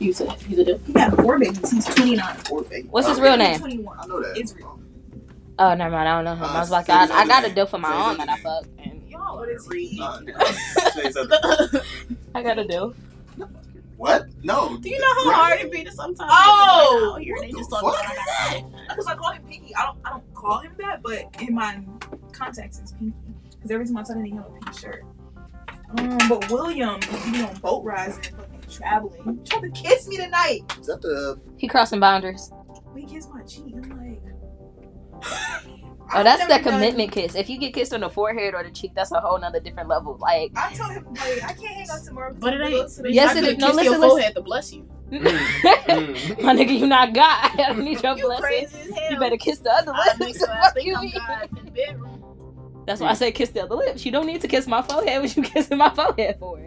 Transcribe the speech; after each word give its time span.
He's 0.00 0.20
a 0.20 0.32
he's 0.32 0.58
a 0.58 0.64
dude. 0.64 0.80
He 0.86 0.92
got 0.94 1.14
four 1.16 1.38
babies. 1.38 1.70
He's 1.70 1.84
29. 1.84 2.36
Four 2.38 2.62
baby. 2.64 2.88
What's 2.88 3.06
his 3.06 3.18
Uh, 3.18 3.22
real 3.22 3.36
name? 3.36 3.58
21. 3.60 3.98
I 4.00 4.06
know 4.06 4.20
that. 4.22 4.36
Israel. 4.36 4.80
Oh, 5.58 5.74
never 5.74 5.90
mind. 5.94 6.08
I 6.08 6.16
don't 6.16 6.24
know 6.24 6.34
him. 6.34 6.42
I 6.50 6.58
was 6.58 6.70
like, 6.70 6.88
I, 6.88 7.02
I 7.12 7.26
got 7.26 7.44
a 7.46 7.50
deal 7.54 7.66
for 7.66 7.78
my 7.78 7.92
aunt 7.92 8.18
that 8.18 8.28
I 8.30 8.36
fucked. 8.38 8.68
And 8.78 9.02
Y'all 9.08 9.36
What 9.38 9.48
are 9.48 9.52
is 9.52 9.68
he? 9.70 10.00
Uh, 10.02 10.20
say 10.92 11.10
something. 11.12 11.80
I 12.34 12.42
got 12.42 12.58
a 12.58 12.64
deal. 12.66 12.94
what? 13.98 14.26
No. 14.42 14.78
Do 14.78 14.88
you 14.88 14.98
know 14.98 15.14
how 15.24 15.32
hard 15.34 15.60
it 15.60 15.70
be 15.70 15.84
to 15.84 15.92
sometimes 15.92 16.30
Oh! 16.32 16.40
get 16.90 17.00
the 17.00 17.14
out 17.14 17.20
here 17.20 17.34
and 17.36 17.44
they 17.44 17.48
What 17.52 17.58
just 17.58 17.70
the 17.70 17.76
talk 17.76 17.94
fuck 17.94 18.62
about 18.62 18.88
Because 18.88 19.06
I 19.06 19.14
call 19.16 19.32
him 19.32 19.42
Pinky. 19.42 19.74
I 19.76 19.84
don't 19.84 19.98
I 20.06 20.10
don't 20.10 20.34
call 20.34 20.58
him 20.60 20.72
that, 20.78 21.02
but 21.02 21.24
in 21.42 21.54
my 21.54 21.78
contacts 22.32 22.78
it's 22.78 22.92
Pinky. 22.92 23.14
Because 23.50 23.70
every 23.70 23.84
time 23.84 23.98
I 23.98 24.02
tell 24.02 24.16
him 24.16 24.24
he 24.24 24.30
have 24.34 24.46
a 24.46 24.50
pink 24.50 24.78
shirt. 24.78 25.04
Um, 25.98 26.18
but 26.28 26.48
William, 26.50 26.98
he 27.02 27.32
be 27.32 27.42
on 27.42 27.54
boat 27.56 27.84
rides 27.84 28.16
and 28.16 28.26
fucking 28.28 28.49
traveling. 28.70 29.40
He 29.42 29.48
tried 29.48 29.62
to 29.62 29.70
kiss 29.70 30.08
me 30.08 30.16
tonight. 30.16 30.60
Is 30.80 30.86
that 30.86 31.00
the? 31.02 31.40
He 31.58 31.68
crossing 31.68 32.00
boundaries. 32.00 32.50
We 32.94 33.04
kissed 33.06 33.30
my 33.32 33.42
cheek. 33.42 33.74
I'm 33.76 33.90
like. 33.98 34.22
Oh, 36.12 36.24
that's 36.24 36.42
I've 36.42 36.48
the 36.48 36.54
never 36.56 36.64
done- 36.64 36.72
commitment 36.80 37.12
kiss. 37.12 37.36
If 37.36 37.48
you 37.48 37.56
get 37.56 37.72
kissed 37.72 37.94
on 37.94 38.00
the 38.00 38.10
forehead 38.10 38.52
or 38.52 38.64
the 38.64 38.70
cheek, 38.72 38.90
that's 38.96 39.12
a 39.12 39.20
whole 39.20 39.38
nother 39.38 39.60
different 39.60 39.88
level. 39.88 40.18
Like, 40.20 40.50
I 40.56 40.74
told 40.74 40.90
him 40.90 41.06
like 41.14 41.44
I 41.44 41.52
can't 41.52 41.66
hang 41.68 41.86
out 41.88 42.02
tomorrow. 42.04 42.34
But 42.36 42.54
it 42.54 42.60
ain't. 42.62 42.74
close 42.74 42.96
to 42.96 43.12
Yes, 43.14 43.36
I 43.36 43.38
it 43.38 43.42
could 43.44 43.52
is. 43.52 43.58
No, 43.58 43.66
kiss 43.68 43.76
listen, 43.76 43.84
your 43.92 44.00
listen. 44.00 44.10
forehead 44.10 44.34
to 44.34 44.42
bless 44.42 44.72
you. 44.72 44.88
Mm, 45.12 45.20
mm. 45.20 46.42
my 46.42 46.52
nigga, 46.54 46.76
you 46.76 46.86
not 46.88 47.14
God. 47.14 47.50
I 47.54 47.56
don't 47.68 47.84
need 47.84 48.02
your 48.02 48.16
You 48.16 48.24
blessing. 48.26 48.42
crazy 48.42 48.76
as 48.80 48.90
hell. 48.98 49.12
You 49.12 49.18
better 49.20 49.36
kiss 49.36 49.60
the 49.60 49.70
other 49.70 49.92
I 49.94 50.04
lips. 50.06 50.18
make 50.18 50.36
sure 50.36 50.50
I 50.50 50.70
think 50.70 50.86
you 50.88 50.96
I'm? 50.96 51.10
God 51.10 51.48
in 51.58 51.64
the 51.64 51.70
bedroom. 51.70 52.82
That's 52.86 53.00
why 53.00 53.10
I 53.10 53.14
say 53.14 53.30
kiss 53.30 53.50
the 53.50 53.62
other 53.62 53.76
lips. 53.76 54.04
You 54.04 54.10
don't 54.10 54.26
need 54.26 54.40
to 54.40 54.48
kiss 54.48 54.66
my 54.66 54.82
forehead. 54.82 55.20
What 55.22 55.36
you 55.36 55.42
kissing 55.44 55.78
my 55.78 55.90
forehead 55.90 56.38
for? 56.40 56.58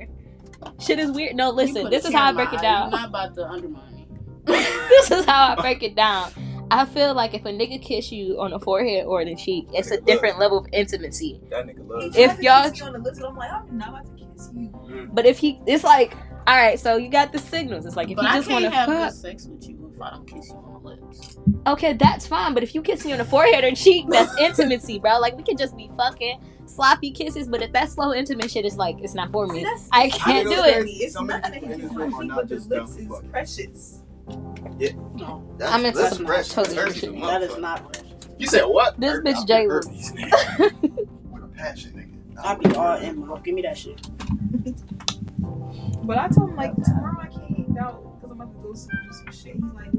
Shit 0.79 0.99
is 0.99 1.11
weird. 1.11 1.35
No, 1.35 1.49
listen. 1.49 1.89
This 1.89 2.05
is 2.05 2.13
how 2.13 2.29
I 2.29 2.33
break 2.33 2.53
it 2.53 2.61
down. 2.61 2.91
You're 2.91 2.99
not 2.99 3.09
about 3.09 3.35
to 3.35 3.47
undermine 3.47 3.95
me. 3.95 4.07
this 4.45 5.11
is 5.11 5.25
how 5.25 5.55
I 5.57 5.61
break 5.61 5.83
it 5.83 5.95
down. 5.95 6.31
I 6.71 6.85
feel 6.85 7.13
like 7.13 7.33
if 7.33 7.45
a 7.45 7.49
nigga 7.49 7.81
kiss 7.81 8.11
you 8.11 8.39
on 8.41 8.51
the 8.51 8.59
forehead 8.59 9.05
or 9.05 9.23
the 9.23 9.35
cheek, 9.35 9.67
it's 9.73 9.91
a 9.91 10.01
different 10.01 10.39
level 10.39 10.57
of 10.57 10.65
intimacy. 10.73 11.39
That 11.49 11.65
nigga 11.67 11.87
loves. 11.87 12.15
If 12.17 12.39
y'all- 12.39 12.69
kiss 12.69 12.81
me 12.81 12.87
on 12.87 12.93
the 12.93 12.99
lips, 12.99 13.19
I'm 13.19 13.35
like, 13.35 13.51
I'm 13.51 13.77
not 13.77 13.89
about 13.89 14.05
to 14.05 14.11
kiss 14.25 14.49
you. 14.55 14.69
Mm. 14.69 15.13
But 15.13 15.25
if 15.25 15.37
he, 15.37 15.61
it's 15.67 15.83
like, 15.83 16.15
all 16.47 16.55
right, 16.57 16.79
so 16.79 16.97
you 16.97 17.09
got 17.09 17.31
the 17.31 17.39
signals. 17.39 17.85
It's 17.85 17.95
like 17.95 18.09
if 18.09 18.15
But 18.15 18.23
you 18.23 18.29
just 18.31 18.49
want 18.49 18.63
to 18.65 18.69
have 18.71 18.87
fuck, 18.89 19.11
good 19.11 19.17
sex 19.17 19.45
with 19.45 19.67
you 19.69 19.91
if 19.93 20.01
I 20.01 20.09
don't 20.11 20.27
kiss 20.27 20.49
you 20.49 20.55
on 20.55 20.73
the 20.73 20.89
lips. 20.89 21.37
okay, 21.67 21.93
that's 21.93 22.25
fine. 22.27 22.53
But 22.53 22.63
if 22.63 22.73
you 22.75 22.81
kiss 22.81 23.05
me 23.05 23.11
on 23.13 23.19
the 23.19 23.25
forehead 23.25 23.63
or 23.63 23.71
cheek, 23.75 24.07
that's 24.09 24.35
intimacy, 24.39 24.99
bro. 24.99 25.19
Like 25.19 25.37
we 25.37 25.43
can 25.43 25.55
just 25.57 25.77
be 25.77 25.89
fucking 25.95 26.41
sloppy 26.65 27.11
kisses. 27.11 27.47
But 27.47 27.61
if 27.61 27.71
that 27.73 27.89
slow 27.91 28.13
intimate 28.13 28.51
shit 28.51 28.65
is 28.65 28.77
like, 28.77 28.97
it's 29.01 29.15
not 29.15 29.31
for 29.31 29.47
me. 29.47 29.63
that's, 29.63 29.89
I 29.91 30.09
can't 30.09 30.45
know 30.45 30.55
do 30.55 30.63
it. 30.63 30.87
It's 30.87 31.13
Some 31.13 31.27
not 31.27 31.43
that 31.43 31.53
people 31.53 31.69
he 31.69 31.73
in 31.73 31.81
kisses 31.81 31.89
this 31.89 31.97
my 31.97 32.05
room 32.05 32.13
are 32.15 32.21
cheek, 32.21 32.29
not 32.29 32.37
but 32.37 32.49
the 32.49 32.55
lips 32.69 32.97
is 32.97 33.07
fuck. 33.07 33.31
precious. 33.31 34.03
No, 35.15 35.43
That's, 35.57 35.71
I'm 35.73 35.85
into 35.85 35.97
some 36.07 36.25
fresh. 36.25 36.49
totally 36.49 36.75
Thirsty 36.75 37.07
that 37.21 37.41
is 37.43 37.57
not. 37.57 37.97
You 38.37 38.47
said 38.47 38.63
what? 38.65 38.99
This 38.99 39.17
Herpes. 39.17 39.33
bitch 39.35 39.37
I'll 39.39 39.45
J. 39.47 39.53
get 39.61 39.67
Will. 39.67 39.81
herpes, 39.81 40.11
nigga. 40.13 40.73
With 41.31 41.43
a 41.43 41.47
passion, 41.47 41.93
nigga. 41.93 42.43
I 42.45 42.55
be 42.55 42.75
all 42.75 42.97
in, 42.97 43.21
bro. 43.21 43.37
Give 43.37 43.55
me 43.55 43.61
that 43.63 43.77
shit. 43.77 43.99
But 46.03 46.17
I 46.19 46.27
told 46.29 46.51
him 46.51 46.55
like 46.57 46.73
tomorrow 46.83 47.19
I 47.21 47.27
can't 47.27 47.49
hang 47.55 47.77
out 47.79 48.03
because 48.15 48.31
I'm 48.31 48.41
about 48.41 48.53
to 48.53 48.59
go 48.61 48.73
do 48.73 48.75
some 48.75 49.31
shit. 49.31 49.55
He's 49.55 49.73
like. 49.75 49.91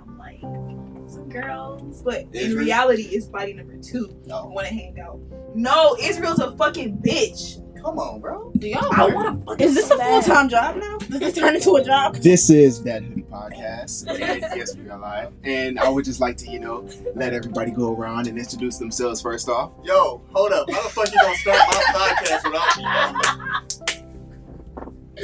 I'm 0.00 0.18
like, 0.18 0.40
some 0.40 0.93
girls. 1.42 2.02
But 2.02 2.26
in 2.32 2.56
reality, 2.56 3.02
it's 3.12 3.26
body 3.26 3.52
number 3.52 3.76
two. 3.76 4.08
Oh. 4.30 4.38
I 4.38 4.42
No. 4.42 4.46
want 4.48 4.68
to 4.68 4.74
hang 4.74 4.98
out. 5.00 5.20
No, 5.54 5.96
Israel's 6.00 6.38
a 6.40 6.56
fucking 6.56 6.98
bitch. 6.98 7.60
Come 7.82 7.98
on, 7.98 8.18
bro. 8.18 8.50
Do 8.56 8.66
y'all? 8.66 8.88
I 8.92 9.06
want 9.12 9.38
to 9.40 9.44
fucking. 9.44 9.66
Is 9.68 9.74
this 9.74 9.90
a 9.90 9.98
full 9.98 10.22
time 10.22 10.48
job 10.48 10.76
now? 10.76 10.96
Does 10.96 11.20
this 11.20 11.34
turn 11.34 11.54
into 11.54 11.74
a 11.76 11.84
job? 11.84 12.16
This 12.16 12.48
is 12.48 12.82
that 12.84 13.02
hoodie 13.02 13.24
podcast, 13.30 14.06
and 14.08 14.18
yes, 14.56 14.74
we 14.74 14.88
are 14.88 14.98
live. 14.98 15.32
And 15.44 15.78
I 15.78 15.90
would 15.90 16.06
just 16.06 16.18
like 16.18 16.38
to, 16.38 16.50
you 16.50 16.60
know, 16.60 16.88
let 17.14 17.34
everybody 17.34 17.72
go 17.72 17.94
around 17.94 18.26
and 18.26 18.38
introduce 18.38 18.78
themselves 18.78 19.20
first 19.20 19.50
off. 19.50 19.72
Yo, 19.84 20.22
hold 20.32 20.52
up. 20.52 20.70
How 20.70 20.82
the 20.82 20.88
fuck 20.88 21.12
you 21.12 21.20
gonna 21.20 21.36
start 21.36 21.58
my 21.68 22.14
podcast 22.14 22.44
without 22.50 23.78
me? 23.78 23.83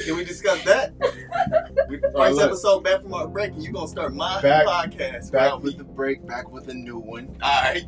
Can 0.05 0.17
we 0.17 0.25
discuss 0.25 0.63
that? 0.65 0.93
We, 1.89 1.99
first 2.15 2.15
look. 2.37 2.43
episode 2.45 2.85
back 2.85 3.03
from 3.03 3.13
our 3.15 3.27
break, 3.29 3.53
and 3.53 3.63
you 3.63 3.73
gonna 3.73 3.89
start 3.89 4.15
my 4.15 4.41
Back- 4.41 4.67
podcast 4.67 5.33
Back 5.33 5.55
with 5.63 5.73
me. 5.75 5.79
the 5.79 5.85
break, 5.85 6.27
back 6.27 6.51
with 6.51 6.69
a 6.69 6.75
new 6.75 6.99
one. 6.99 7.37
Alright. 7.43 7.85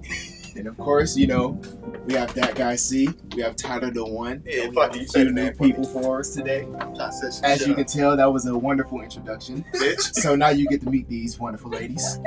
And 0.54 0.66
of 0.66 0.76
course, 0.76 1.16
you 1.16 1.26
know, 1.26 1.58
we 2.06 2.12
have 2.14 2.34
that 2.34 2.54
guy 2.54 2.76
C. 2.76 3.08
We 3.34 3.40
have 3.42 3.56
Tyler 3.56 3.90
the 3.90 4.04
One. 4.04 4.42
Yeah, 4.44 4.64
and 4.64 4.70
we 4.70 4.74
fuck 4.76 4.92
have 4.92 4.96
it, 4.96 4.98
you 5.00 5.04
a 5.04 5.08
say 5.08 5.24
the 5.24 5.30
new 5.30 5.42
name 5.44 5.54
for 5.54 5.64
people 5.64 5.84
for 5.84 6.20
us 6.20 6.34
today. 6.34 6.66
I 7.00 7.10
said 7.10 7.32
some 7.32 7.44
As 7.46 7.64
you 7.66 7.72
up, 7.72 7.78
can 7.78 7.86
tell, 7.86 8.16
that 8.18 8.30
was 8.30 8.44
a 8.46 8.56
wonderful 8.58 9.00
introduction. 9.00 9.64
bitch. 9.74 10.12
So 10.14 10.34
now 10.36 10.48
you 10.50 10.66
get 10.68 10.82
to 10.82 10.90
meet 10.90 11.08
these 11.08 11.38
wonderful 11.38 11.70
ladies. 11.70 12.18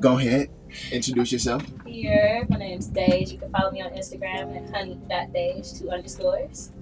Go 0.00 0.16
ahead, 0.18 0.48
introduce 0.90 1.30
yourself. 1.30 1.62
Here, 1.86 2.44
my 2.48 2.56
name's 2.56 2.86
Dage. 2.86 3.30
You 3.32 3.38
can 3.38 3.50
follow 3.52 3.70
me 3.70 3.82
on 3.82 3.90
Instagram 3.90 4.56
at 4.56 4.74
honey.dage, 4.74 5.78
two 5.78 5.90
underscores. 5.90 6.72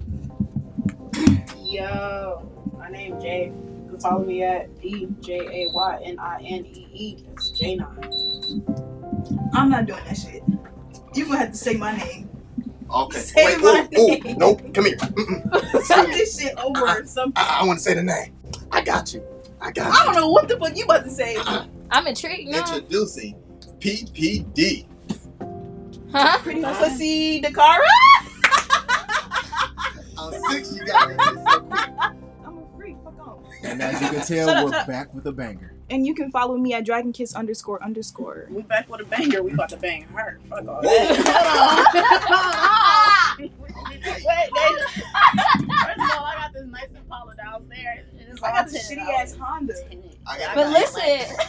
Yo, 1.63 2.49
my 2.77 2.89
name 2.89 3.19
Jay. 3.21 3.51
You 3.85 3.89
can 3.91 3.99
follow 3.99 4.23
me 4.25 4.43
at 4.43 4.79
D 4.81 5.07
J 5.21 5.37
A 5.39 5.71
Y 5.73 6.01
N 6.05 6.19
I 6.19 6.37
N 6.43 6.65
E 6.65 6.87
E. 6.93 7.17
That's 7.27 7.51
J 7.51 7.75
nine. 7.75 8.11
I'm 9.53 9.69
not 9.69 9.85
doing 9.85 10.03
that 10.05 10.17
shit. 10.17 10.43
You 11.15 11.25
gonna 11.25 11.39
have 11.39 11.51
to 11.51 11.57
say 11.57 11.75
my 11.75 11.95
name. 11.97 12.29
Okay. 12.93 13.19
Say 13.19 13.45
Wait, 13.45 13.61
my 13.61 13.87
ooh, 13.97 14.01
ooh, 14.01 14.07
name. 14.19 14.37
nope, 14.37 14.73
come 14.73 14.85
here. 14.85 14.97
Mm-mm. 14.97 15.81
Start 15.83 16.07
this 16.07 16.39
shit 16.39 16.57
over 16.57 16.81
or 16.81 17.05
something. 17.05 17.33
I, 17.35 17.59
I 17.61 17.65
want 17.65 17.79
to 17.79 17.83
say 17.83 17.93
the 17.93 18.03
name. 18.03 18.35
I 18.71 18.81
got 18.81 19.13
you. 19.13 19.23
I 19.61 19.71
got 19.71 19.91
I 19.93 19.99
you. 19.99 20.05
don't 20.05 20.15
know 20.15 20.29
what 20.31 20.47
the 20.47 20.57
fuck 20.57 20.75
you 20.75 20.85
about 20.85 21.03
to 21.03 21.09
say. 21.11 21.37
I'm 21.91 22.07
intrigued 22.07 22.49
now. 22.49 22.59
Introducing 22.75 23.35
PPD. 23.79 24.85
Huh? 26.11 26.39
Pretty 26.39 26.61
much 26.61 26.77
pussy 26.77 27.41
Dakara. 27.41 27.79
And 33.79 33.95
as 33.95 34.01
you 34.01 34.09
can 34.09 34.25
tell, 34.25 34.47
Shut 34.47 34.57
up, 34.57 34.65
we're 34.65 34.75
up. 34.75 34.87
back 34.87 35.13
with 35.13 35.25
a 35.25 35.31
banger. 35.31 35.73
And 35.89 36.05
you 36.05 36.13
can 36.13 36.29
follow 36.31 36.57
me 36.57 36.73
at 36.73 36.85
Dragon 36.85 37.13
Kiss 37.13 37.33
underscore 37.33 37.81
underscore. 37.81 38.47
We 38.49 38.61
back 38.63 38.89
with 38.89 38.99
a 39.01 39.05
banger. 39.05 39.41
We 39.41 39.53
about 39.53 39.69
to 39.69 39.77
bang 39.77 40.03
her. 40.13 40.37
Fuck 40.49 40.67
all 40.67 40.81
Whoa. 40.81 40.81
that. 40.83 42.49
Wait, 43.39 43.51
they, 43.79 44.73
first 44.75 45.97
of 45.97 46.11
all, 46.11 46.25
I 46.25 46.35
got 46.37 46.53
this 46.53 46.65
nice 46.67 46.89
Impala 46.93 47.35
downstairs. 47.35 48.05
It's 48.17 48.43
I 48.43 48.51
got 48.51 48.67
the 48.67 48.77
all 48.77 48.83
shitty 48.83 49.21
ass 49.21 49.35
Honda. 49.35 49.73
But 50.53 50.67
listen, 50.69 51.01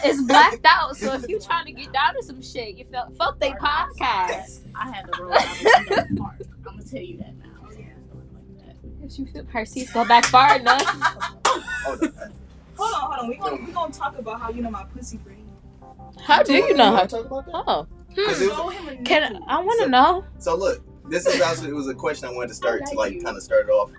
it's 0.05 0.23
blacked 0.23 0.65
out, 0.65 0.97
so 0.97 1.13
if 1.15 1.29
you 1.29 1.41
trying 1.41 1.67
to 1.67 1.73
get 1.73 1.93
down 1.93 2.15
to 2.15 2.23
some 2.23 2.41
shit, 2.41 2.77
you 2.77 2.85
felt 2.93 3.15
fuck 3.17 3.41
they 3.41 3.51
podcast. 3.53 4.61
I 4.75 4.91
had 4.91 5.13
to 5.13 5.23
roll 5.23 5.33
out 5.35 5.41
the 5.41 6.07
window. 6.09 6.25
I'm 6.39 6.63
gonna 6.63 6.85
tell 6.85 7.03
you 7.03 7.19
that 7.19 7.35
now. 9.19 9.25
You 9.25 9.27
feel 9.33 9.45
her 9.47 9.65
seats 9.65 9.93
go 9.93 10.05
back 10.07 10.25
far 10.27 10.57
enough. 10.57 10.83
Oh. 11.45 11.99
Hold 12.77 12.95
on, 12.95 13.01
hold 13.01 13.19
on. 13.21 13.29
We 13.29 13.37
gonna 13.37 13.57
we 13.57 13.73
gonna 13.73 13.93
talk 13.93 14.19
about 14.19 14.41
how 14.41 14.51
you 14.51 14.63
know 14.63 14.71
my 14.71 14.85
pussy 14.85 15.19
brain. 15.19 15.47
How 16.25 16.43
do 16.43 16.55
you 16.55 16.75
know 16.75 16.95
how 16.95 17.03
to? 17.03 17.09
Talk 17.09 17.27
about 17.27 17.47
that? 17.47 17.53
Oh, 17.55 17.87
Cause 18.15 18.41
it 18.41 18.49
was- 18.49 18.57
Show 18.57 18.69
him 18.69 18.89
a 18.89 18.97
can. 19.03 19.43
I 19.49 19.61
want 19.61 19.83
to 19.83 19.89
know? 19.89 20.25
So 20.39 20.57
look, 20.57 20.83
this 21.09 21.27
is 21.27 21.41
actually 21.41 21.71
it 21.71 21.75
was 21.75 21.89
a 21.89 21.95
question 21.95 22.29
I 22.29 22.33
wanted 22.33 22.49
to 22.49 22.55
start 22.55 22.87
to 22.87 22.95
like 22.95 23.23
kind 23.23 23.37
of 23.37 23.43
start 23.43 23.67
it 23.69 23.71
off. 23.71 23.91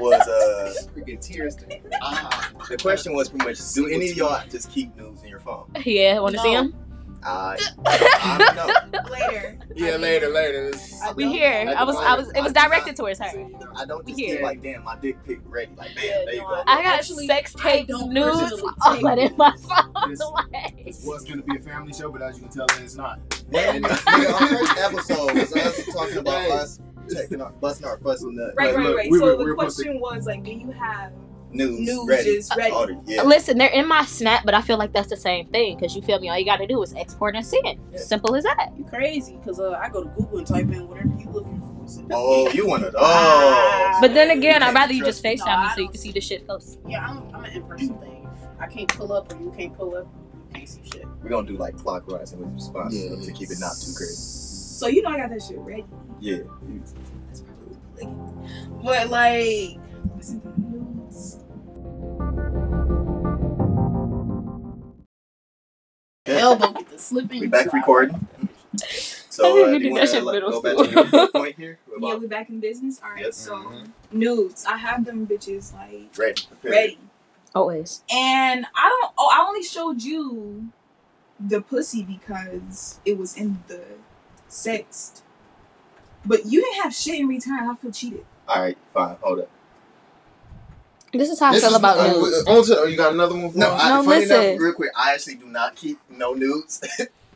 Was 0.00 0.20
uh 0.26 0.72
Freaking 0.94 1.20
tears. 1.20 1.56
ah, 2.02 2.50
the 2.68 2.76
question 2.76 3.12
was 3.14 3.28
pretty 3.28 3.44
much 3.46 3.72
do 3.72 3.86
any 3.88 4.10
of 4.10 4.16
y'all 4.16 4.42
just 4.48 4.70
keep 4.70 4.94
news 4.96 5.22
in 5.22 5.28
your 5.28 5.40
phone? 5.40 5.70
Yeah, 5.84 6.18
want 6.20 6.34
to 6.34 6.40
see 6.40 6.52
him? 6.52 6.74
Uh, 7.24 7.56
I 7.86 8.10
I 8.22 8.54
don't 8.54 8.90
know. 8.92 9.00
later. 9.10 9.58
Yeah, 9.74 9.96
later, 9.96 10.28
later. 10.28 10.72
We 11.14 11.24
don't- 11.24 11.32
here. 11.32 11.74
I 11.76 11.84
was, 11.84 11.96
I 11.96 12.14
was. 12.16 12.30
It 12.32 12.42
was 12.42 12.52
directed 12.52 12.96
towards 12.96 13.18
her. 13.20 13.30
See, 13.30 13.46
I 13.76 13.84
don't 13.84 14.06
just 14.06 14.18
Here. 14.18 14.36
keep 14.36 14.42
like 14.42 14.62
damn 14.62 14.84
my 14.84 14.96
dick 14.96 15.22
pic 15.24 15.40
ready 15.46 15.72
like 15.76 15.94
bam 15.94 16.24
there 16.24 16.34
you 16.34 16.40
go. 16.40 16.62
I 16.66 16.82
got 16.82 16.98
Actually, 16.98 17.26
sex 17.26 17.54
I 17.56 17.62
tapes, 17.62 17.88
don't 17.90 18.12
nudes, 18.12 18.40
personally 18.40 18.74
all 18.84 19.00
that 19.02 19.18
in 19.18 19.36
my 19.36 19.54
phone. 19.56 19.92
This- 20.10 20.20
Like, 20.20 20.84
This 20.84 21.04
was 21.04 21.24
going 21.24 21.38
to 21.42 21.44
be 21.46 21.56
a 21.56 21.60
family 21.60 21.92
show, 21.92 22.10
but 22.10 22.22
as 22.22 22.36
you 22.38 22.42
can 22.48 22.52
tell, 22.52 22.66
it's 22.82 22.96
not. 22.96 23.20
Yeah, 23.52 23.72
and 23.74 23.84
uh, 23.84 23.88
nigga, 23.90 24.32
our 24.40 24.48
first 24.48 24.78
episode 24.78 25.34
was 25.34 25.52
us 25.54 25.86
talking 25.94 26.16
about 26.18 26.40
Hey. 26.42 26.50
us 26.52 26.80
taking 27.08 27.42
our 27.42 27.50
busting 27.52 27.86
our 27.86 27.98
fussing 27.98 28.34
nut 28.34 28.54
Right, 28.56 28.68
Look, 28.68 28.76
right, 28.78 28.86
look, 28.86 28.96
right. 28.96 29.10
we 29.10 29.18
so 29.18 29.24
were- 29.26 29.32
the 29.32 29.36
we 29.38 29.44
were 29.44 29.50
supposed 29.56 29.76
question 29.76 30.00
was 30.00 30.26
like, 30.26 30.42
do 30.42 30.52
you 30.52 30.70
have 30.70 31.12
news, 31.52 31.80
news 31.80 32.08
ready. 32.08 32.36
just 32.36 32.56
ready? 32.56 32.72
Order, 32.72 32.96
yeah. 33.06 33.22
Listen, 33.22 33.58
they're 33.58 33.68
in 33.70 33.86
my 33.86 34.04
snap, 34.04 34.44
but 34.44 34.54
I 34.54 34.62
feel 34.62 34.78
like 34.78 34.92
that's 34.92 35.08
the 35.08 35.16
same 35.16 35.46
thing 35.48 35.76
because 35.76 35.94
you 35.94 36.02
feel 36.02 36.18
me. 36.20 36.28
All 36.28 36.38
you 36.38 36.44
got 36.44 36.56
to 36.56 36.66
do 36.66 36.82
is 36.82 36.94
export 36.94 37.34
and 37.36 37.44
send. 37.44 37.78
Yeah. 37.92 37.98
Simple 37.98 38.34
as 38.34 38.44
that. 38.44 38.70
You 38.76 38.84
crazy? 38.84 39.38
Cause 39.44 39.60
uh, 39.60 39.72
I 39.72 39.88
go 39.88 40.04
to 40.04 40.10
Google 40.10 40.38
and 40.38 40.46
type 40.46 40.70
in 40.70 40.88
whatever 40.88 41.08
you 41.08 41.30
looking 41.30 41.60
for. 41.60 41.72
Oh, 42.12 42.48
you 42.52 42.66
one 42.66 42.84
of 42.84 42.92
those. 42.92 43.02
Ah. 43.04 43.98
But 44.00 44.14
then 44.14 44.30
again, 44.30 44.62
I'd 44.62 44.74
rather 44.74 44.92
you 44.92 45.02
trust 45.02 45.22
just 45.22 45.44
No, 45.46 45.46
FaceTime 45.46 45.62
me 45.64 45.70
so 45.74 45.80
you 45.82 45.88
can 45.88 45.98
see 45.98 46.12
the 46.12 46.20
shit 46.20 46.46
close. 46.46 46.78
Yeah, 46.88 47.04
I'm, 47.06 47.34
I'm 47.34 47.44
an 47.44 47.52
in-person 47.52 47.98
thing. 47.98 48.28
I 48.60 48.66
can't 48.66 48.88
pull 48.88 49.12
up 49.12 49.32
or 49.32 49.40
you 49.40 49.52
can't 49.56 49.76
pull 49.76 49.96
up, 49.96 50.06
you 50.48 50.54
can't 50.54 50.68
see 50.68 50.80
shit. 50.84 51.04
We're 51.22 51.30
gonna 51.30 51.46
do 51.48 51.56
like 51.56 51.76
clockwise 51.76 52.32
and 52.32 52.40
with 52.40 52.54
response 52.54 52.94
Yeah. 52.96 53.16
to 53.20 53.32
keep 53.32 53.50
it 53.50 53.58
not 53.58 53.72
too 53.80 53.92
crazy. 53.96 54.14
So 54.14 54.86
you 54.86 55.02
know 55.02 55.10
I 55.10 55.16
got 55.18 55.30
that 55.30 55.42
shit 55.42 55.58
ready. 55.58 55.84
Yeah. 56.20 56.38
That's 57.26 57.42
probably 57.42 57.76
like, 58.00 58.82
but 58.82 59.10
like, 59.10 59.78
Slipping. 66.96 67.40
We 67.40 67.46
back 67.48 67.72
recording. 67.72 68.26
So, 69.28 69.64
I 69.64 69.68
uh, 69.68 69.72
do 69.72 69.78
do 69.78 69.84
you 69.86 69.92
want 69.94 70.10
to 70.10 70.18
in 70.18 70.24
go 70.24 70.60
back 70.60 70.76
to 70.76 71.10
your 71.18 71.28
point 71.28 71.56
here? 71.56 71.78
What 71.86 72.00
Yeah, 72.02 72.08
about- 72.10 72.20
we 72.20 72.26
back 72.26 72.50
in 72.50 72.60
business. 72.60 73.00
All 73.02 73.10
right. 73.10 73.22
Yes. 73.24 73.36
So 73.36 73.54
Mhm. 73.54 73.88
nudes, 74.12 74.64
I 74.66 74.76
have 74.76 75.06
them 75.06 75.26
bitches 75.26 75.72
like 75.72 76.10
Ready. 76.18 76.42
ready, 76.62 76.98
Always. 77.54 78.02
and 78.12 78.66
I 78.76 78.88
don't. 78.90 79.12
Oh, 79.16 79.30
I 79.32 79.46
only 79.48 79.62
showed 79.62 80.02
you 80.02 80.68
the 81.40 81.62
pussy 81.62 82.02
because 82.02 83.00
it 83.06 83.16
was 83.16 83.36
in 83.38 83.62
the 83.68 83.80
sext. 84.50 85.22
But 86.26 86.44
you 86.46 86.60
didn't 86.62 86.82
have 86.82 86.94
shit 86.94 87.18
in 87.20 87.26
return. 87.28 87.68
I 87.70 87.74
feel 87.76 87.90
cheated. 87.90 88.26
All 88.48 88.60
right, 88.60 88.76
fine. 88.92 89.16
Hold 89.22 89.40
up. 89.40 89.50
This 91.12 91.28
is 91.30 91.38
how 91.40 91.50
I 91.50 91.52
This 91.52 91.64
feel 91.64 91.74
about 91.74 91.98
uh, 91.98 92.12
nudes. 92.12 92.44
On 92.46 92.64
to, 92.64 92.78
oh, 92.80 92.84
you 92.84 92.96
got 92.96 93.12
another 93.12 93.34
one 93.36 93.50
for 93.52 93.58
No, 93.58 93.66
us? 93.68 93.82
I, 93.82 93.88
No, 93.90 94.02
funny 94.02 94.20
listen. 94.20 94.44
enough, 94.44 94.60
real 94.60 94.72
quick, 94.72 94.90
I 94.96 95.12
actually 95.14 95.34
do 95.36 95.46
not 95.46 95.76
keep 95.76 95.98
no 96.10 96.32
nudes. 96.34 96.80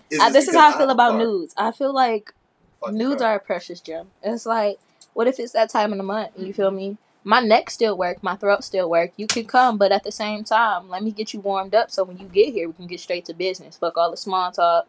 It's 0.08 0.22
Uh, 0.22 0.30
this 0.30 0.46
is 0.46 0.54
how 0.54 0.68
I 0.68 0.72
feel 0.72 0.80
have 0.82 0.90
about 0.90 1.10
car. 1.10 1.18
nudes. 1.18 1.52
I 1.56 1.72
feel 1.72 1.92
like 1.92 2.32
Fucking 2.80 2.96
nudes 2.96 3.20
car. 3.22 3.32
are 3.32 3.36
a 3.36 3.40
precious 3.40 3.80
gem. 3.80 4.06
It's 4.22 4.46
like, 4.46 4.78
what 5.14 5.26
if 5.26 5.40
it's 5.40 5.52
that 5.52 5.68
time 5.68 5.90
of 5.92 5.98
the 5.98 6.04
month? 6.04 6.30
You 6.38 6.52
feel 6.52 6.70
me? 6.70 6.96
My 7.24 7.40
neck 7.40 7.70
still 7.70 7.98
work, 7.98 8.22
my 8.22 8.36
throat 8.36 8.62
still 8.62 8.88
work. 8.88 9.10
You 9.16 9.26
can 9.26 9.46
come, 9.46 9.78
but 9.78 9.90
at 9.90 10.04
the 10.04 10.12
same 10.12 10.44
time, 10.44 10.88
let 10.88 11.02
me 11.02 11.10
get 11.10 11.34
you 11.34 11.40
warmed 11.40 11.74
up 11.74 11.90
so 11.90 12.04
when 12.04 12.18
you 12.18 12.26
get 12.28 12.52
here, 12.54 12.68
we 12.68 12.74
can 12.74 12.86
get 12.86 13.00
straight 13.00 13.24
to 13.24 13.34
business. 13.34 13.76
Fuck 13.78 13.96
all 13.98 14.12
the 14.12 14.16
small 14.16 14.52
talk, 14.52 14.86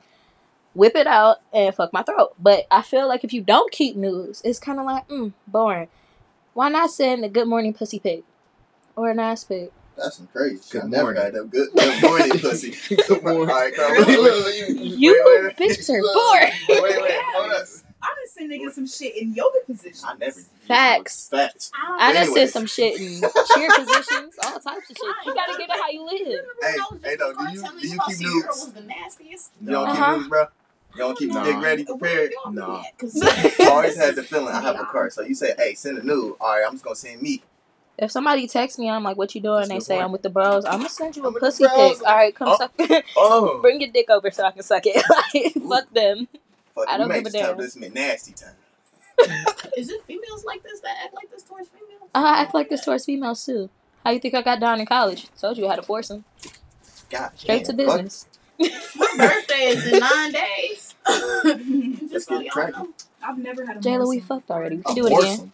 whip 0.75 0.95
it 0.95 1.07
out, 1.07 1.37
and 1.51 1.73
fuck 1.73 1.91
my 1.91 2.03
throat. 2.03 2.35
But 2.39 2.67
I 2.69 2.83
feel 2.83 3.07
like 3.07 3.23
if 3.23 3.33
you 3.33 3.41
don't 3.41 3.71
keep 3.71 3.95
nudes, 3.95 4.43
it's 4.45 4.59
kind 4.59 4.79
of 4.79 4.85
like, 4.85 5.07
mm, 5.07 5.33
boring. 5.47 5.87
Why 6.53 6.69
not 6.69 6.91
send 6.91 7.25
a 7.25 7.29
good 7.29 7.47
morning 7.47 7.73
pussy 7.73 7.97
pic 7.99 8.23
or 8.97 9.09
an 9.11 9.19
ass 9.19 9.45
pic? 9.45 9.71
That's 9.95 10.17
some 10.17 10.27
crazy. 10.27 10.57
shit. 10.57 10.71
Good 10.71 10.83
I 10.83 10.87
never 10.87 11.13
got 11.13 11.31
that 11.33 11.49
good, 11.49 11.69
good 11.73 12.01
morning 12.03 12.39
pussy. 12.41 12.75
Good 13.07 13.23
morning. 13.23 13.49
All 13.49 13.55
right, 13.55 13.73
come 13.73 13.91
on. 13.91 14.05
Wait, 14.07 14.19
wait, 14.21 14.43
wait. 14.45 14.77
You 14.77 15.11
Wait, 15.25 15.43
wait, 15.43 15.57
wait. 15.59 15.69
bitches 15.71 15.89
are 15.89 16.01
boring. 16.13 16.51
Wait, 16.69 17.01
wait, 17.01 17.21
hold 17.33 17.51
up. 17.51 17.65
I 17.99 18.07
done 18.07 18.27
seen 18.27 18.51
niggas 18.51 18.73
some 18.73 18.87
shit 18.87 19.17
in 19.17 19.33
yoga 19.33 19.57
positions. 19.65 20.03
I 20.07 20.15
never. 20.17 20.39
Facts. 20.67 21.29
Facts. 21.29 21.71
I 21.75 22.13
done 22.13 22.23
Anyways. 22.23 22.33
said 22.35 22.49
some 22.51 22.67
shit 22.67 22.99
in 22.99 23.21
cheer 23.55 23.69
positions, 23.75 24.35
all 24.43 24.51
types 24.59 24.89
of 24.91 24.97
shit. 24.97 25.15
You 25.25 25.33
gotta 25.33 25.57
get 25.57 25.69
it 25.69 25.79
how 25.81 25.89
you 25.89 26.05
live. 26.05 26.45
Hey, 26.61 26.77
hey, 27.09 27.15
though, 27.15 27.33
do 27.33 27.43
you- 27.51 27.61
do 27.81 27.87
you 27.87 27.99
keep 28.05 28.19
nudes? 28.19 28.45
was 28.47 28.73
the 28.73 28.81
nastiest? 28.81 29.51
You 29.61 29.71
don't 29.71 29.87
Uh-huh. 29.87 30.05
keep 30.11 30.15
nudes, 30.17 30.29
bro. 30.29 30.41
You 30.93 30.99
don't 30.99 31.17
keep 31.17 31.29
Nah. 31.31 31.43
your 31.43 31.53
dick 31.53 31.63
ready, 31.63 31.85
prepared. 31.85 32.33
No. 32.51 32.83
I 32.83 32.91
always 33.69 33.95
had 33.97 34.15
the 34.15 34.23
feeling 34.23 34.53
I 34.53 34.61
have 34.61 34.79
a 34.79 34.85
car. 34.85 35.09
So 35.09 35.21
you 35.23 35.33
say, 35.33 35.53
hey, 35.57 35.73
send 35.73 35.97
a 35.97 36.03
nude. 36.05 36.35
All 36.39 36.49
right, 36.55 36.63
I'm 36.65 36.73
just 36.73 36.83
gonna 36.83 36.95
send 36.95 37.21
me. 37.21 37.41
If 37.97 38.11
somebody 38.11 38.47
texts 38.47 38.77
me, 38.77 38.89
I'm 38.89 39.03
like, 39.03 39.17
"What 39.17 39.33
you 39.33 39.41
doing?" 39.41 39.61
That's 39.61 39.69
a 39.71 39.73
They 39.73 39.79
say, 39.79 39.95
point. 39.95 40.05
"I'm 40.05 40.11
with 40.11 40.21
the 40.21 40.29
bros." 40.29 40.65
I'm 40.65 40.77
gonna 40.77 40.89
send 40.89 41.15
you 41.15 41.23
a 41.23 41.27
I'm 41.27 41.33
with 41.33 41.41
the 41.41 41.47
pussy 41.47 41.63
bros. 41.63 41.97
pic. 41.99 42.07
All 42.07 42.15
right, 42.15 42.35
come 42.35 42.47
Oh. 42.49 42.57
suck. 42.57 42.71
Oh. 43.17 43.59
Bring 43.61 43.81
your 43.81 43.89
dick 43.91 44.09
over 44.09 44.29
so 44.31 44.43
I 44.43 44.51
can 44.51 44.61
suck 44.63 44.83
it. 44.85 44.95
like, 45.33 45.53
fuck 45.67 45.91
them. 45.93 46.27
Fuck, 46.75 46.85
I 46.87 46.97
don't 46.97 47.11
give 47.11 47.25
a 47.25 47.29
damn. 47.31 47.57
this 47.57 47.75
man 47.75 47.93
nasty 47.93 48.33
time. 48.33 48.53
Is 49.77 49.89
it 49.89 50.03
females 50.05 50.45
like 50.45 50.61
this 50.61 50.79
that 50.81 50.95
act 51.05 51.15
like 51.15 51.31
this 51.31 51.41
towards 51.43 51.69
females? 51.69 52.09
Uh, 52.13 52.19
I 52.19 52.41
act 52.41 52.53
like 52.53 52.69
this 52.69 52.85
towards 52.85 53.05
females 53.05 53.43
too. 53.43 53.69
How 54.03 54.11
you 54.11 54.19
think 54.19 54.35
I 54.35 54.43
got 54.43 54.59
down 54.59 54.79
in 54.79 54.85
college? 54.85 55.27
Told 55.41 55.57
you 55.57 55.65
I 55.65 55.71
had 55.71 55.75
to 55.77 55.81
force 55.81 56.09
them 56.09 56.23
God 57.09 57.31
straight 57.35 57.65
damn, 57.65 57.77
to 57.77 57.85
fuck. 57.85 57.95
business. 57.95 58.25
My 58.95 59.13
birthday 59.17 59.63
is 59.69 59.87
in 59.91 59.99
nine 59.99 60.31
days. 60.31 60.95
Let's 61.07 62.11
Just 62.11 62.27
so 62.27 62.37
get 62.37 62.45
y'all 62.45 62.51
cracking. 62.51 62.73
know. 62.75 62.89
I've 63.23 63.37
never 63.39 63.65
had 63.65 63.77
a 63.77 63.79
Jayla, 63.79 64.07
we 64.07 64.19
fucked 64.19 64.51
already. 64.51 64.77
We 64.77 64.83
can 64.83 64.95
do 64.95 65.07
it 65.07 65.13
again. 65.17 65.51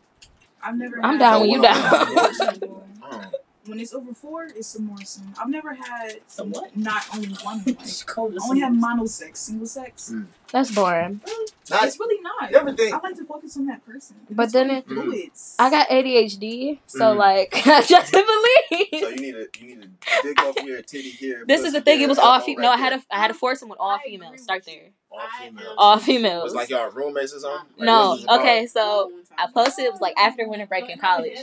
Morsel. 0.63 0.69
I've 0.71 0.77
never. 0.77 0.97
I'm 1.03 1.11
had 1.13 1.19
down 1.19 1.41
when 1.41 1.49
you 1.49 1.59
what 1.61 3.01
down. 3.01 3.31
When 3.65 3.79
it's 3.79 3.93
over 3.93 4.13
four, 4.13 4.43
it's 4.43 4.75
a 4.75 4.81
morsel. 4.81 5.23
I've 5.39 5.47
never 5.47 5.73
had 5.73 6.19
Some 6.27 6.51
what? 6.51 6.75
not 6.75 7.05
only 7.15 7.29
one. 7.43 7.59
Like, 7.65 7.79
It's 7.79 8.03
I 8.09 8.13
only 8.19 8.59
have 8.59 8.73
hell. 8.77 8.81
monosex, 8.97 9.37
single 9.37 9.65
sex. 9.67 10.11
Mm. 10.13 10.25
That's 10.51 10.69
boring. 10.75 11.21
Not 11.69 11.85
It's 11.85 11.97
really 11.97 12.21
not. 12.21 12.51
everything. 12.51 12.93
I 12.93 12.97
like 12.97 13.15
to 13.15 13.23
focus 13.23 13.55
on 13.55 13.67
that 13.67 13.85
person. 13.85 14.17
But 14.29 14.51
then 14.51 14.67
really 14.67 14.79
it- 14.79 14.85
fluids. 15.31 15.55
I 15.59 15.69
got 15.69 15.87
ADHD, 15.87 16.79
so 16.87 17.15
Mm. 17.15 17.17
like 17.17 17.53
I 17.65 17.81
just 17.83 18.11
believe. 18.11 19.01
So 19.01 19.07
you 19.07 19.15
need 19.15 19.31
to 19.31 19.47
you 19.61 19.75
need 19.77 19.85
a 19.85 20.23
dick 20.23 20.43
over 20.43 20.59
here, 20.61 20.81
titty 20.81 21.11
here. 21.11 21.45
This 21.47 21.61
is 21.63 21.71
the 21.71 21.79
thing. 21.79 22.01
It 22.01 22.09
was 22.09 22.19
all 22.19 22.33
elbow 22.33 22.45
female. 22.45 22.69
right 22.69 22.75
No, 22.77 22.83
I 22.83 22.83
had 22.83 22.91
there. 22.91 22.99
to 22.99 23.05
had 23.15 23.27
to 23.29 23.33
force 23.33 23.61
them 23.61 23.69
with 23.69 23.79
all 23.79 23.91
I 23.91 23.99
females. 24.05 24.41
Start 24.43 24.65
there. 24.65 24.89
All 25.09 25.19
females. 25.39 25.67
am- 25.69 25.75
All 25.77 25.97
It 25.97 26.01
females. 26.01 26.43
was 26.43 26.53
like 26.55 26.69
y'all 26.69 26.89
roommates 26.91 27.33
or 27.33 27.39
something? 27.39 27.69
Like, 27.77 27.85
No, 27.85 27.99
what 27.99 28.09
was 28.09 28.19
it 28.19 28.23
about? 28.25 28.39
okay, 28.41 28.67
so 28.67 29.11
I 29.37 29.47
posted. 29.53 29.85
It 29.85 29.91
was 29.91 30.01
like 30.01 30.17
after 30.17 30.47
winter 30.47 30.65
break 30.65 30.89
in 30.89 30.97
college. 30.99 31.37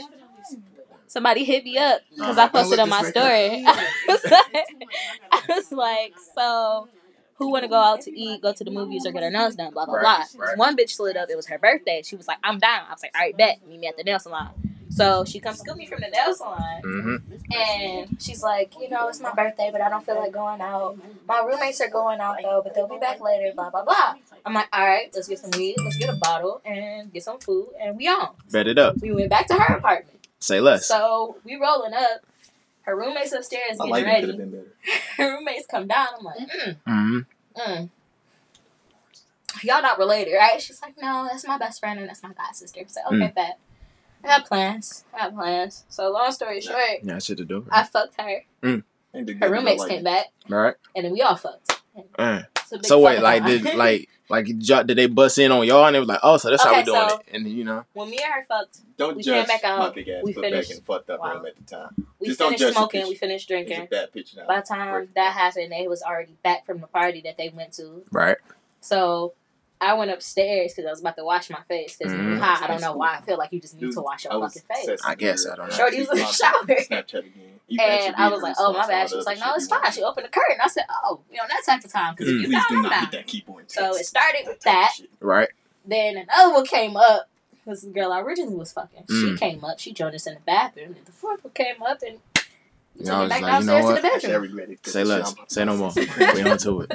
Somebody 1.07 1.43
hit 1.43 1.65
me 1.65 1.77
up 1.77 2.01
because 2.09 2.37
I 2.37 2.47
posted 2.47 2.79
on 2.79 2.89
my 2.89 3.01
look 3.01 3.13
this 3.13 3.21
way. 3.21 3.63
story. 3.63 3.65
I 3.67 4.07
was 4.07 4.23
like, 4.31 4.67
I 5.31 5.41
was 5.49 5.71
like, 5.71 6.13
so 6.35 6.87
who 7.35 7.51
want 7.51 7.63
to 7.63 7.67
go 7.67 7.75
out 7.75 8.01
to 8.01 8.17
eat, 8.17 8.41
go 8.41 8.53
to 8.53 8.63
the 8.63 8.71
movies, 8.71 9.05
or 9.05 9.11
get 9.11 9.23
her 9.23 9.29
nails 9.29 9.55
done? 9.55 9.73
Blah 9.73 9.87
blah 9.87 9.99
blah. 9.99 10.23
Right. 10.37 10.57
One 10.57 10.77
bitch 10.77 10.91
slid 10.91 11.17
up. 11.17 11.29
It 11.29 11.35
was 11.35 11.47
her 11.47 11.57
birthday. 11.57 12.01
She 12.03 12.15
was 12.15 12.27
like, 12.27 12.37
I'm 12.43 12.59
down. 12.59 12.85
I 12.87 12.93
was 12.93 13.01
like, 13.03 13.11
all 13.13 13.21
right, 13.21 13.35
bet. 13.35 13.59
Meet 13.67 13.79
me 13.81 13.87
at 13.87 13.97
the 13.97 14.03
nail 14.03 14.19
salon. 14.19 14.70
So 14.91 15.23
she 15.25 15.39
comes 15.39 15.59
scoop 15.59 15.77
me 15.77 15.85
from 15.87 16.01
the 16.01 16.09
nail 16.09 16.33
salon, 16.35 16.81
Mm-hmm. 16.83 17.51
and 17.53 18.17
she's 18.21 18.43
like, 18.43 18.73
you 18.79 18.89
know, 18.89 19.07
it's 19.07 19.19
my 19.21 19.33
birthday, 19.33 19.69
but 19.71 19.81
I 19.81 19.89
don't 19.89 20.05
feel 20.05 20.15
like 20.15 20.31
going 20.33 20.61
out. 20.61 20.97
My 21.27 21.39
roommates 21.39 21.79
are 21.81 21.89
going 21.89 22.19
out 22.19 22.37
though, 22.43 22.61
but 22.63 22.75
they'll 22.75 22.87
be 22.89 22.97
back 22.99 23.19
later. 23.21 23.51
Blah 23.55 23.69
blah 23.69 23.83
blah. 23.85 24.15
I'm 24.45 24.53
like, 24.53 24.67
all 24.73 24.85
right, 24.85 25.09
let's 25.15 25.27
get 25.27 25.39
some 25.39 25.51
weed, 25.51 25.75
let's 25.83 25.97
get 25.97 26.09
a 26.09 26.15
bottle, 26.17 26.61
and 26.65 27.11
get 27.13 27.23
some 27.23 27.39
food, 27.39 27.69
and 27.81 27.95
we 27.97 28.07
on. 28.07 28.29
Bet 28.51 28.67
it 28.67 28.77
up. 28.77 28.97
We 29.01 29.11
went 29.13 29.29
back 29.29 29.47
to 29.47 29.53
her 29.55 29.75
apartment. 29.77 30.19
Say 30.39 30.59
less. 30.59 30.87
So 30.87 31.37
we 31.45 31.55
rolling 31.55 31.93
up. 31.93 32.21
Her 32.83 32.97
roommates 32.97 33.31
upstairs 33.31 33.77
I 33.79 33.85
getting 33.87 33.89
like 33.91 34.03
could 34.05 34.11
have 34.11 34.23
ready. 34.29 34.37
been 34.37 34.51
better. 34.51 34.73
Her 35.17 35.35
roommates 35.37 35.67
come 35.67 35.87
down. 35.87 36.07
I'm 36.17 36.25
like, 36.25 36.37
mm, 36.39 36.75
mm-hmm. 36.87 37.61
mm. 37.61 37.89
Y'all 39.63 39.81
not 39.83 39.99
related, 39.99 40.33
right? 40.35 40.59
She's 40.61 40.81
like, 40.81 40.95
no, 40.99 41.27
that's 41.29 41.45
my 41.45 41.57
best 41.59 41.79
friend 41.79 41.99
and 41.99 42.09
that's 42.09 42.23
my 42.23 42.33
god 42.33 42.55
sister. 42.55 42.81
So 42.87 43.01
okay, 43.07 43.15
Mm. 43.17 43.35
bet. 43.35 43.59
I 44.23 44.27
got 44.27 44.45
plans. 44.47 45.03
I 45.13 45.19
got 45.19 45.35
plans. 45.35 45.83
So 45.89 46.09
long 46.11 46.31
story 46.31 46.61
short, 46.61 46.79
Yeah, 47.03 47.19
shit 47.19 47.37
to 47.37 47.45
do. 47.45 47.65
I 47.71 47.83
fucked 47.83 48.19
her. 48.19 48.43
Mm. 48.63 48.83
Ain't 49.13 49.27
the 49.27 49.33
good 49.33 49.43
Her 49.43 49.49
roommates 49.51 49.79
like 49.79 49.89
came 49.89 49.99
it. 49.99 50.03
back, 50.05 50.25
All 50.51 50.57
right. 50.57 50.75
and 50.95 51.05
then 51.05 51.11
we 51.13 51.21
all 51.21 51.35
fucked. 51.35 51.81
Uh, 52.17 52.43
it's 52.55 52.71
a 52.71 52.77
big 52.77 52.85
So 52.85 52.99
wait, 52.99 53.21
like 53.21 53.43
did 53.45 53.63
like 53.75 54.07
like 54.29 54.45
did 54.45 54.87
they 54.95 55.07
bust 55.07 55.37
in 55.39 55.51
on 55.51 55.67
y'all 55.67 55.85
and 55.85 55.93
they 55.95 55.99
was 55.99 56.07
like, 56.07 56.21
oh, 56.23 56.37
so 56.37 56.49
that's 56.49 56.63
how 56.63 56.73
we 56.77 56.83
doing 56.83 57.09
so- 57.09 57.17
it, 57.17 57.25
and 57.35 57.45
you 57.49 57.65
know, 57.65 57.83
when 57.93 58.09
me 58.09 58.17
and 58.23 58.31
her 58.33 58.45
fucked, 58.47 58.79
Don't 58.97 59.17
We 59.17 59.23
judge 59.23 59.45
came 59.47 59.59
back 59.59 59.63
my 59.63 59.69
out, 59.69 59.95
we 60.23 60.31
finished- 60.33 60.69
back 60.69 60.77
and 60.77 60.85
fucked 60.85 61.09
up 61.09 61.19
Wow. 61.19 61.43
at 61.45 61.55
the 61.57 61.63
time. 61.63 62.07
we 62.19 62.27
Just 62.27 62.39
don't 62.39 62.57
finished 62.57 62.77
smoking, 62.77 63.07
we 63.09 63.15
finished 63.15 63.47
drinking. 63.49 63.87
bad 63.91 64.13
picture 64.13 64.37
now. 64.37 64.47
By 64.47 64.61
the 64.61 64.65
time 64.67 65.09
that 65.15 65.33
happened, 65.33 65.71
they 65.73 65.89
was 65.89 66.01
already 66.01 66.37
back 66.43 66.65
from 66.65 66.79
the 66.79 66.87
party 66.87 67.19
that 67.25 67.37
they 67.37 67.49
went 67.49 67.73
to. 67.73 68.03
right? 68.11 68.37
So 68.79 69.33
I 69.81 69.93
went 69.95 70.11
upstairs 70.11 70.73
because 70.73 70.87
I 70.87 70.91
was 70.91 71.01
about 71.01 71.15
to 71.17 71.23
wash 71.25 71.49
my 71.49 71.61
face 71.67 71.97
because 71.97 72.13
Mhm. 72.13 72.39
I 72.39 72.67
don't 72.67 72.81
know 72.81 72.93
why 72.93 73.17
I 73.17 73.21
feel 73.21 73.37
like 73.37 73.51
you 73.51 73.59
just 73.59 73.73
need 73.73 73.81
Dude, 73.87 73.93
to 73.95 74.01
wash 74.01 74.23
your 74.25 74.33
fucking 74.39 74.61
face. 74.73 75.01
I 75.03 75.15
guess, 75.15 75.47
I 75.47 75.55
don't 75.55 75.69
know. 75.69 75.75
Shorty 75.75 75.99
was 75.99 76.09
in 76.11 76.17
the 76.17 76.25
shower. 76.25 76.53
Snapchat 76.65 77.13
again. 77.25 77.59
You 77.67 77.81
And 77.81 78.15
I 78.15 78.29
was 78.29 78.41
like, 78.43 78.55
oh 78.59 78.73
my 78.73 78.79
response 78.79 78.87
to 78.87 78.93
all 78.93 78.99
bad. 78.99 79.09
She 79.09 79.15
was 79.15 79.25
like, 79.25 79.39
no, 79.39 79.53
it's 79.55 79.67
fine. 79.67 79.91
She 79.91 80.03
opened 80.03 80.25
the 80.25 80.29
curtain. 80.29 80.57
I 80.63 80.67
said, 80.67 80.83
oh, 81.05 81.21
you 81.31 81.37
know, 81.37 81.43
that 81.47 81.63
type 81.65 81.83
of 81.83 81.91
time. 81.91 82.13
Because 82.13 82.27
Please 82.27 82.45
if 82.45 82.51
you 82.51 82.61
do 82.69 82.81
not 82.83 82.93
hit 82.99 83.11
that 83.11 83.27
keyboard. 83.27 83.71
So 83.71 83.95
it 83.95 84.05
started 84.05 84.43
with 84.45 84.59
that. 84.61 84.91
Right. 85.19 85.49
Then 85.85 86.17
another 86.17 86.53
one 86.53 86.65
came 86.65 86.95
up. 86.95 87.27
This 87.65 87.83
girl 87.85 88.11
I 88.11 88.19
originally 88.21 88.55
was 88.55 88.71
fucking. 88.73 89.05
She 89.07 89.13
Mm. 89.31 89.39
came 89.39 89.63
up. 89.63 89.79
She 89.79 89.93
joined 89.93 90.13
us 90.15 90.27
in 90.27 90.35
the 90.35 90.39
bathroom. 90.41 90.95
And 90.97 91.05
the 91.05 91.11
fourth 91.11 91.43
one 91.43 91.53
came 91.53 91.81
up 91.81 92.01
and 92.03 92.19
we 92.95 93.05
Yeah, 93.05 93.11
took 93.11 93.19
it 93.19 93.21
was 93.21 93.29
back 93.29 93.41
like, 93.41 93.59
you 93.61 93.65
know 93.65 93.73
downstairs 93.73 93.81
to 93.81 93.87
the 93.87 93.93
what? 93.93 94.05
I 94.05 94.19
bedroom. 94.19 94.41
regret 94.43 94.69
it. 94.69 94.85
Say 94.87 95.03
less. 95.03 95.35
Say 95.47 95.65
no 95.65 95.77
more. 95.77 95.91
we 95.95 96.41
on 96.43 96.57
to 96.59 96.81
it. 96.81 96.91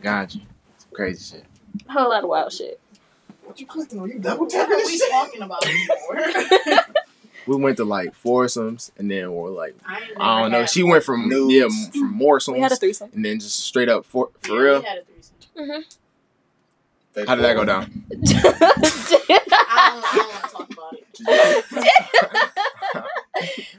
Got 0.00 0.34
you. 0.36 0.42
Some 0.78 0.90
crazy 0.92 1.36
shit. 1.36 1.44
A 1.88 1.92
whole 1.92 2.10
lot 2.10 2.22
of 2.22 2.28
wild 2.30 2.52
shit. 2.52 2.80
What 3.44 3.58
you 3.60 3.66
clicking 3.66 3.98
on? 4.00 4.08
You 4.08 4.18
double 4.18 4.44
What 4.46 4.54
are 4.54 4.68
this 4.68 4.86
we 4.88 4.98
shit? 4.98 5.10
talking 5.10 5.42
about 5.42 5.62
before? 5.62 6.94
We 7.46 7.56
went 7.56 7.78
to 7.78 7.84
like 7.84 8.14
foursomes 8.14 8.92
and 8.98 9.10
then 9.10 9.32
we're 9.32 9.48
like, 9.48 9.74
I, 9.84 10.02
I 10.20 10.42
don't 10.42 10.50
know. 10.52 10.66
She 10.66 10.82
went 10.82 11.02
from 11.02 11.28
Nudes. 11.28 11.54
yeah 11.54 11.64
m- 11.64 11.90
from 11.90 12.12
morsels 12.12 12.54
We 12.54 12.60
had 12.60 12.70
a 12.70 12.76
threesome. 12.76 13.10
and 13.14 13.24
then 13.24 13.40
just 13.40 13.58
straight 13.60 13.88
up 13.88 14.04
for 14.04 14.28
Yeah, 14.42 14.46
for 14.48 14.52
we 14.52 14.58
real. 14.60 14.82
had 14.82 14.98
a 14.98 15.02
threesome. 15.04 15.34
Mm-hmm. 17.16 17.24
How 17.26 17.34
did 17.34 17.44
that 17.44 17.54
go 17.54 17.64
down? 17.64 18.04
I 18.12 19.90
don't, 19.90 20.04
I 20.04 20.12
don't 20.16 20.28
want 20.28 20.44
to 20.44 20.50
talk 20.50 20.68
about 20.70 20.94
it. 20.94 21.04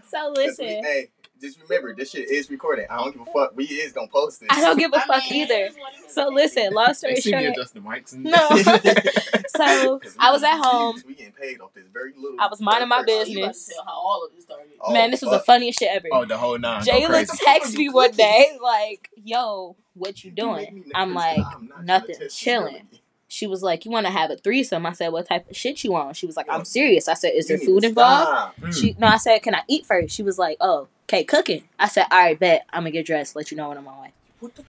so 0.09 0.33
listen, 0.35 0.65
Hey, 0.65 1.09
just 1.41 1.59
remember, 1.67 1.93
this 1.95 2.11
shit 2.11 2.29
is 2.29 2.49
recorded. 2.49 2.85
I 2.89 2.97
don't 2.97 3.11
give 3.17 3.21
a 3.27 3.31
fuck. 3.31 3.55
We 3.55 3.65
is 3.65 3.91
gonna 3.91 4.07
post 4.07 4.39
this. 4.41 4.47
I 4.51 4.61
don't 4.61 4.77
give 4.77 4.93
a 4.93 4.97
I 4.97 5.05
fuck 5.05 5.23
mean, 5.29 5.43
either. 5.43 5.53
it 5.55 5.71
is 5.71 5.75
what 5.77 5.93
it 5.93 6.05
is. 6.07 6.13
So 6.13 6.27
listen, 6.29 6.73
long 6.73 6.87
They 6.87 6.93
story 6.93 7.15
see 7.17 7.35
me 7.35 7.41
short, 7.43 7.51
adjust 7.57 7.73
the 7.73 7.79
mics 7.79 8.13
and 8.13 8.23
No. 8.25 8.49
So, 9.53 9.99
'Cause 10.03 10.13
we 10.13 10.19
I 10.19 10.31
was 10.31 10.43
at 10.43 10.57
home. 10.63 11.01
We 11.05 11.13
getting 11.15 11.33
paid 11.33 11.59
off 11.59 11.73
this 11.73 11.83
very 11.91 12.13
little. 12.17 12.39
I 12.39 12.47
was 12.47 12.61
minding 12.61 12.87
my 12.87 13.03
very 13.03 13.19
first- 13.19 13.31
you 13.31 13.39
about 13.39 13.47
to 13.53 13.59
business. 13.59 13.75
tell 13.75 13.85
how 13.85 13.91
all 13.91 14.25
of 14.25 14.33
this 14.35 14.43
started. 14.45 14.67
Oh, 14.79 14.93
man, 14.93 15.11
this 15.11 15.21
was 15.21 15.31
the 15.31 15.39
funniest 15.39 15.79
shit 15.79 15.89
ever. 15.91 16.07
oh 16.11 16.25
the 16.25 16.37
whole 16.37 16.57
nine. 16.57 16.83
Go 16.85 16.91
Jayla 16.91 17.07
crazy. 17.07 17.37
texted 17.45 17.75
me 17.77 17.89
one 17.89 18.11
day 18.11 18.57
like, 18.61 19.09
"Yo, 19.23 19.75
what 19.93 20.23
you 20.23 20.29
You 20.29 20.35
doing?" 20.35 20.75
me 20.75 20.83
I'm 20.95 21.09
nervous. 21.13 21.15
like, 21.37 21.45
I'm 21.55 21.67
not 21.67 21.85
"Nothing, 21.85 22.15
gonna 22.17 22.29
chilling." 22.29 22.87
Stability. 23.31 23.37
She 23.37 23.47
was 23.47 23.63
like, 23.63 23.85
"You 23.85 23.91
want 23.91 24.05
to 24.05 24.11
have 24.11 24.29
a 24.31 24.35
threesome?" 24.37 24.85
I 24.85 24.93
said, 24.93 25.09
"What 25.11 25.27
type 25.27 25.49
of 25.49 25.55
shit 25.55 25.83
you 25.83 25.91
want?" 25.91 26.15
She 26.17 26.25
was 26.25 26.35
like, 26.37 26.47
"I'm 26.49 26.65
serious." 26.65 27.07
I 27.07 27.13
said, 27.15 27.33
"Is 27.35 27.47
there 27.47 27.57
food 27.57 27.83
involved?" 27.83 28.57
Mm. 28.61 28.73
She 28.79 28.95
no, 28.99 29.07
I 29.07 29.17
said, 29.17 29.41
"Can 29.41 29.55
I 29.55 29.61
eat 29.67 29.85
first? 29.85 30.13
She 30.13 30.23
was 30.23 30.37
like, 30.37 30.57
"Oh, 30.59 30.87
okay, 31.05 31.23
cooking." 31.23 31.63
I 31.79 31.87
said, 31.87 32.05
"All 32.11 32.19
right, 32.19 32.37
bet. 32.39 32.65
I'm 32.71 32.81
gonna 32.83 32.91
get 32.91 33.05
dressed. 33.05 33.35
Let 33.35 33.51
you 33.51 33.57
know 33.57 33.69
when 33.69 33.77
I'm 33.77 33.87
on 33.87 33.95
my 33.95 34.01
way." 34.03 34.13
What 34.39 34.55
the 34.55 34.63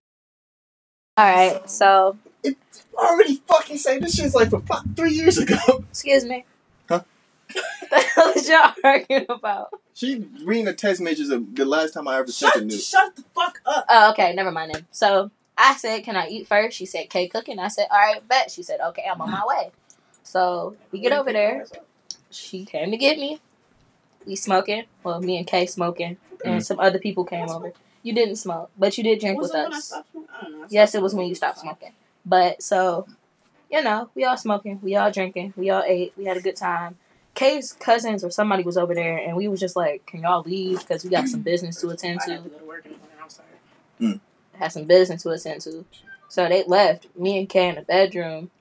All 1.17 1.25
right, 1.25 1.69
so 1.69 2.17
I 2.45 2.55
already 2.97 3.41
fucking 3.47 3.77
say 3.77 3.99
this 3.99 4.15
shit's 4.15 4.35
like 4.35 4.49
from 4.49 4.61
fuck 4.63 4.83
three 4.95 5.13
years 5.13 5.37
ago. 5.37 5.57
excuse 5.89 6.25
me. 6.25 6.45
Huh? 6.89 7.03
What 7.53 7.89
the 7.89 7.99
hell 8.01 8.29
is 8.29 8.49
y'all 8.49 8.73
arguing 8.83 9.25
about? 9.29 9.69
She 9.93 10.25
reading 10.43 10.65
the 10.65 10.73
text 10.73 10.99
messages 11.01 11.29
of 11.29 11.55
the 11.55 11.65
last 11.65 11.93
time 11.93 12.07
I 12.07 12.17
ever 12.17 12.31
sent 12.31 12.55
a 12.55 12.57
Shut, 12.57 12.65
news. 12.65 12.87
shut 12.87 13.15
the 13.15 13.23
fuck 13.35 13.59
up. 13.65 13.85
Oh, 13.87 14.11
okay, 14.11 14.33
never 14.33 14.51
mind 14.51 14.73
then. 14.73 14.87
So 14.91 15.29
I 15.57 15.75
said, 15.75 16.03
"Can 16.03 16.15
I 16.15 16.27
eat 16.27 16.47
first? 16.47 16.77
She 16.77 16.85
said, 16.85 17.09
"K 17.09 17.27
cooking." 17.27 17.59
I 17.59 17.67
said, 17.67 17.87
"All 17.91 17.97
right, 17.97 18.27
bet." 18.27 18.51
She 18.51 18.63
said, 18.63 18.79
"Okay, 18.79 19.05
I'm 19.09 19.21
on 19.21 19.31
my 19.31 19.43
way." 19.45 19.71
So 20.23 20.75
we 20.91 20.99
get 20.99 21.11
over 21.11 21.31
there. 21.31 21.65
She 22.31 22.65
came 22.65 22.91
to 22.91 22.97
get 22.97 23.17
me. 23.17 23.39
We 24.25 24.35
smoking. 24.35 24.85
Well, 25.03 25.21
me 25.21 25.37
and 25.37 25.45
Kay 25.45 25.65
smoking, 25.65 26.17
and 26.43 26.61
mm. 26.61 26.65
some 26.65 26.79
other 26.79 26.97
people 26.97 27.25
came 27.25 27.49
over. 27.49 27.73
You 28.01 28.13
didn't 28.13 28.37
smoke, 28.37 28.71
but 28.77 28.97
you 28.97 29.03
did 29.03 29.19
drink 29.19 29.39
Was 29.39 29.49
with 29.51 29.59
it 29.59 29.63
when 29.63 29.73
I 29.73 29.77
us. 29.77 29.85
stopped 29.85 30.11
smoking? 30.11 30.29
I 30.33 30.43
don't 30.43 30.51
know. 30.53 30.63
I 30.63 30.67
Yes, 30.69 30.95
it 30.95 31.01
was 31.01 31.13
when 31.13 31.27
you 31.27 31.35
stopped 31.35 31.59
smoking. 31.59 31.91
But 32.25 32.63
so, 32.63 33.07
you 33.69 33.83
know, 33.83 34.09
we 34.15 34.23
all 34.23 34.37
smoking, 34.37 34.79
we 34.81 34.95
all 34.95 35.11
drinking, 35.11 35.53
we 35.55 35.69
all 35.69 35.83
ate, 35.85 36.13
we 36.17 36.25
had 36.25 36.37
a 36.37 36.41
good 36.41 36.55
time. 36.55 36.97
Kay's 37.33 37.73
cousins 37.73 38.23
or 38.23 38.29
somebody 38.29 38.63
was 38.63 38.77
over 38.77 38.93
there, 38.93 39.17
and 39.17 39.35
we 39.35 39.47
was 39.47 39.59
just 39.59 39.75
like, 39.75 40.05
"Can 40.05 40.21
y'all 40.21 40.43
leave? 40.43 40.79
Because 40.79 41.03
we 41.03 41.09
got 41.09 41.27
some 41.27 41.41
business 41.51 41.79
to 41.81 41.89
attend 41.89 42.21
I 42.23 42.25
to." 42.25 42.31
have 42.33 42.43
to 42.43 42.49
go 42.49 42.59
to 42.59 42.65
work 42.65 42.85
in 44.65 44.87
the 44.87 44.87
morning. 44.87 45.07
I'm 45.07 45.19
sorry. 45.19 45.19
had 45.19 45.19
some 45.19 45.19
business 45.19 45.23
to 45.23 45.29
attend 45.29 45.61
to. 45.61 45.85
So 46.29 46.47
they 46.49 46.63
left. 46.65 47.07
Me 47.17 47.39
and 47.39 47.49
Kay 47.49 47.69
in 47.69 47.75
the 47.75 47.81
bedroom. 47.81 48.51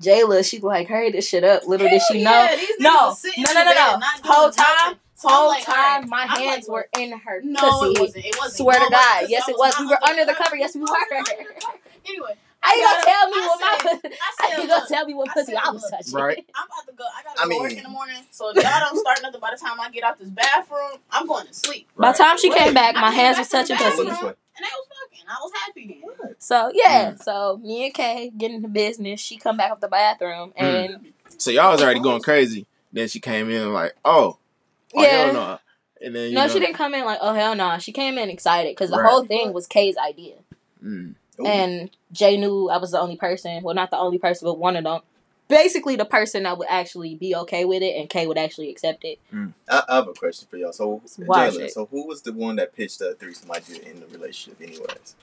Jayla, 0.00 0.48
she 0.48 0.58
like, 0.60 0.88
hurry 0.88 1.10
this 1.10 1.28
shit 1.28 1.44
up. 1.44 1.66
Little 1.66 1.88
did 1.88 2.02
she 2.02 2.22
know. 2.22 2.30
Yeah, 2.30 2.56
these 2.56 2.70
No, 2.80 2.90
niggas 2.90 3.06
was 3.06 3.20
sitting 3.20 3.44
no, 3.44 3.52
no, 3.54 3.64
no, 3.64 3.72
no. 3.72 4.00
Whole 4.24 4.50
time, 4.50 4.96
whole 5.18 5.48
like, 5.48 5.64
time, 5.64 5.76
alright. 5.76 6.08
my 6.08 6.26
I'm 6.28 6.42
hands 6.42 6.68
like, 6.68 6.90
were 6.94 7.00
in 7.02 7.18
her 7.18 7.40
No, 7.42 7.60
pussy. 7.60 7.92
it 7.92 8.00
wasn't. 8.00 8.24
It 8.26 8.36
wasn't. 8.38 8.56
Swear 8.56 8.80
No, 8.80 8.86
to 8.86 8.92
God, 8.92 9.26
yes, 9.28 9.48
it 9.48 9.56
was. 9.56 9.74
We 9.78 9.86
were 9.86 10.04
under 10.08 10.24
the 10.24 10.34
cover. 10.34 10.56
Yes, 10.56 10.74
we 10.74 10.82
were. 10.82 10.88
under 10.88 11.32
the 11.32 11.60
cover. 11.60 11.78
Anyway, 12.06 12.34
How 12.64 12.74
you 12.74 12.82
I 12.82 12.92
gonna 12.92 13.04
tell 13.04 13.28
me 13.30 13.36
I 13.36 13.46
what 13.46 13.60
my 13.60 13.78
said- 13.92 14.02
pussy? 14.02 14.14
I 14.16 14.42
How 14.56 14.62
you 14.62 14.68
gonna 14.68 14.86
tell 14.88 15.06
me 15.06 15.14
what 15.14 15.28
pussy 15.34 15.54
I 15.56 15.70
was 15.70 15.90
touching? 15.90 16.14
Right. 16.14 16.44
I'm 16.54 16.66
about 16.66 16.86
to 16.88 16.92
go. 16.96 17.04
I 17.04 17.22
gotta 17.22 17.40
I 17.42 17.48
go 17.48 17.60
work 17.60 17.72
in 17.72 17.82
the 17.82 17.88
morning. 17.90 18.22
So 18.30 18.48
if 18.50 18.56
y'all 18.56 18.80
don't 18.80 18.98
start 18.98 19.18
nothing 19.22 19.40
by 19.40 19.50
the 19.54 19.60
time 19.60 19.78
I 19.80 19.90
get 19.90 20.02
out 20.04 20.18
this 20.18 20.30
bathroom, 20.30 20.98
I'm 21.10 21.26
going 21.26 21.46
to 21.46 21.52
sleep. 21.54 21.88
By 21.96 22.12
the 22.12 22.18
time 22.18 22.38
she 22.38 22.48
Right. 22.50 22.58
came 22.60 22.74
back, 22.74 22.94
my 22.94 23.10
hands 23.10 23.36
back 23.36 23.42
was 23.42 23.48
touching 23.50 23.76
pussy. 23.76 24.00
And 24.08 24.08
I 24.08 24.70
was 24.70 24.86
fucking. 24.88 25.26
I 25.28 25.36
was 25.42 25.52
happy 25.66 26.00
then. 26.22 26.34
So 26.38 26.70
yeah, 26.74 27.12
Mm. 27.12 27.22
so 27.22 27.60
me 27.62 27.84
and 27.86 27.94
Kay 27.94 28.30
get 28.36 28.50
into 28.50 28.68
business. 28.68 29.20
She 29.20 29.36
come 29.36 29.56
back 29.56 29.70
up 29.70 29.80
the 29.80 29.88
bathroom 29.88 30.52
Mm. 30.58 30.62
and 30.62 31.12
So 31.38 31.50
y'all 31.50 31.72
was 31.72 31.82
already 31.82 32.00
going 32.00 32.22
crazy. 32.22 32.66
Then 32.92 33.08
she 33.08 33.18
came 33.20 33.50
in 33.50 33.72
like, 33.72 33.94
oh, 34.04 34.38
oh 34.94 35.02
Yeah. 35.02 35.08
hell 35.24 35.32
no. 35.32 35.58
And 36.00 36.14
then 36.14 36.28
you 36.28 36.34
no, 36.34 36.46
know, 36.46 36.52
she 36.52 36.60
didn't 36.60 36.76
come 36.76 36.94
in 36.94 37.04
like 37.04 37.18
oh 37.20 37.34
hell 37.34 37.54
no. 37.54 37.78
She 37.78 37.92
came 37.92 38.16
in 38.18 38.30
excited 38.30 38.72
because 38.72 38.90
the 38.90 38.96
Right. 38.98 39.10
whole 39.10 39.24
thing 39.24 39.52
was 39.52 39.66
Kay's 39.66 39.96
idea. 39.96 40.36
Mm. 40.84 41.14
Ooh. 41.40 41.46
and 41.46 41.90
Jay 42.12 42.36
knew 42.36 42.68
I 42.68 42.78
was 42.78 42.92
the 42.92 43.00
only 43.00 43.16
person. 43.16 43.62
Well, 43.62 43.74
not 43.74 43.90
the 43.90 43.98
only 43.98 44.18
person, 44.18 44.46
but 44.46 44.58
one 44.58 44.76
of 44.76 44.84
them. 44.84 45.00
Basically, 45.48 45.94
the 45.96 46.06
person 46.06 46.44
that 46.44 46.56
would 46.56 46.68
actually 46.70 47.16
be 47.16 47.36
okay 47.36 47.64
with 47.64 47.82
it, 47.82 47.96
and 47.96 48.08
Kay 48.08 48.26
would 48.26 48.38
actually 48.38 48.70
accept 48.70 49.04
it. 49.04 49.18
I, 49.68 49.82
I 49.88 49.96
have 49.96 50.08
a 50.08 50.14
question 50.14 50.48
for 50.50 50.56
y'all. 50.56 50.72
So, 50.72 51.02
wild 51.18 51.52
Jalen, 51.52 51.58
shit. 51.58 51.72
so 51.72 51.86
who 51.86 52.06
was 52.06 52.22
the 52.22 52.32
one 52.32 52.56
that 52.56 52.74
pitched 52.74 53.00
the 53.00 53.14
threesome 53.14 53.50
idea 53.50 53.82
in 53.82 54.00
the 54.00 54.06
relationship, 54.06 54.60
anyways? 54.62 55.16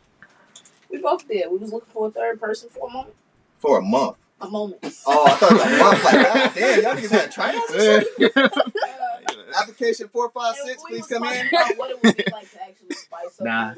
We 0.91 1.00
both 1.00 1.27
did. 1.27 1.50
We 1.50 1.58
was 1.58 1.72
looking 1.72 1.91
for 1.91 2.08
a 2.08 2.12
third 2.12 2.39
person 2.39 2.70
for 2.70 2.88
a 2.88 2.91
moment. 2.91 3.15
For 3.60 3.80
a 3.80 3.82
month. 3.82 4.18
A 4.41 4.50
moment. 4.50 4.80
Oh, 5.06 5.25
I 5.25 5.36
thought 5.36 5.51
it 5.51 5.56
was 5.56 5.65
a 5.65 5.77
month. 5.77 6.03
Like, 6.03 6.13
God 6.13 6.51
damn, 6.56 6.84
y'all 6.84 6.96
niggas 6.96 7.10
had 7.10 7.32
tryouts 7.32 7.74
or 7.74 7.80
something? 7.80 8.30
Uh, 8.36 9.60
Application 9.60 10.08
four 10.08 10.30
five 10.32 10.56
and 10.60 10.70
six, 10.70 10.84
we 10.84 10.98
please 10.98 11.08
come 11.08 11.24
talking 11.24 11.39
in. 11.41 11.77
What 11.77 11.91
it 11.91 12.03
would 12.03 12.15
be 12.15 12.24
like 12.32 12.51
to 12.51 12.63
actually 12.63 12.96
spice 12.96 13.39
up 13.39 13.46
Nah. 13.46 13.74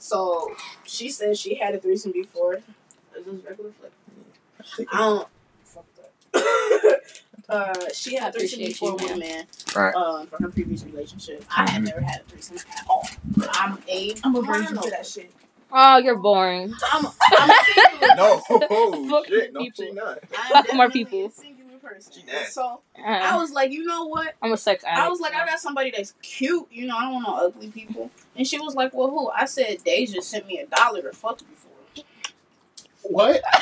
The 0.00 0.16
relationship. 0.16 0.54
So 0.54 0.54
she 0.84 1.10
said 1.10 1.36
she 1.36 1.54
had 1.56 1.74
a 1.74 1.78
threesome 1.78 2.12
before. 2.12 2.54
It 2.54 3.26
was 3.26 3.42
regular 3.44 3.70
flick. 3.72 3.92
I 4.92 4.98
don't. 4.98 5.28
Fuck 5.64 5.84
that. 6.32 7.00
uh, 7.48 7.74
she 7.92 8.16
had 8.16 8.34
a 8.34 8.38
threesome 8.38 8.60
before 8.60 8.94
with 8.94 9.04
a 9.04 9.16
man. 9.16 9.18
man. 9.18 9.46
Right. 9.74 9.94
Um, 9.94 10.26
for 10.26 10.42
her 10.42 10.48
previous 10.48 10.84
relationship. 10.84 11.44
I 11.56 11.68
had 11.70 11.84
never 11.84 12.00
had 12.00 12.20
a 12.20 12.24
threesome 12.24 12.58
at 12.58 12.86
all. 12.88 13.08
I'm 13.50 13.78
a. 13.88 14.14
I'm 14.24 14.36
a 14.36 14.42
virgin 14.42 14.74
mono. 14.74 14.82
to 14.82 14.90
that 14.90 15.06
shit. 15.06 15.32
Oh, 15.70 15.98
you're 15.98 16.16
boring. 16.16 16.72
I'm, 16.92 17.06
I'm 17.06 17.50
singular. 17.74 18.08
No, 18.16 18.42
oh, 18.50 19.08
Fuck 19.10 19.26
shit, 19.26 19.52
no, 19.52 19.66
she 19.74 19.92
not. 19.92 20.18
I'm 20.36 20.64
Fuck 20.64 20.74
more 20.74 20.86
definitely 20.88 21.04
people. 21.04 21.32
A 21.96 22.00
singular 22.00 22.04
person. 22.10 22.12
She 22.12 22.22
nasty. 22.26 22.52
So 22.52 22.80
I 23.04 23.30
Uh, 23.36 23.40
was 23.40 23.52
like, 23.52 23.70
you 23.72 23.84
know 23.84 24.06
what? 24.06 24.34
I'm 24.42 24.52
a 24.52 24.56
sex 24.56 24.84
addict. 24.84 25.06
I 25.06 25.08
was 25.08 25.20
like, 25.20 25.34
I 25.34 25.44
got 25.46 25.60
somebody 25.60 25.90
that's 25.90 26.14
cute. 26.22 26.66
You 26.70 26.86
know, 26.86 26.96
I 26.96 27.02
don't 27.02 27.14
want 27.14 27.26
no 27.28 27.34
ugly 27.46 27.68
people. 27.68 28.10
And 28.36 28.46
she 28.46 28.58
was 28.58 28.74
like, 28.74 28.94
well, 28.94 29.10
who? 29.10 29.28
I 29.30 29.44
said, 29.46 29.82
Deja 29.84 30.20
sent 30.22 30.46
me 30.46 30.58
a 30.58 30.66
dollar 30.66 31.02
to 31.02 31.12
fuck 31.12 31.38
before. 31.38 32.04
What? 33.02 33.42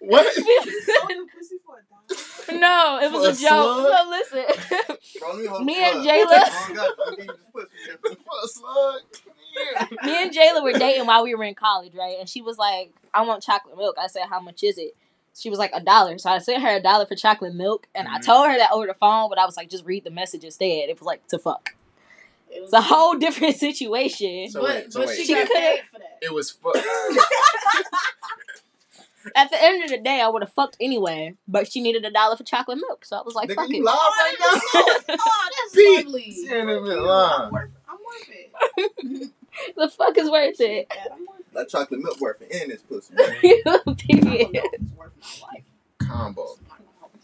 what? 0.00 0.26
Pussy 0.34 1.56
for 1.66 1.78
a 1.78 1.82
dollar. 1.88 2.60
no, 2.60 2.98
it 3.02 3.10
was 3.12 3.24
a 3.24 3.28
a 3.30 3.32
joke. 3.32 3.38
slug? 3.38 3.92
No, 3.92 4.10
listen. 4.10 4.44
Me 5.38 5.46
hold 5.46 5.64
Me 5.66 5.74
the 5.74 5.80
and 5.80 6.02
plug. 6.02 6.06
Jayla- 6.06 6.74
God, 6.74 6.90
let 6.98 7.18
me 7.18 7.24
get 7.26 7.36
this 7.36 7.46
pussy. 7.52 7.68
For 8.24 8.36
a 8.44 8.48
slug? 8.48 9.00
Yeah. 9.74 9.86
Me 10.04 10.22
and 10.22 10.32
Jayla 10.34 10.62
were 10.62 10.72
dating 10.78 11.06
while 11.06 11.22
we 11.24 11.34
were 11.34 11.44
in 11.44 11.54
college, 11.54 11.94
right? 11.94 12.16
And 12.18 12.28
she 12.28 12.42
was 12.42 12.58
like, 12.58 12.92
I 13.12 13.22
want 13.22 13.42
chocolate 13.42 13.76
milk. 13.76 13.96
I 13.98 14.06
said, 14.06 14.26
How 14.28 14.40
much 14.40 14.62
is 14.62 14.78
it? 14.78 14.94
She 15.34 15.48
was 15.50 15.58
like, 15.58 15.70
A 15.74 15.80
dollar. 15.80 16.18
So 16.18 16.30
I 16.30 16.38
sent 16.38 16.62
her 16.62 16.76
a 16.76 16.80
dollar 16.82 17.06
for 17.06 17.14
chocolate 17.16 17.54
milk. 17.54 17.86
And 17.94 18.06
I 18.08 18.18
Mhm. 18.18 18.24
told 18.26 18.48
her 18.48 18.56
that 18.58 18.70
over 18.72 18.86
the 18.86 18.94
phone, 18.94 19.28
but 19.28 19.38
I 19.38 19.44
was 19.46 19.56
like, 19.56 19.68
Just 19.70 19.84
read 19.84 20.04
the 20.04 20.10
message 20.10 20.44
instead. 20.44 20.88
It 20.88 20.98
was 20.98 21.06
like, 21.06 21.26
To 21.28 21.38
fuck. 21.38 21.74
It 22.50 22.60
was 22.60 22.68
It's 22.72 22.74
a 22.74 22.82
whole 22.82 23.14
different 23.18 23.56
situation. 23.68 24.48
So 24.50 24.60
but 24.60 24.68
wait, 24.70 24.92
so 24.92 25.00
but 25.00 25.08
wait. 25.08 25.16
she 25.16 25.24
She 25.24 25.34
got 25.34 25.46
could've- 25.48 25.60
paid 25.60 25.80
for 25.90 25.98
that. 26.00 26.18
It 26.20 26.32
was 26.32 26.50
fu- 26.50 26.72
At 29.36 29.50
the 29.52 29.62
end 29.62 29.84
of 29.84 29.90
the 29.90 29.98
day, 29.98 30.20
I 30.20 30.28
would 30.28 30.42
have 30.42 30.52
fucked 30.52 30.76
anyway. 30.80 31.36
But 31.46 31.70
she 31.70 31.80
needed 31.80 32.04
a 32.04 32.10
dollar 32.10 32.36
for 32.36 32.42
chocolate 32.42 32.78
milk. 32.78 33.04
So 33.04 33.16
I 33.16 33.22
was 33.22 33.34
like, 33.36 33.48
Nigga, 33.48 33.54
Fuck 33.54 33.68
you 33.70 33.76
it. 33.76 33.84
live 33.84 33.94
right 33.94 34.34
now? 34.40 34.46
oh, 34.74 35.48
that's 35.62 35.74
Pete, 35.74 36.04
lovely. 36.06 36.22
she 36.32 36.40
ain't 36.52 36.68
even 36.68 36.84
Thank 36.84 36.86
you. 36.88 37.06
lying. 37.06 37.42
I'm 37.46 37.52
worth, 37.52 37.70
I'm 37.88 37.98
worth 38.04 38.28
it. 39.22 39.30
The 39.76 39.88
fuck 39.88 40.18
is 40.18 40.28
worth 40.30 40.60
it? 40.60 40.86
Yeah, 40.92 41.04
I'm 41.12 41.20
worth 41.26 41.41
That 41.54 41.68
chocolate 41.68 42.00
milk 42.02 42.20
worth 42.20 42.40
it 42.42 42.50
in 42.50 42.68
this 42.70 42.82
pussy. 42.82 43.14
You. 43.42 43.62
Period. 43.96 44.48
It's 44.54 44.92
worth 44.96 45.12
my 45.20 45.46
life. 45.52 45.64
combo. 45.98 46.46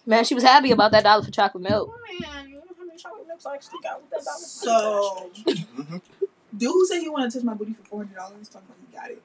Man, 0.06 0.24
she 0.24 0.34
was 0.34 0.44
happy 0.44 0.70
about 0.70 0.92
that 0.92 1.04
dollar 1.04 1.22
for 1.22 1.30
chocolate 1.30 1.62
milk. 1.62 1.90
Oh, 1.92 1.98
man, 2.20 2.48
you 2.48 2.54
know 2.56 2.62
how 2.78 2.84
many 2.84 2.98
chocolate 2.98 3.26
milks 3.26 3.44
I 3.46 3.54
actually 3.54 3.80
got 3.82 4.00
with 4.00 4.10
that 4.10 4.24
dollar? 4.24 4.38
So, 4.38 5.30
Mm-hmm. 5.78 5.96
dude 6.56 6.70
who 6.72 6.86
said 6.86 7.00
he 7.00 7.08
wanted 7.08 7.30
to 7.30 7.38
touch 7.38 7.44
my 7.44 7.54
booty 7.54 7.72
for 7.74 7.82
four 7.84 7.98
hundred 8.00 8.16
dollars, 8.16 8.48
talking 8.48 8.68
about 8.68 8.78
he 8.90 8.96
got 8.96 9.10
it. 9.10 9.22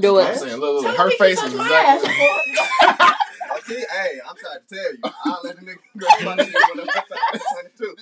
Do 0.00 0.18
I'm 0.18 0.32
it. 0.32 0.38
saying, 0.38 0.56
look, 0.60 0.82
look, 0.84 0.96
her 0.96 1.10
face 1.12 1.40
is 1.42 1.52
touch 1.52 1.54
my 1.54 1.68
ass 1.86 2.02
exactly. 2.02 3.14
Okay, 3.58 3.84
hey, 3.90 4.18
I'm 4.28 4.36
trying 4.36 4.58
to 4.68 4.74
tell 4.74 4.92
you. 4.94 5.00
I'll 5.24 5.40
let 5.44 5.56
the 5.56 5.62
nigga 5.64 5.76
go 5.96 6.06
my 6.24 6.36
shit 6.44 6.54
when 6.74 6.80
I'm 6.80 6.88
outside 6.88 7.70
too. 7.78 7.94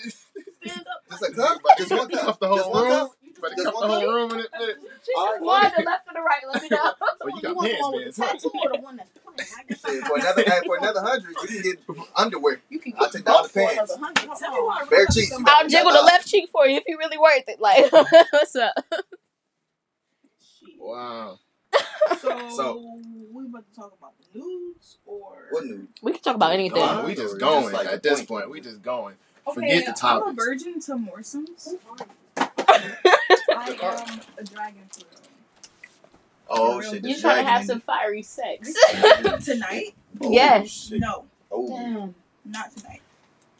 Stand 0.64 0.80
up. 0.80 1.02
Just 1.10 1.22
a 1.22 1.32
cup? 1.32 1.60
Just 1.78 1.90
one 1.92 2.08
cup? 2.08 2.24
Cup 2.24 2.40
the 2.40 2.48
whole 2.48 2.70
one 2.72 2.84
room? 2.88 3.08
Cup? 3.42 3.50
Better 3.50 3.54
Just 3.56 3.64
cup 3.66 3.74
the 3.74 3.80
one 3.88 3.90
whole 3.90 4.14
room 4.14 4.32
in 4.32 4.38
it. 4.40 4.50
bitch. 4.52 4.76
She 5.04 5.12
just 5.14 5.40
right, 5.42 5.72
the 5.76 5.82
left 5.82 6.08
or 6.08 6.14
the 6.14 6.20
right. 6.20 6.42
Let 6.52 6.62
me 6.62 6.68
know. 6.70 6.92
Oh, 7.24 7.28
you 7.28 7.42
got 7.42 7.54
the 7.54 7.62
pants 7.68 7.82
one 7.82 7.92
then. 7.92 8.04
with 8.06 8.16
the 8.16 8.22
tattoo 8.22 8.50
or 8.64 8.70
the 8.72 8.80
one 8.82 8.96
that's 8.96 9.10
plain? 9.18 9.36
I 9.58 9.62
guess 9.68 9.80
Shit, 9.86 10.04
for 10.06 10.16
another, 10.18 10.42
hey, 10.42 10.60
for 10.66 10.76
another 10.78 11.00
hundred, 11.02 11.30
you 11.42 11.48
can 11.48 11.62
get 11.62 11.78
underwear. 12.16 12.60
You 12.68 12.78
can 12.80 12.94
I'll 12.98 13.04
get 13.06 13.12
take 13.12 13.24
down 13.24 13.42
the 13.44 13.48
pants. 13.50 13.92
another 13.92 13.96
hundred. 14.04 14.38
Tell 14.38 14.50
me 14.52 14.58
why 14.60 14.78
I 14.82 14.84
Bare 14.86 14.98
really 15.00 15.06
cheeks. 15.14 15.32
I'll 15.46 15.68
jiggle 15.68 15.92
the 15.92 16.02
left 16.02 16.26
cheek 16.28 16.50
for 16.50 16.66
you 16.66 16.76
if 16.78 16.84
you 16.88 16.98
really 16.98 17.18
worth 17.18 17.44
it. 17.48 17.60
Like, 17.60 17.92
what's 18.32 18.56
up? 18.56 18.74
Wow. 20.78 21.38
So, 22.20 22.48
So- 22.56 23.00
we 23.32 23.44
about 23.46 23.64
to 23.72 23.74
talk 23.80 23.94
about 23.98 24.12
the 24.32 24.38
nudes 24.40 24.98
or 25.06 25.46
What 25.50 25.64
new? 25.64 25.86
We 26.02 26.12
can 26.12 26.20
talk 26.22 26.34
about 26.34 26.52
anything. 26.52 26.76
Go 26.80 27.04
we 27.06 27.14
just 27.14 27.38
going 27.38 27.62
just 27.62 27.72
like 27.74 27.86
at 27.86 28.02
this 28.02 28.18
point. 28.20 28.28
point. 28.44 28.50
We 28.50 28.60
just 28.60 28.82
going. 28.82 29.14
Okay, 29.46 29.54
Forget 29.54 29.84
the 29.84 30.06
I'm 30.06 30.16
a 30.18 30.20
topics. 30.24 30.44
virgin 30.44 30.80
to 30.80 30.96
morsels. 30.96 31.74
I 33.58 33.68
am 34.12 34.20
a 34.38 34.44
dragon 34.44 34.82
for 34.90 35.04
Oh 36.48 36.78
You 36.80 36.82
shit, 36.90 37.02
You 37.04 37.14
the 37.14 37.20
trying 37.20 37.36
to 37.36 37.42
dragon 37.42 37.46
have 37.52 37.60
in 37.62 37.66
some 37.66 37.80
fiery 37.80 38.22
sex? 38.22 38.74
real. 39.22 39.38
tonight? 39.44 39.94
Oh, 40.20 40.32
Yes. 40.32 40.68
shit. 40.68 41.00
No, 41.00 41.24
Oh, 41.50 41.68
Damn. 41.68 42.14
not 42.44 42.72
tonight. 42.76 43.02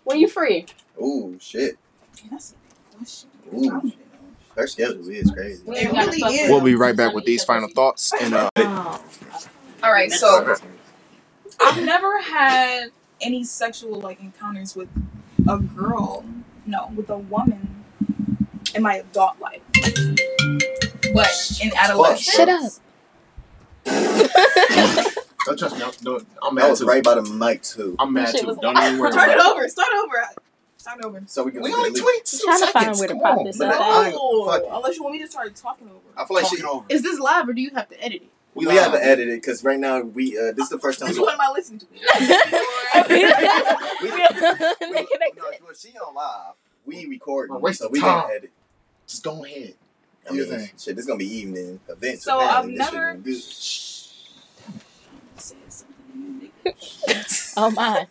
When 0.05 0.19
you 0.19 0.29
free? 0.29 0.67
oh 1.01 1.35
shit. 1.41 1.77
That's 2.31 2.53
a 2.53 2.55
big 2.55 2.99
question. 2.99 3.31
Ooh. 3.55 3.67
I 3.67 3.71
don't 3.71 3.87
even 3.87 3.99
know. 3.99 4.03
Her 4.57 4.67
schedule 4.67 5.09
is 5.09 5.31
crazy. 5.31 5.63
We 5.67 5.77
It 5.77 5.79
ain't 5.81 5.95
gotta 5.95 6.07
really 6.07 6.21
fuck 6.21 6.31
is. 6.33 6.41
with 6.41 6.49
We'll 6.51 6.59
them. 6.59 6.67
be 6.67 6.75
right 6.75 6.97
back 6.97 7.15
with 7.15 7.25
these 7.25 7.45
final 7.45 7.69
thoughts. 7.69 8.13
And 8.21 8.35
uh, 8.35 8.51
Oh. 8.57 9.03
All 9.83 9.93
right, 9.93 10.13
so 10.13 10.55
I've 11.61 11.85
never 11.85 12.21
had 12.21 12.87
any 13.21 13.45
sexual 13.45 14.01
like 14.01 14.21
encounters 14.21 14.77
with 14.77 14.89
a 15.49 15.59
girl, 15.59 16.25
no, 16.67 16.91
with 16.95 17.11
a 17.11 17.19
woman 17.19 17.85
in 18.75 18.83
my 18.83 18.97
adult 18.97 19.41
life. 19.41 19.61
But 21.15 21.59
in 21.63 21.71
adolescence, 21.77 22.35
Shut 22.35 22.49
up. 22.49 22.73
don't 25.45 25.59
trust 25.59 25.77
me. 25.77 25.83
I'm, 25.83 25.91
don't, 26.03 26.27
I'm 26.43 26.55
That 26.55 26.63
mad 26.63 26.71
was 26.71 26.81
too. 26.81 26.87
right 26.87 27.03
by 27.03 27.15
the 27.17 27.23
mic 27.23 27.63
too. 27.63 27.97
I'm 27.99 28.13
mad 28.13 28.27
That 28.29 28.33
shit 28.33 28.41
too. 28.43 28.47
was 28.49 28.59
Don't 28.59 28.79
even 28.79 28.99
worry 28.99 29.13
Start 29.13 29.29
about 29.29 29.39
it 29.39 29.41
it. 29.41 29.47
over. 29.53 29.69
Start 29.69 29.89
over. 30.05 30.25
Start 30.77 31.05
over. 31.05 31.23
So 31.27 31.43
we 31.45 31.53
can. 31.53 31.63
We 31.63 31.73
only 31.73 31.91
it 31.91 31.99
at 31.99 32.05
least- 32.05 32.43
22 32.43 32.47
I'm 32.49 32.59
trying 32.59 32.61
to 32.61 32.73
find 32.73 32.97
seconds. 32.97 32.99
where 33.01 33.09
to 33.09 33.15
pop 33.37 33.45
this 33.45 33.61
up. 33.61 33.75
I 33.79 34.11
No, 34.11 34.77
unless 34.77 34.97
you 34.97 35.03
want 35.03 35.15
me 35.15 35.21
to 35.23 35.29
start 35.31 35.55
talking 35.57 35.89
over. 35.89 35.99
I 36.17 36.25
feel 36.25 36.37
like 36.37 36.45
Talk 36.49 36.59
she. 36.59 36.65
over. 36.65 36.87
Is 36.89 37.03
this 37.03 37.19
live 37.19 37.49
or 37.49 37.53
do 37.53 37.61
you 37.61 37.71
have 37.75 37.89
to 37.91 38.03
edit 38.03 38.23
it? 38.23 38.29
We, 38.55 38.67
we 38.67 38.75
have 38.77 38.93
to 38.93 39.03
edit 39.05 39.29
it 39.29 39.41
because 39.41 39.65
right 39.65 39.79
now 39.79 40.01
we. 40.01 40.39
uh 40.39 40.53
This 40.53 40.65
is 40.65 40.71
the 40.71 40.79
first 40.79 41.01
time. 41.01 41.09
Which 41.11 41.19
one 41.19 41.35
am 41.35 41.41
I 41.41 41.51
listening 41.53 41.81
to? 41.81 41.87
We- 44.03 44.11
They 44.11 45.05
connected. 45.05 45.39
no, 45.39 45.45
well, 45.65 45.75
she 45.77 45.91
on 45.99 46.15
live. 46.15 46.55
We 46.85 47.07
record, 47.07 47.51
We're 47.51 47.59
wasting 47.59 47.87
so 47.87 47.91
we 47.91 48.01
time. 48.01 48.23
gonna 48.23 48.35
edit. 48.35 48.51
Just 49.13 49.25
go 49.25 49.45
ahead. 49.45 49.75
I 50.27 50.31
Do 50.31 50.37
your 50.37 50.47
mean, 50.49 50.59
thing. 50.61 50.71
shit, 50.79 50.97
this 50.97 51.03
is 51.03 51.07
gonna 51.07 51.19
be 51.19 51.27
evening 51.37 51.81
events. 51.87 52.25
So, 52.25 52.41
apparently. 52.41 52.81
I've 52.81 53.25
This 53.25 53.47
shit 53.59 54.25
never- 55.37 55.93
gonna 56.15 56.41
be 56.41 56.53
good. 56.65 56.75
Oh 57.59 57.71
my. 57.73 58.07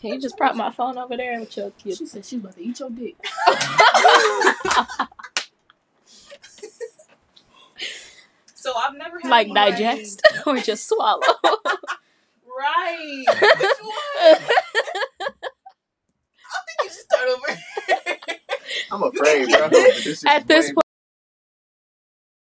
Can 0.00 0.14
you 0.14 0.20
just 0.20 0.38
prop 0.38 0.54
my 0.56 0.70
phone 0.70 0.96
over 0.96 1.18
there 1.18 1.34
and 1.34 1.50
chill 1.50 1.70
cute? 1.72 1.98
She 1.98 2.06
said 2.06 2.24
she's 2.24 2.38
about 2.40 2.54
to 2.54 2.62
eat 2.64 2.80
your 2.80 2.88
dick. 2.88 3.16
So 8.54 8.72
I've 8.76 8.96
never 8.96 9.18
had 9.20 9.30
Like 9.30 9.52
digest 9.54 10.20
or 10.46 10.56
just 10.58 10.88
swallow? 10.88 11.22
Right. 12.44 13.24
Which 13.28 13.40
one? 13.40 14.40
I 16.50 16.58
think 16.66 16.82
you 16.82 16.88
should 16.88 17.06
start 17.08 17.28
over. 17.28 17.46
I'm 18.98 19.10
afraid, 19.14 19.48
bro. 19.48 19.68
This 20.04 20.24
At 20.26 20.46
this 20.48 20.66
point. 20.72 20.78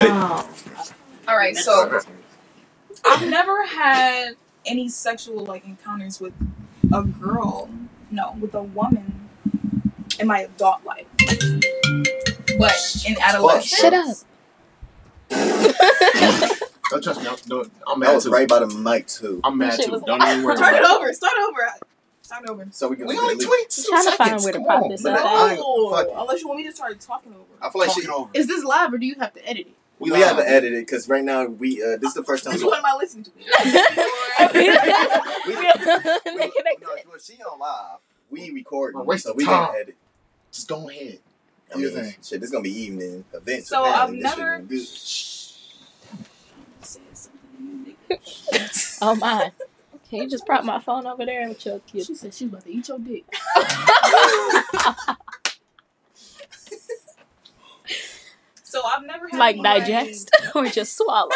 Oh. 0.04 0.50
All 1.27 1.36
right, 1.38 1.56
so 1.56 2.00
I've 3.06 3.27
never 3.30 3.66
had 3.66 4.32
any 4.66 4.88
sexual 4.89 5.44
like 5.44 5.66
encounters 5.66 6.22
with 6.22 6.34
a 6.94 7.04
girl, 7.04 7.70
no, 8.12 8.36
with 8.39 8.54
a 8.56 8.62
woman 8.63 9.27
in 10.20 10.27
my 10.27 10.42
adult 10.42 10.86
life. 10.86 11.08
But 12.58 13.04
in 13.08 13.18
adolescence, 13.22 13.80
Shut 13.80 13.94
up. 13.94 14.16
Don't 16.89 17.04
trust 17.04 17.22
me. 17.22 17.27
I'm, 17.27 17.36
don't, 17.48 17.70
I'm 17.86 18.00
That 18.00 18.06
mad 18.08 18.16
was 18.16 18.24
too. 18.24 18.30
right 18.32 18.48
by 18.48 18.60
the 18.60 18.68
mic 18.68 19.08
too. 19.08 19.42
I'm 19.44 19.58
mad 19.58 19.77
too. 19.77 20.01
Don't 20.06 20.24
even 20.24 20.44
worry 20.44 20.56
Start 20.56 20.74
about 20.75 20.84
it 20.84 20.86
it. 20.86 20.96
over. 20.96 21.13
Start 21.13 21.34
over. 21.50 21.87
Start 22.27 22.50
over. 22.50 22.67
So 22.72 22.89
we 22.89 22.98
can. 22.98 23.07
We 23.07 23.17
only 23.17 23.36
at 23.36 23.50
least- 23.50 23.88
22 23.88 23.89
I'm 23.93 24.03
trying 24.03 24.12
to 24.12 24.17
find 24.17 24.27
seconds. 24.41 24.43
where 24.43 24.51
to 24.53 24.60
Come 24.60 24.67
pop 24.67 24.84
on, 24.84 24.89
this 24.89 25.01
man. 25.03 25.13
up. 25.13 25.22
I 25.25 25.55
No, 25.55 25.89
fuck 25.91 26.07
it. 26.07 26.13
unless 26.17 26.41
you 26.41 26.48
want 26.50 26.57
me 26.60 26.65
to 26.65 26.72
start 26.75 27.00
talking 27.00 27.34
over. 27.34 27.43
I 27.62 27.69
feel 27.69 27.79
like 27.79 27.88
Talk 27.89 27.98
she. 28.00 28.03
it 28.03 28.10
over. 28.10 28.29
Is 28.34 28.48
this 28.48 28.63
live 28.65 28.93
or 28.93 28.98
do 28.98 29.05
you 29.05 29.15
have 29.15 29.34
to 29.36 29.48
edit 29.48 29.67
it? 29.67 29.74
We, 30.00 30.12
we 30.12 30.19
have 30.19 30.36
to 30.36 30.46
edit 30.48 30.74
it 30.74 30.86
because 30.86 31.07
right 31.07 31.24
now 31.24 31.46
we. 31.46 31.81
uh 31.81 31.96
This 31.96 32.10
is 32.10 32.13
the 32.15 32.24
first 32.25 32.43
time. 32.43 32.53
Which 32.55 32.63
one 32.63 32.77
am 32.79 32.86
I 32.86 32.96
listening 32.98 33.24
to? 33.24 33.31
They 33.31 33.48
we- 35.46 36.51
connected. 36.51 36.81
no, 36.81 36.89
well, 37.07 37.19
she 37.24 37.41
on 37.41 37.60
live. 37.60 38.00
We 38.29 38.51
record, 38.51 38.93
We're 38.96 39.03
wasting 39.03 39.31
so 39.31 39.36
we 39.38 39.46
time. 39.46 39.67
gonna 39.67 39.77
edit. 39.79 39.96
Just 40.51 40.67
go 40.67 40.89
ahead. 40.89 41.19
I 41.72 41.75
Do 41.75 41.79
your 41.81 41.91
mean, 41.93 42.03
thing. 42.03 42.12
shit, 42.22 42.41
this 42.41 42.48
is 42.48 42.51
gonna 42.51 42.62
be 42.63 42.77
evening 42.81 43.24
events. 43.34 43.69
So, 43.69 43.84
apparently. 43.86 44.22
I've 44.25 44.67
This 44.69 44.91
shit 44.93 45.79
never- 46.81 47.00
gonna 47.57 47.84
be 47.86 47.96
good. 48.10 48.19
Oh 49.01 49.15
my. 49.15 49.51
Can 50.09 50.19
you 50.21 50.29
just 50.29 50.45
prop 50.45 50.63
my 50.63 50.79
phone 50.79 51.05
over 51.05 51.25
there 51.25 51.41
and 51.41 51.57
chill 51.57 51.79
cute? 51.81 52.05
She 52.07 52.15
said 52.15 52.33
she's 52.33 52.47
about 52.47 52.63
to 52.63 52.71
eat 52.71 52.87
your 52.87 52.99
dick. 52.99 53.25
So 58.63 58.81
I've 58.85 59.05
never 59.05 59.27
had 59.29 59.39
Like 59.39 59.55
any, 59.55 59.63
digest 59.63 60.29
or 60.53 60.65
just 60.65 60.97
swallow? 60.97 61.29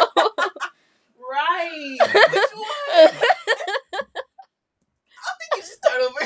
Right. 1.18 1.98
Which 2.02 2.14
one? 2.14 3.16
I 5.24 5.32
think 5.40 5.56
you 5.56 5.62
should 5.62 5.72
start 5.72 6.02
over. 6.02 6.20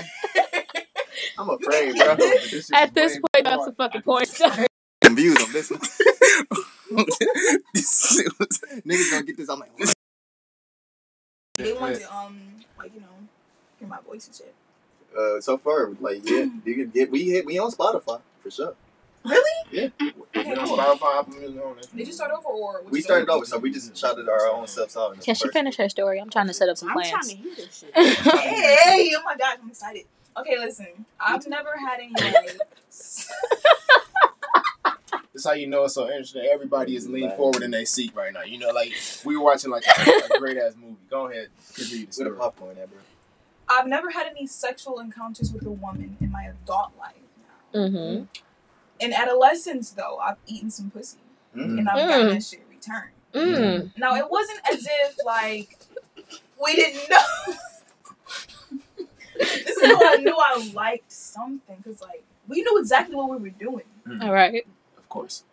I'm 1.38 1.50
afraid, 1.52 1.96
bro. 1.96 2.16
This 2.16 2.72
At 2.74 2.94
this 2.96 3.14
point, 3.14 3.24
too 3.36 3.44
that's 3.44 3.56
a 3.56 3.60
hard. 3.62 3.76
fucking 3.78 4.02
porn 4.02 4.26
star. 4.26 4.66
confused 5.02 5.42
on 5.44 5.54
this 5.54 5.70
one. 5.70 5.80
Niggas 8.86 9.12
gonna 9.12 9.24
get 9.26 9.38
this. 9.38 9.48
I'm 9.50 9.60
like, 9.60 9.72
they 11.58 11.74
want 11.74 11.96
to 11.96 12.16
um 12.16 12.40
like 12.78 12.94
you 12.94 13.02
know 13.02 13.08
hear 13.80 13.88
my 13.88 14.00
voice 14.02 14.28
and 14.28 14.36
shit. 14.36 14.54
uh, 15.18 15.40
so 15.42 15.58
far, 15.58 15.90
like, 16.00 16.22
yeah, 16.30 16.46
you 16.66 16.76
can 16.76 16.90
get 16.90 17.12
we 17.12 17.24
hit 17.30 17.46
we 17.46 17.58
on 17.60 17.72
Spotify 17.72 18.22
for 18.42 18.52
sure. 18.52 18.76
Okay, 19.26 19.92
We 20.00 20.12
on 20.54 20.68
cool. 20.68 20.78
Spotify, 20.78 21.20
Apple 21.20 21.34
Music, 21.34 21.62
on 21.64 21.78
it. 21.80 21.88
Did 21.96 22.08
you 22.08 22.14
start 22.14 22.32
over 22.32 22.48
or 22.48 22.84
We 22.90 23.02
started 23.02 23.28
over, 23.30 23.44
so 23.46 23.58
we 23.58 23.72
just 23.72 23.98
shouted 23.98 24.30
our 24.30 24.48
own 24.50 24.68
selves 24.68 24.96
out. 24.96 25.14
in 25.14 25.20
the 25.20 25.26
Can 25.26 25.34
she 25.36 25.48
finish 25.50 25.78
her 25.78 25.90
story? 25.90 26.20
I'm 26.20 26.30
trying 26.30 26.48
to 26.48 26.54
set 26.54 26.70
up 26.70 26.78
some 26.78 26.90
I'm 26.90 26.96
trying 27.02 27.12
plans. 27.12 27.30
to 27.34 27.36
hear 27.36 27.56
this 27.56 27.80
shit. 27.80 27.92
Hey, 27.96 29.12
oh 29.18 29.22
my 29.26 29.36
god, 29.36 29.58
I'm 29.64 29.70
excited. 29.70 30.04
Okay, 30.38 30.58
listen, 30.60 31.06
I've 31.20 31.48
never 31.48 31.72
had 31.78 32.00
any 32.02 32.14
like. 32.14 32.60
This 35.36 35.44
how 35.46 35.52
you 35.52 35.68
know 35.68 35.84
it's 35.84 35.96
so 35.96 36.06
interesting. 36.10 36.48
Everybody 36.50 36.96
is 36.96 37.10
leaning 37.10 37.32
forward 37.32 37.62
in 37.62 37.72
their 37.72 37.86
seat 37.86 38.14
right 38.16 38.32
now. 38.34 38.44
You 38.44 38.58
know, 38.58 38.70
like 38.70 38.94
we 39.26 39.36
were 39.36 39.44
watching 39.44 39.70
like 39.70 39.84
a, 39.86 40.34
a 40.34 40.40
great 40.40 40.56
ass 40.58 40.76
movie. 40.82 40.96
Go 41.10 41.28
ahead, 41.30 41.50
continue 41.74 41.98
the 41.98 42.06
With 42.06 42.10
a 42.10 42.14
story. 42.14 42.38
popcorn, 42.38 42.76
there, 42.76 42.88
bro. 42.88 43.00
I've 43.68 43.86
never 43.86 44.12
had 44.12 44.28
any 44.28 44.48
sexual 44.48 44.98
encounters 45.00 45.52
with 45.52 45.66
a 45.66 45.72
woman 45.72 46.16
in 46.22 46.32
my 46.32 46.44
adult 46.64 46.94
life. 46.98 47.16
Mm-hmm. 47.74 48.24
In 49.02 49.14
adolescence, 49.14 49.90
though, 49.90 50.20
I've 50.20 50.38
eaten 50.48 50.72
some 50.72 50.90
pussy 50.90 51.18
Mm. 51.54 51.80
and 51.80 51.90
I've 51.90 51.98
gotten 52.10 52.28
Mm. 52.28 52.34
that 52.36 52.44
shit 52.44 52.62
returned. 52.70 53.12
Mm. 53.34 53.98
Now 53.98 54.16
it 54.16 54.30
wasn't 54.32 54.60
as 54.72 54.88
if 54.90 55.18
like 55.26 55.78
we 56.64 56.76
didn't 56.78 57.10
know. 57.10 57.56
this 59.38 59.68
is 59.78 59.86
how 59.86 60.00
I 60.14 60.16
knew 60.18 60.36
I 60.38 60.72
liked 60.74 61.12
something 61.12 61.76
because 61.84 62.02
like 62.02 62.24
we 62.48 62.62
knew 62.62 62.78
exactly 62.80 63.16
what 63.16 63.30
we 63.30 63.38
were 63.38 63.50
doing, 63.50 63.84
All 64.22 64.32
right. 64.34 64.66
Of 65.16 65.22
course. 65.22 65.44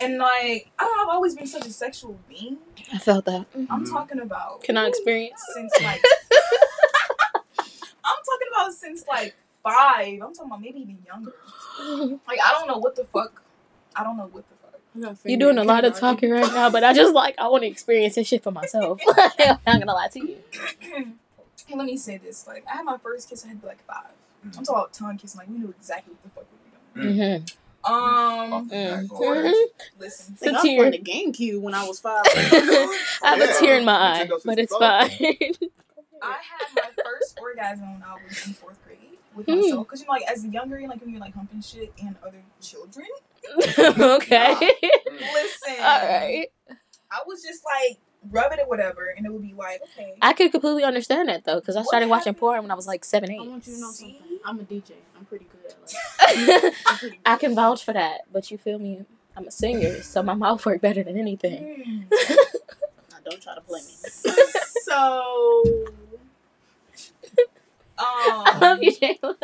and 0.00 0.18
like 0.18 0.70
I 0.78 0.84
don't 0.84 0.96
know, 0.96 1.02
I've 1.04 1.08
always 1.14 1.34
been 1.34 1.46
such 1.46 1.66
a 1.66 1.70
sexual 1.70 2.18
being. 2.28 2.58
I 2.92 2.98
felt 2.98 3.24
that. 3.26 3.46
I'm 3.54 3.84
Mhm. 3.84 3.90
talking 3.90 4.18
about 4.20 4.62
Can 4.62 4.76
I 4.76 4.86
experience? 4.88 5.40
since 5.54 5.72
like 5.82 6.02
I'm 8.04 8.16
talking 8.24 8.48
about 8.54 8.72
since 8.72 9.04
like 9.06 9.34
five. 9.62 10.14
I'm 10.22 10.34
talking 10.34 10.46
about 10.46 10.60
maybe 10.62 10.80
even 10.80 10.98
younger. 11.06 11.32
Like 12.26 12.38
I 12.42 12.52
don't 12.52 12.66
know 12.66 12.78
what 12.78 12.96
the 12.96 13.04
fuck. 13.04 13.42
I 13.94 14.02
don't 14.02 14.16
know 14.16 14.28
what 14.32 14.44
the 14.48 14.54
fuck. 15.10 15.16
You're 15.24 15.38
doing 15.38 15.58
a 15.58 15.64
lot 15.64 15.84
of 15.84 15.96
talking 15.96 16.30
right 16.30 16.52
now, 16.52 16.70
but 16.70 16.82
I 16.82 16.92
just 16.92 17.14
like 17.14 17.34
I 17.38 17.48
want 17.48 17.62
to 17.62 17.68
experience 17.68 18.14
this 18.16 18.26
shit 18.26 18.42
for 18.42 18.50
myself. 18.50 19.00
I'm 19.38 19.58
not 19.66 19.78
gonna 19.80 19.92
lie 19.94 20.08
to 20.08 20.20
you. 20.20 20.38
hey, 20.80 21.74
let 21.76 21.84
me 21.86 21.96
say 21.96 22.16
this. 22.16 22.46
Like 22.46 22.64
I 22.70 22.76
had 22.76 22.84
my 22.84 22.98
first 22.98 23.28
kiss. 23.28 23.44
I 23.44 23.48
had 23.48 23.58
to 23.58 23.62
be 23.62 23.66
like 23.68 23.84
5 23.86 23.96
Mm-hmm. 24.46 24.58
I'm 24.58 24.64
talking 24.64 24.74
about 24.80 24.92
tongue 24.92 25.18
kissing. 25.18 25.38
Like 25.38 25.48
we 25.48 25.58
knew 25.58 25.74
exactly 25.78 26.14
what 26.14 26.22
the 26.22 26.28
fuck 26.30 26.46
we 26.94 27.02
were 27.02 27.08
doing. 27.16 27.16
Mm-hmm. 27.40 27.44
Um, 27.92 28.68
Mm. 28.70 29.08
George, 29.08 29.54
listen. 29.98 30.34
I 30.34 30.36
think 30.38 30.42
I 30.42 30.50
It's 30.50 30.52
was 30.54 30.62
here. 30.62 30.78
playing 30.90 30.92
the 30.92 30.98
GameCube 31.38 31.60
when 31.60 31.74
I 31.74 31.86
was 31.86 32.00
five. 32.00 32.24
I 32.34 32.94
have 33.22 33.38
Yeah. 33.38 33.44
a 33.56 33.60
tear 33.60 33.78
in 33.78 33.84
my 33.84 33.92
eye, 33.92 34.30
but 34.44 34.58
it's 34.58 34.76
fine. 34.76 35.10
I 36.20 36.32
had 36.32 36.74
my 36.74 36.90
first 37.04 37.38
orgasm 37.40 37.92
when 37.94 38.02
I 38.02 38.14
was 38.14 38.46
in 38.46 38.52
fourth 38.54 38.82
grade 38.84 38.98
with 39.34 39.46
Hmm. 39.46 39.56
myself. 39.60 39.86
Because 39.86 40.00
you 40.00 40.06
know, 40.06 40.12
like 40.12 40.22
as 40.28 40.44
a 40.44 40.48
younger, 40.48 40.78
you 40.78 40.88
like 40.88 41.00
when 41.00 41.10
you're 41.10 41.20
like 41.20 41.34
humping 41.34 41.60
shit 41.62 41.92
and 42.02 42.16
other 42.26 42.42
children. 42.60 43.06
okay. 43.56 44.52
Listen, 44.52 45.74
All 45.80 46.02
right. 46.02 46.48
I 47.10 47.20
was 47.26 47.42
just 47.42 47.62
like 47.64 47.98
rub 48.30 48.52
it 48.52 48.58
or 48.60 48.66
whatever, 48.68 49.14
and 49.16 49.24
it 49.24 49.32
would 49.32 49.42
be 49.42 49.54
like, 49.54 49.80
okay. 49.96 50.14
I 50.20 50.32
could 50.32 50.50
completely 50.50 50.84
understand 50.84 51.28
that 51.28 51.44
though, 51.44 51.60
because 51.60 51.76
I 51.76 51.80
What 51.80 51.86
started 51.88 52.08
watching 52.08 52.34
porn 52.34 52.62
when 52.62 52.70
I 52.70 52.74
was 52.74 52.86
like 52.86 53.04
seven, 53.04 53.30
eight. 53.30 53.40
I 53.40 53.46
want 53.48 53.66
you 53.66 53.74
to 53.74 53.80
know 53.80 53.90
See? 53.92 54.18
something. 54.18 54.38
I'm 54.44 54.60
a 54.60 54.64
DJ. 54.64 54.92
Like. 55.80 56.74
I'm 56.88 56.98
pretty 56.98 57.16
good. 57.16 57.22
I 57.26 57.36
can 57.36 57.54
vouch 57.54 57.84
for 57.84 57.92
that, 57.92 58.22
but 58.32 58.50
you 58.50 58.58
feel 58.58 58.78
me? 58.78 59.04
I'm 59.36 59.46
a 59.46 59.50
singer, 59.50 60.02
so 60.02 60.22
my 60.22 60.34
mouth 60.34 60.64
work 60.66 60.80
better 60.80 61.02
than 61.04 61.16
anything. 61.18 61.82
Hmm. 61.84 62.00
Now, 63.12 63.18
don't 63.30 63.40
try 63.42 63.54
to 63.54 63.60
play 63.60 63.80
me. 63.80 63.86
so, 64.82 65.84
I 67.98 68.52
um, 68.54 68.60
love 68.60 68.82
you, 68.82 68.92
Jayla. 68.92 69.36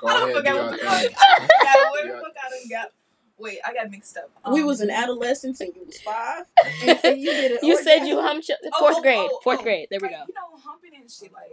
Go 0.00 0.08
I 0.08 0.14
don't 0.20 0.30
ahead, 0.30 0.36
forget 0.36 0.54
what 0.54 0.62
your 0.62 0.70
the 0.70 0.78
fuck. 0.78 1.12
I 1.18 1.48
forgot 1.48 1.90
what 1.90 2.02
the 2.02 2.08
Yeah. 2.08 2.20
fuck 2.20 2.36
I 2.44 2.50
done 2.50 2.68
got. 2.70 2.92
Wait, 3.38 3.58
I 3.66 3.72
got 3.72 3.90
mixed 3.90 4.16
up. 4.16 4.30
we 4.52 4.60
Um, 4.62 4.66
was 4.66 4.80
in 4.80 4.90
adolescence 4.90 5.60
and 5.60 5.72
you 5.76 5.82
was 5.86 6.00
five. 6.00 6.44
And, 6.86 6.98
and 7.04 7.20
you 7.20 7.30
did 7.32 7.52
it. 7.52 7.62
You 7.62 7.76
said 7.82 8.04
you 8.04 8.20
humped 8.20 8.48
your, 8.48 8.58
Oh, 8.64 8.78
fourth 8.80 8.96
oh, 8.98 9.02
grade. 9.02 9.18
oh, 9.32 9.40
Fourth 9.44 9.60
oh. 9.60 9.62
grade. 9.62 9.88
There 9.90 10.00
we 10.02 10.08
go. 10.08 10.14
You 10.26 10.34
know, 10.34 10.58
humping 10.64 10.90
and 11.00 11.10
shit. 11.10 11.32
Like, 11.32 11.52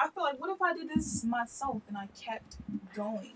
I 0.00 0.08
feel 0.10 0.22
like, 0.24 0.38
what 0.40 0.50
if 0.50 0.60
I 0.60 0.74
did 0.74 0.88
this 0.90 1.24
myself 1.24 1.82
and 1.88 1.96
I 1.96 2.08
kept 2.20 2.56
going? 2.94 3.32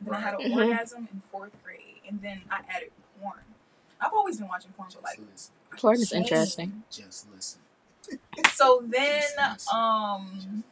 And 0.00 0.08
then 0.08 0.14
I 0.14 0.20
had 0.20 0.34
an 0.34 0.40
Right. 0.40 0.50
Mhm. 0.50 0.70
orgasm 0.70 1.08
in 1.12 1.22
fourth 1.30 1.52
grade, 1.64 2.00
and 2.08 2.20
then 2.22 2.42
I 2.50 2.60
added 2.68 2.90
porn. 3.20 3.40
I've 4.00 4.12
always 4.12 4.38
been 4.38 4.48
watching 4.48 4.72
porn, 4.72 4.88
but 4.94 5.02
like, 5.04 5.18
listen. 5.30 5.52
Porn 5.76 5.94
is 5.96 6.12
interesting. 6.12 6.82
Just 6.90 7.30
listen. 7.32 7.60
So 8.54 8.82
then, 8.88 9.20
Just 9.20 9.36
listen. 9.38 9.76
um, 9.78 10.64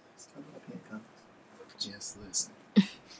Just 1.79 2.18
listen. 2.27 2.53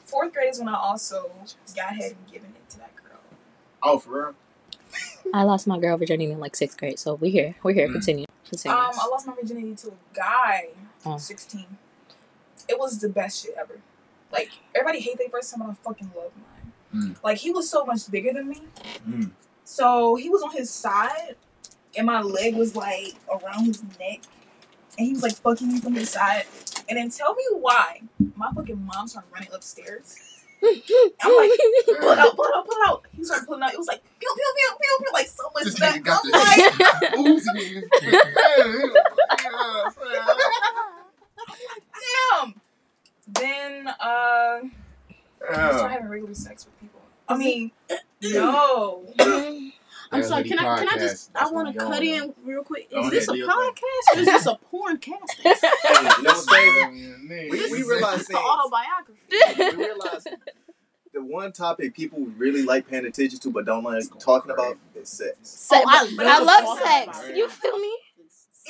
fourth 0.05 0.33
grade 0.33 0.49
is 0.49 0.59
when 0.59 0.67
I 0.67 0.75
also 0.75 1.31
got 1.75 1.91
ahead 1.91 2.11
and 2.11 2.31
given 2.31 2.49
it 2.49 2.69
to 2.71 2.77
that 2.79 2.93
girl. 2.95 3.19
Oh, 3.81 3.99
for 3.99 4.09
real? 4.09 4.35
I 5.33 5.43
lost 5.43 5.67
my 5.67 5.79
girl 5.79 5.95
virginity 5.97 6.31
in 6.31 6.39
like 6.39 6.55
sixth 6.55 6.77
grade, 6.77 6.99
so 6.99 7.13
we 7.13 7.29
here. 7.29 7.55
We're 7.63 7.73
here. 7.73 7.87
Mm. 7.87 7.93
Continue. 7.93 8.25
Continue. 8.49 8.75
Um, 8.77 8.91
I 8.99 9.07
lost 9.07 9.27
my 9.27 9.35
virginity 9.35 9.75
to 9.75 9.89
a 9.89 9.93
guy, 10.15 10.69
Oh. 11.05 11.17
sixteen. 11.17 11.77
It 12.69 12.79
was 12.79 12.99
the 12.99 13.09
best 13.09 13.43
shit 13.43 13.55
ever. 13.59 13.79
Like 14.31 14.51
everybody 14.75 14.99
hate 15.01 15.17
their 15.17 15.29
first 15.29 15.51
time, 15.51 15.61
but 15.65 15.71
I 15.71 15.73
fucking 15.73 16.11
love 16.15 16.31
mine. 16.93 17.15
Like 17.23 17.37
he 17.39 17.51
was 17.51 17.67
so 17.69 17.83
much 17.85 18.09
bigger 18.09 18.31
than 18.33 18.47
me. 18.47 18.61
Mm. 19.07 19.31
So 19.63 20.15
he 20.15 20.29
was 20.29 20.41
on 20.43 20.51
his 20.51 20.69
side, 20.69 21.35
and 21.97 22.05
my 22.07 22.21
leg 22.21 22.55
was 22.55 22.75
like 22.75 23.15
around 23.29 23.65
his 23.65 23.81
neck, 23.99 24.21
and 24.97 25.07
he 25.07 25.13
was 25.13 25.23
like 25.23 25.33
fucking 25.33 25.67
me 25.71 25.79
from 25.79 25.95
his 25.95 26.09
side. 26.11 26.45
And 26.87 26.97
then 26.97 27.09
tell 27.09 27.33
me 27.35 27.43
why 27.59 28.01
my 28.35 28.49
fucking 28.55 28.83
mom 28.85 29.07
started 29.07 29.29
running 29.33 29.49
upstairs. 29.53 30.15
I'm 30.63 30.71
like, 31.37 31.51
pull 32.01 32.11
it 32.11 32.19
out, 32.19 32.35
pull 32.35 32.45
it 32.45 32.51
out, 32.55 32.65
pull 32.65 32.75
it 32.75 32.87
out. 32.89 33.05
He 33.15 33.23
started 33.23 33.45
pulling 33.45 33.61
out. 33.63 33.73
It 33.73 33.77
was 33.77 33.87
like 33.87 34.01
pew 34.19 34.33
pew 34.35 34.53
pew 34.57 34.69
pew 34.81 34.97
pew, 34.99 35.07
like 35.13 35.27
so 35.27 35.43
much 35.53 35.63
This 35.65 35.75
stuff. 35.75 35.95
nigga 35.95 36.03
got 36.03 36.21
I'm 36.25 36.31
like, 36.31 36.73
Uzi. 37.43 37.83
damn. 42.41 42.58
Then 43.33 43.87
uh, 43.87 43.93
I 44.01 44.63
started 45.53 45.89
having 45.93 46.07
regular 46.09 46.33
sex 46.33 46.65
with 46.65 46.79
people. 46.79 47.01
I 47.27 47.37
mean, 47.37 47.71
no. 48.23 49.05
I'm 50.11 50.23
sorry. 50.23 50.43
Can 50.43 50.57
I? 50.57 50.79
Can 50.79 50.87
I 50.89 50.97
just? 50.97 51.31
That's 51.33 51.49
I 51.51 51.53
want 51.53 51.71
to 51.71 51.79
cut 51.79 52.01
in 52.03 52.33
real 52.43 52.63
quick. 52.63 52.89
Go 52.89 53.01
Is 53.05 53.11
this 53.11 53.27
a 53.27 53.31
ahead, 53.31 53.35
do 53.35 53.37
your 53.37 53.47
thing. 53.47 53.73
podcast 53.73 54.15
or 54.15 54.19
is 54.21 54.25
this 54.25 54.45
a 54.47 54.55
porn 54.55 54.97
casting? 54.97 55.43
Hey, 55.53 56.01
you 56.01 56.23
know 56.23 56.31
what's 56.31 56.45
crazy? 56.45 57.13
We, 57.29 57.49
We, 57.51 57.71
we 57.71 57.83
realize 57.83 58.21
It's 58.21 58.29
an 58.29 58.35
things. 58.35 58.47
autobiography. 58.47 59.77
we 59.77 59.85
realize 59.85 60.23
the 61.13 61.23
one 61.23 61.51
topic 61.51 61.93
people 61.95 62.19
really 62.37 62.63
like 62.63 62.87
paying 62.87 63.05
attention 63.05 63.39
to 63.39 63.51
but 63.51 63.65
don't 63.65 63.83
like 63.83 64.03
talking 64.19 64.51
about 64.51 64.77
is 64.95 65.09
sex. 65.09 65.35
Sex. 65.43 65.83
Oh, 65.87 65.89
I 65.89 66.07
I, 66.21 66.39
love 66.39 66.63
love 66.63 66.79
sex. 66.79 67.21
You 67.35 67.47
feel 67.49 67.77
me? 67.77 67.95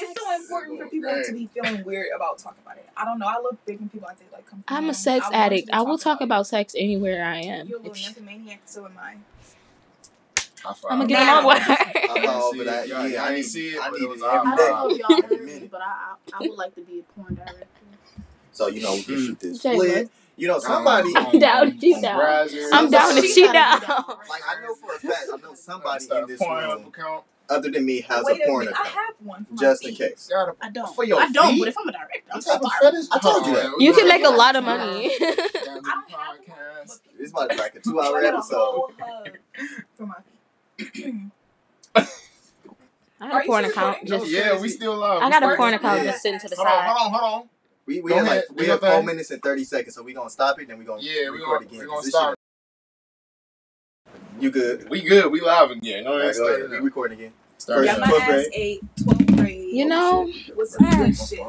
It's 0.01 0.19
so 0.19 0.35
important 0.35 0.79
for 0.81 0.87
people 0.87 1.23
to 1.25 1.33
be 1.33 1.47
feeling 1.47 1.83
weird 1.83 2.07
about 2.15 2.37
talking 2.39 2.61
about 2.65 2.77
it. 2.77 2.87
I 2.95 3.05
don't 3.05 3.19
know. 3.19 3.27
I 3.27 3.35
love 3.39 3.57
big 3.65 3.79
when 3.79 3.89
people 3.89 4.07
I 4.09 4.13
think 4.13 4.31
like 4.31 4.45
come. 4.45 4.63
I'm 4.67 4.83
home. 4.83 4.89
a 4.91 4.93
sex 4.93 5.25
I 5.31 5.35
addict. 5.35 5.69
I 5.73 5.81
will 5.81 5.97
talk 5.97 6.21
it. 6.21 6.23
about 6.25 6.47
sex 6.47 6.73
anywhere 6.77 7.23
I 7.25 7.39
am. 7.41 7.67
You're 7.67 7.79
a 7.79 7.81
little 7.81 7.95
If- 7.95 8.05
nymphomaniac, 8.05 8.61
so 8.65 8.85
am 8.85 8.93
I. 8.99 9.15
High. 10.61 10.73
I'm 10.89 10.97
gonna 10.99 11.07
get 11.07 11.19
Now. 11.19 11.35
them 11.37 11.45
on 11.45 11.45
word. 11.45 11.77
I'm 12.09 12.29
all 12.29 12.43
over 12.43 12.57
see 12.57 12.63
that. 12.65 12.83
it. 12.85 12.89
Yeah, 12.89 13.05
Yeah, 13.05 13.23
I 13.23 13.27
I 13.27 13.29
need, 13.31 13.37
ain't 13.37 13.45
see 13.45 13.67
it, 13.69 13.79
I 13.81 13.89
but 13.89 13.99
need 13.99 14.01
it 14.01 14.03
it 14.05 14.09
was 14.09 14.23
every 14.23 14.37
I 14.39 14.55
don't 14.55 14.55
know 14.57 14.89
if 14.89 14.97
y'all 14.99 15.21
heard 15.21 15.45
me, 15.45 15.67
but 15.71 15.81
I, 15.81 15.85
I 15.85 16.15
I 16.33 16.39
would 16.41 16.57
like 16.57 16.75
to 16.75 16.81
be 16.81 16.99
a 16.99 17.03
porn 17.13 17.35
director. 17.35 17.65
So 18.51 18.67
you 18.67 18.81
know 18.81 18.93
we 18.95 19.03
can 19.03 19.15
Mm. 19.15 19.25
shoot 19.25 19.39
this 19.39 19.59
Jay, 19.59 19.75
flick. 19.75 20.09
You 20.35 20.47
know 20.49 20.59
somebody. 20.59 21.15
Um, 21.15 21.39
Down, 21.39 21.67
on- 21.67 21.79
she 21.79 22.01
down. 22.01 22.21
I'm 22.73 22.89
down 22.89 23.17
if 23.17 23.25
She 23.25 23.33
she 23.33 23.45
gotta 23.45 23.79
be 23.81 23.87
down. 23.87 24.03
Like 24.29 24.41
I 24.49 24.61
know 24.61 24.75
for 24.75 24.95
a 24.95 24.99
fact, 24.99 25.25
I 25.33 25.37
know 25.37 25.53
somebody 25.53 26.05
in 26.11 26.27
this 26.27 26.41
room 26.41 26.85
account. 26.87 27.23
Other 27.49 27.69
than 27.71 27.85
me 27.85 28.01
has 28.01 28.23
Wait 28.25 28.41
a 28.41 28.45
porn 28.45 28.65
minute, 28.65 28.75
I 28.79 28.81
account, 28.83 28.95
have 28.95 29.15
one. 29.19 29.45
For 29.45 29.53
my 29.53 29.61
just 29.61 29.85
in 29.87 29.95
case. 29.95 30.29
Got 30.31 30.49
a- 30.49 30.55
I 30.61 30.69
don't. 30.69 30.95
For 30.95 31.03
your 31.03 31.19
I 31.19 31.29
don't. 31.29 31.53
feet? 31.53 31.59
But 31.59 31.67
if 31.69 31.75
I'm 31.79 31.87
a 31.87 31.91
director, 31.91 32.19
I'm 32.31 32.37
What 32.37 32.45
type 32.61 32.81
sorry. 32.81 33.03
I 33.11 33.19
told 33.19 33.45
you 33.47 33.55
that. 33.55 33.63
man, 33.63 33.73
You 33.79 33.93
can 33.93 34.07
make 34.07 34.23
a 34.23 34.29
lot 34.29 34.55
of 34.55 34.63
money. 34.63 35.09
Down 35.19 35.29
I 35.31 35.33
don't 35.35 35.85
have 35.85 36.03
podcast. 36.09 36.87
but 36.87 37.17
This 37.17 37.31
about 37.31 37.49
be 37.49 37.55
like 37.57 37.75
a 37.75 37.79
two-hour 37.83 38.17
episode. 38.23 38.91
for 39.95 40.05
my 40.05 40.15
feet. 40.77 41.15
I 41.95 43.25
Are 43.25 43.29
got 43.31 43.43
a 43.43 43.47
porn 43.47 43.65
account. 43.65 44.05
Just 44.07 44.27
Yeah, 44.31 44.59
we 44.59 44.69
still 44.69 44.95
live. 44.97 45.21
I 45.21 45.29
got 45.29 45.43
a 45.43 45.55
porn 45.57 45.73
account 45.73 46.03
Yeah. 46.05 46.11
just 46.11 46.21
sitting 46.21 46.39
to 46.39 46.47
the 46.47 46.55
Hold 46.55 46.67
on, 46.67 46.73
side. 46.73 46.87
hold 46.89 47.13
on, 47.13 47.19
hold 47.19 47.33
on. 47.41 47.49
We 47.85 48.01
we 48.01 48.11
Go 48.11 48.17
have 48.17 48.25
ahead, 48.27 48.43
like 48.49 48.59
we 48.59 48.67
have 48.67 48.79
four 48.79 49.03
minutes 49.03 49.31
and 49.31 49.41
thirty 49.41 49.63
seconds, 49.63 49.95
so 49.95 50.03
we 50.03 50.13
gonna 50.13 50.29
stop 50.29 50.59
it, 50.61 50.67
then 50.67 50.77
we 50.77 50.85
gonna 50.85 51.01
Yeah, 51.01 51.29
we 51.31 51.39
record 51.39 51.61
gonna, 51.61 51.65
again. 51.67 51.79
we 51.79 51.85
'cause 51.85 51.87
gonna 51.89 52.01
this 52.03 52.09
start. 52.11 52.31
shit- 52.31 52.38
You 54.39 54.51
good? 54.51 54.89
We 54.89 55.01
good. 55.01 55.31
We 55.31 55.41
live 55.41 55.71
again. 55.71 56.03
Go 56.03 56.11
All 56.11 56.17
ahead, 56.17 56.27
right, 56.27 56.35
go 56.37 56.43
start 56.45 56.59
ahead. 56.61 56.69
We 56.71 56.77
recording 56.85 57.19
again. 57.19 57.33
Start 57.57 57.85
Got 57.85 57.97
it 57.97 58.01
my 58.01 58.07
up. 58.07 58.13
12th 58.13 58.21
ass 58.21 58.29
grade. 58.29 58.47
eight, 58.53 58.81
12th 59.01 59.37
grade. 59.37 59.69
You 59.75 59.85
know, 59.85 60.27
oh, 60.29 60.53
with 60.55 60.69
some 60.69 60.89
good 60.89 60.97
My 60.99 61.11
shit. 61.11 61.39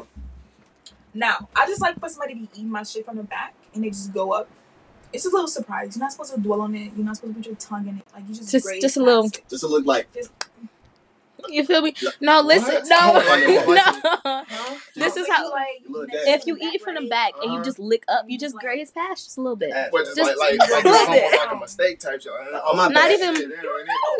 Now, 1.13 1.49
I 1.55 1.65
just 1.67 1.81
like 1.81 1.99
for 1.99 2.09
somebody 2.09 2.33
to 2.35 2.39
be 2.41 2.49
eating 2.53 2.69
my 2.69 2.83
shit 2.83 3.05
from 3.05 3.17
the 3.17 3.23
back 3.23 3.53
and 3.73 3.83
they 3.83 3.89
just 3.89 4.13
go 4.13 4.31
up. 4.33 4.49
It's 5.13 5.25
a 5.25 5.29
little 5.29 5.47
surprise. 5.47 5.95
You're 5.95 6.03
not 6.03 6.11
supposed 6.13 6.33
to 6.33 6.39
dwell 6.39 6.61
on 6.61 6.73
it. 6.73 6.93
You're 6.95 7.05
not 7.05 7.17
supposed 7.17 7.33
to 7.33 7.39
put 7.39 7.45
your 7.47 7.55
tongue 7.55 7.87
in 7.87 7.97
it. 7.97 8.03
Like 8.13 8.23
you 8.29 8.35
just 8.35 8.49
Just- 8.51 8.67
just 8.81 8.97
a 8.97 9.03
little- 9.03 9.25
it. 9.25 9.41
Just 9.49 9.63
a 9.63 9.67
little 9.67 9.85
like 9.85 10.07
you 11.49 11.65
feel 11.65 11.81
me? 11.81 11.93
No, 12.19 12.41
listen, 12.41 12.73
What? 12.75 12.87
no, 12.87 12.97
Hold 12.99 13.17
on, 13.17 13.41
hold 13.65 13.77
on. 14.25 14.43
no. 14.49 14.75
This 14.95 15.15
is 15.17 15.27
how. 15.29 15.49
like 15.51 15.81
Look, 15.87 16.09
next 16.09 16.25
that- 16.25 16.39
If 16.39 16.47
you 16.47 16.57
eat 16.61 16.81
from 16.81 16.95
the 16.95 17.07
back 17.07 17.33
and 17.41 17.45
you 17.51 17.57
Uh-huh. 17.57 17.63
just 17.63 17.79
lick 17.79 18.03
up, 18.07 18.25
you 18.27 18.37
just 18.37 18.55
graze 18.57 18.91
past 18.91 19.25
just 19.25 19.37
a 19.37 19.41
little 19.41 19.55
bit. 19.55 19.71
just, 19.71 20.15
Just 20.15 20.37
like, 20.39 20.57
like, 20.59 20.59
like 20.69 20.69
a 20.69 20.75
it's 20.77 20.83
little 20.85 20.91
almost 20.91 21.11
bit. 21.31 21.39
like 21.39 21.51
a 21.51 21.55
mistake 21.59 21.99
type 21.99 22.21
shit. 22.21 22.31
Like, 22.31 22.61
Oh, 22.65 22.89
Not 22.91 23.11
even- 23.11 23.49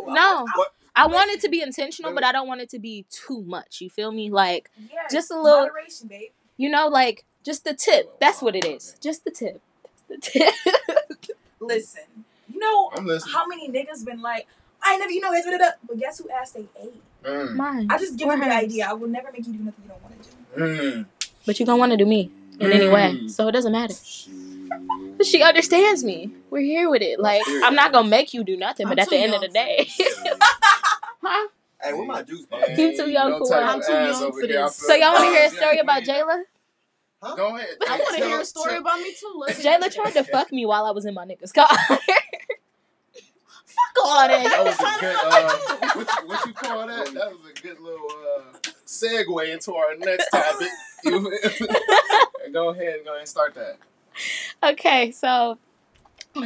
No. 0.07 0.13
No, 0.13 0.47
I 0.95 1.07
want 1.07 1.31
it 1.31 1.39
to 1.41 1.49
be 1.49 1.61
intentional, 1.61 2.13
but 2.13 2.23
I 2.23 2.31
don't 2.31 2.47
want 2.47 2.61
it 2.61 2.69
to 2.71 2.79
be 2.79 3.05
too 3.09 3.41
much. 3.43 3.79
You 3.81 3.89
feel 3.89 4.11
me? 4.11 4.29
Like 4.29 4.69
Just 5.11 5.31
a 5.31 5.39
little- 5.41 5.61
moderation, 5.61 6.07
babe. 6.07 6.31
you 6.57 6.69
know, 6.69 6.87
like 6.87 7.25
just 7.43 7.63
the 7.63 7.73
tip. 7.73 8.19
That's 8.19 8.41
what 8.41 8.55
it 8.55 8.65
is. 8.65 8.95
Just 9.01 9.23
the 9.23 9.31
tip. 9.31 9.61
The 10.09 10.17
tip. 10.17 10.53
Listen, 11.59 12.03
you 12.51 12.59
know 12.59 12.91
how 13.31 13.45
many 13.47 13.69
niggas 13.69 14.03
been 14.05 14.21
like, 14.21 14.47
I 14.83 14.97
never, 14.97 15.11
you 15.11 15.21
know, 15.21 15.31
da, 15.31 15.41
da, 15.51 15.57
da. 15.57 15.69
but 15.87 15.99
guess 15.99 16.17
who 16.19 16.29
asked 16.29 16.55
they 16.55 16.65
ate? 16.81 17.01
Mm. 17.23 17.55
Mine. 17.55 17.87
I 17.89 17.97
just 17.97 18.17
give 18.17 18.27
Or 18.27 18.35
you 18.35 18.43
the 18.43 18.53
idea. 18.53 18.87
I 18.89 18.93
will 18.93 19.07
never 19.07 19.31
make 19.31 19.45
you 19.45 19.53
do 19.53 19.59
nothing 19.59 19.83
you 19.83 19.89
don't 19.89 20.01
want 20.03 20.23
to 20.23 20.29
do. 20.29 20.61
Mm. 20.93 21.05
But 21.45 21.59
you 21.59 21.65
don't 21.65 21.79
want 21.79 21.91
to 21.91 21.97
do 21.97 22.05
me 22.05 22.31
in 22.59 22.71
any 22.71 22.87
way, 22.89 23.13
Mm. 23.15 23.29
so 23.29 23.47
it 23.47 23.51
doesn't 23.51 23.71
matter. 23.71 23.95
She 25.23 25.43
understands 25.43 26.03
me. 26.03 26.31
We're 26.49 26.61
here 26.61 26.89
with 26.89 27.01
it. 27.01 27.19
Like 27.19 27.41
I'm 27.47 27.75
not 27.75 27.91
gonna 27.91 28.07
make 28.09 28.33
you 28.33 28.43
do 28.43 28.57
nothing, 28.57 28.87
but 28.87 28.97
I'm 28.97 29.03
at 29.03 29.09
the 29.09 29.17
end 29.17 29.33
of 29.33 29.41
the 29.41 29.49
day, 29.49 29.85
for 29.95 30.03
this. 30.03 30.23
huh? 31.21 31.47
Hey, 31.81 31.93
where 31.93 32.05
my 32.05 32.21
juice 32.23 32.45
box? 32.45 32.69
Ain't 32.69 32.79
You 32.79 32.97
too 32.97 33.09
young 33.09 33.37
for 33.39 33.49
type 33.49 33.67
I'm 33.67 33.81
too 33.81 33.91
young 33.91 34.31
for 34.31 34.47
this. 34.47 34.75
So 34.75 34.93
y'all 34.95 35.13
want 35.13 35.25
to 35.25 35.31
hear 35.31 35.45
a 35.45 35.49
story 35.49 35.77
about 35.79 36.05
yeah. 36.05 36.21
Jayla? 36.21 36.43
Go 37.37 37.55
ahead. 37.55 37.67
I 37.87 37.97
want 37.99 38.17
to 38.17 38.25
hear 38.25 38.39
a 38.39 38.45
story 38.45 38.77
about 38.77 38.99
me 38.99 39.13
too. 39.19 39.33
Let's 39.35 39.63
Jayla 39.63 39.93
tried 39.93 40.13
to 40.13 40.23
fuck 40.23 40.51
me 40.51 40.65
while 40.65 40.85
I 40.85 40.91
was 40.91 41.05
in 41.05 41.13
my 41.13 41.25
nigga's 41.25 41.51
car. 41.51 41.67
fuck 43.95 44.05
all 44.05 44.27
that. 44.27 44.43
That 44.43 44.65
was 44.65 44.79
a 44.79 44.99
good. 44.99 45.17
Uh, 45.23 45.87
what, 45.95 46.07
you- 46.21 46.27
what 46.27 46.45
you 46.47 46.53
call 46.53 46.87
that? 46.87 47.05
That 47.13 47.31
was 47.31 47.39
a 47.49 47.61
good 47.61 47.79
little 47.79 48.07
uh, 48.09 48.57
segue 48.85 49.53
into 49.53 49.73
our 49.75 49.95
next 49.97 50.29
topic. 50.29 50.69
You 51.03 51.19
feel 51.19 51.31
me? 51.31 51.37
go 52.53 52.69
ahead, 52.69 52.99
go 53.03 53.09
ahead 53.09 53.19
and 53.21 53.27
start 53.27 53.55
that. 53.55 53.77
okay, 54.61 55.09
so 55.11 55.57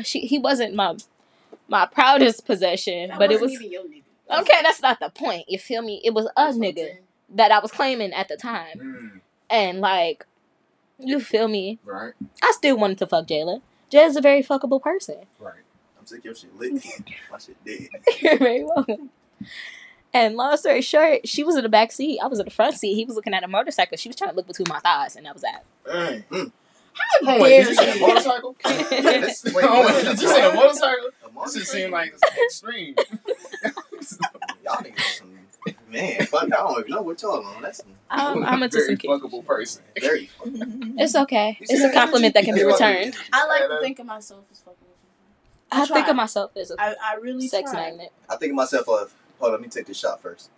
she 0.03 0.21
he 0.21 0.39
wasn't 0.39 0.75
my 0.75 0.95
my 1.67 1.86
proudest 1.86 2.45
possession, 2.45 3.10
That 3.10 3.19
but 3.19 3.31
it 3.31 3.41
wasn't 3.41 3.51
was 3.51 3.53
even 3.53 3.71
your 4.29 4.39
okay. 4.41 4.62
That's 4.63 4.81
not 4.81 5.01
the 5.01 5.10
point. 5.10 5.49
You 5.49 5.60
feel 5.60 5.81
me? 5.81 5.99
It 6.05 6.13
was 6.13 6.25
a 6.27 6.31
That's 6.38 6.58
nigga 6.58 6.99
that 7.31 7.51
I 7.51 7.60
was 7.60 7.71
claiming 7.71 8.13
at 8.13 8.29
the 8.29 8.38
time, 8.38 8.77
Mm, 8.79 9.19
and 9.49 9.81
like, 9.81 10.25
you 10.99 11.19
feel 11.19 11.49
me? 11.49 11.79
right, 11.84 12.13
I 12.41 12.51
still 12.53 12.77
wanted 12.77 12.97
to 12.99 13.08
fuck 13.08 13.27
Jayla. 13.27 13.62
Jayla's 13.91 14.15
a 14.15 14.21
very 14.21 14.41
fuckable 14.41 14.81
person. 14.81 15.25
right. 15.38 15.53
I'm 16.06 16.08
sick 16.08 16.20
of 16.20 16.26
your 16.26 16.36
shit 16.36 16.56
lit. 16.60 16.74
My 17.32 17.38
shit 17.39 17.58
dead. 17.65 17.89
You're 18.22 18.38
very 18.39 18.63
welcome. 18.63 19.10
And 20.13 20.36
long 20.36 20.56
story 20.58 20.82
short, 20.84 21.28
she 21.28 21.44
was 21.44 21.56
in 21.56 21.63
the 21.63 21.70
back 21.70 21.91
seat. 21.91 22.20
I 22.24 22.28
was 22.28 22.38
in 22.38 22.46
the 22.46 22.52
front 22.52 22.76
seat. 22.76 22.94
He 22.94 23.06
was 23.06 23.15
looking 23.15 23.34
at 23.34 23.44
a 23.44 23.48
motorcycle. 23.48 23.98
She 23.98 24.08
was 24.08 24.15
trying 24.15 24.30
to 24.30 24.36
look 24.36 24.46
between 24.46 24.68
my 24.70 24.80
thighs, 24.80 25.15
and 25.15 25.26
that 25.26 25.34
was 25.34 25.41
that. 25.41 25.65
Dang. 25.84 26.24
Mm. 26.30 26.52
Hold 27.24 27.36
on, 27.38 27.41
wait, 27.41 27.58
did 27.63 27.68
you 27.70 27.74
say 27.76 27.98
a 27.98 28.00
motorcycle? 28.00 28.56
That's- 28.63 29.44
Wait, 29.46 29.56
wait, 29.56 29.65
hold 29.65 29.78
on, 29.80 29.84
what? 29.86 30.04
did 30.06 30.22
you 30.22 30.28
say 30.28 30.48
a 30.50 30.54
motorcycle? 30.54 31.06
A 31.08 31.10
This 31.10 31.34
motorcycle? 31.34 31.60
just 31.60 31.72
seemed 31.72 31.91
like 31.91 32.13
it's 32.13 32.44
extreme. 32.44 32.96
Y'all 34.63 34.76
niggas 34.78 34.98
are 34.98 35.02
some 35.02 35.39
man. 35.89 36.26
Fuck, 36.28 36.44
I 36.44 36.48
don't 36.48 36.80
even 36.82 36.91
know 36.91 37.02
what 37.02 37.22
y'all 37.22 37.44
on. 37.44 37.62
That's 37.63 37.80
some 37.80 37.88
I'm, 38.10 38.44
I'm 38.46 38.63
into 38.63 38.78
very 38.78 38.96
fuckable 38.98 39.44
person. 39.46 39.84
very. 40.00 40.30
It's 40.46 41.15
okay. 41.15 41.58
It's 41.60 41.84
a 41.84 41.91
compliment 41.91 42.36
that 42.36 42.46
can 42.46 42.54
be 42.56 42.63
returned. 42.63 43.15
I 43.34 43.46
like 43.48 43.68
to 43.68 43.80
think 43.82 44.00
of 44.00 44.06
myself 44.06 44.46
as 44.52 44.60
fucking. 44.60 44.78
I 45.75 45.81
I 45.83 45.85
think 45.85 46.07
of 46.07 46.15
myself 46.15 46.51
as 46.57 46.71
a 46.71 46.75
I, 46.79 46.95
I 47.03 47.15
really 47.15 47.47
sex 47.47 47.71
try. 47.71 47.81
magnet. 47.89 48.11
I 48.29 48.35
think 48.38 48.51
of 48.51 48.55
myself 48.55 48.88
of. 48.88 49.13
Hold 49.39 49.49
on, 49.49 49.51
let 49.53 49.61
me 49.61 49.67
take 49.67 49.85
this 49.85 49.97
shot 49.99 50.21
first. 50.21 50.49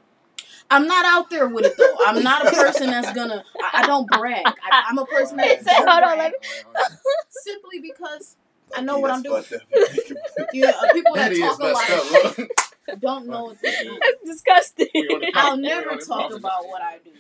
I'm 0.69 0.86
not 0.88 1.06
out 1.06 1.30
there 1.30 1.47
with 1.47 1.65
it 1.65 1.77
though. 1.77 1.95
I'm 2.06 2.23
not 2.23 2.45
a 2.45 2.51
person 2.51 2.88
that's 2.88 3.12
gonna. 3.13 3.43
I, 3.62 3.84
I 3.84 3.88
don't 3.88 4.08
brag. 4.08 4.45
I, 4.45 4.84
I'm 4.89 4.97
a 4.97 5.06
person 5.06 5.38
that 5.38 5.63
Say, 5.63 5.71
don't 5.77 5.88
hold 5.89 6.03
on, 6.03 6.17
brag 6.17 6.34
let 6.75 6.91
simply 7.30 7.80
because 7.82 8.36
I 8.75 8.82
know 8.82 8.99
what 8.99 9.12
I'm 9.12 9.23
doing. 9.23 9.43
That's 9.49 9.49
fucked 9.49 10.12
up. 10.12 10.47
Yeah, 10.53 10.71
uh, 10.80 10.93
people 10.93 11.15
that 11.15 11.30
That 11.30 11.32
is 11.34 11.39
talk 11.39 11.60
a 11.60 11.65
lot 11.65 11.89
up. 11.89 12.99
don't 12.99 13.27
know 13.27 13.45
what 13.45 13.58
they're 13.62 13.71
doing. 13.84 13.99
That's 14.01 14.36
disgusting. 14.36 14.88
We 14.93 15.08
on 15.08 15.21
the 15.21 15.32
I'll 15.34 15.58
never 15.58 15.97
talk 15.97 16.34
about 16.34 16.67
what 16.67 16.82
I 16.82 16.99
do. 17.03 17.12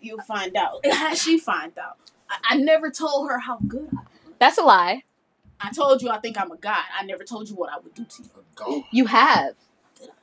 You'll 0.00 0.22
find 0.22 0.56
out. 0.56 0.84
How 0.86 1.14
she 1.14 1.38
find 1.38 1.76
out? 1.78 1.96
I, 2.30 2.54
I 2.54 2.56
never 2.56 2.90
told 2.90 3.28
her 3.28 3.38
how 3.38 3.58
good 3.58 3.88
I 3.92 4.00
am. 4.00 4.06
That's 4.38 4.58
a 4.58 4.62
lie. 4.62 5.02
I 5.60 5.70
told 5.72 6.02
you 6.02 6.10
I 6.10 6.18
think 6.18 6.40
I'm 6.40 6.50
a 6.50 6.56
god. 6.56 6.84
I 6.98 7.04
never 7.04 7.24
told 7.24 7.48
you 7.48 7.56
what 7.56 7.70
I 7.72 7.78
would 7.78 7.94
do 7.94 8.04
to 8.04 8.22
you. 8.22 8.28
God. 8.54 8.82
You 8.92 9.06
have. 9.06 9.54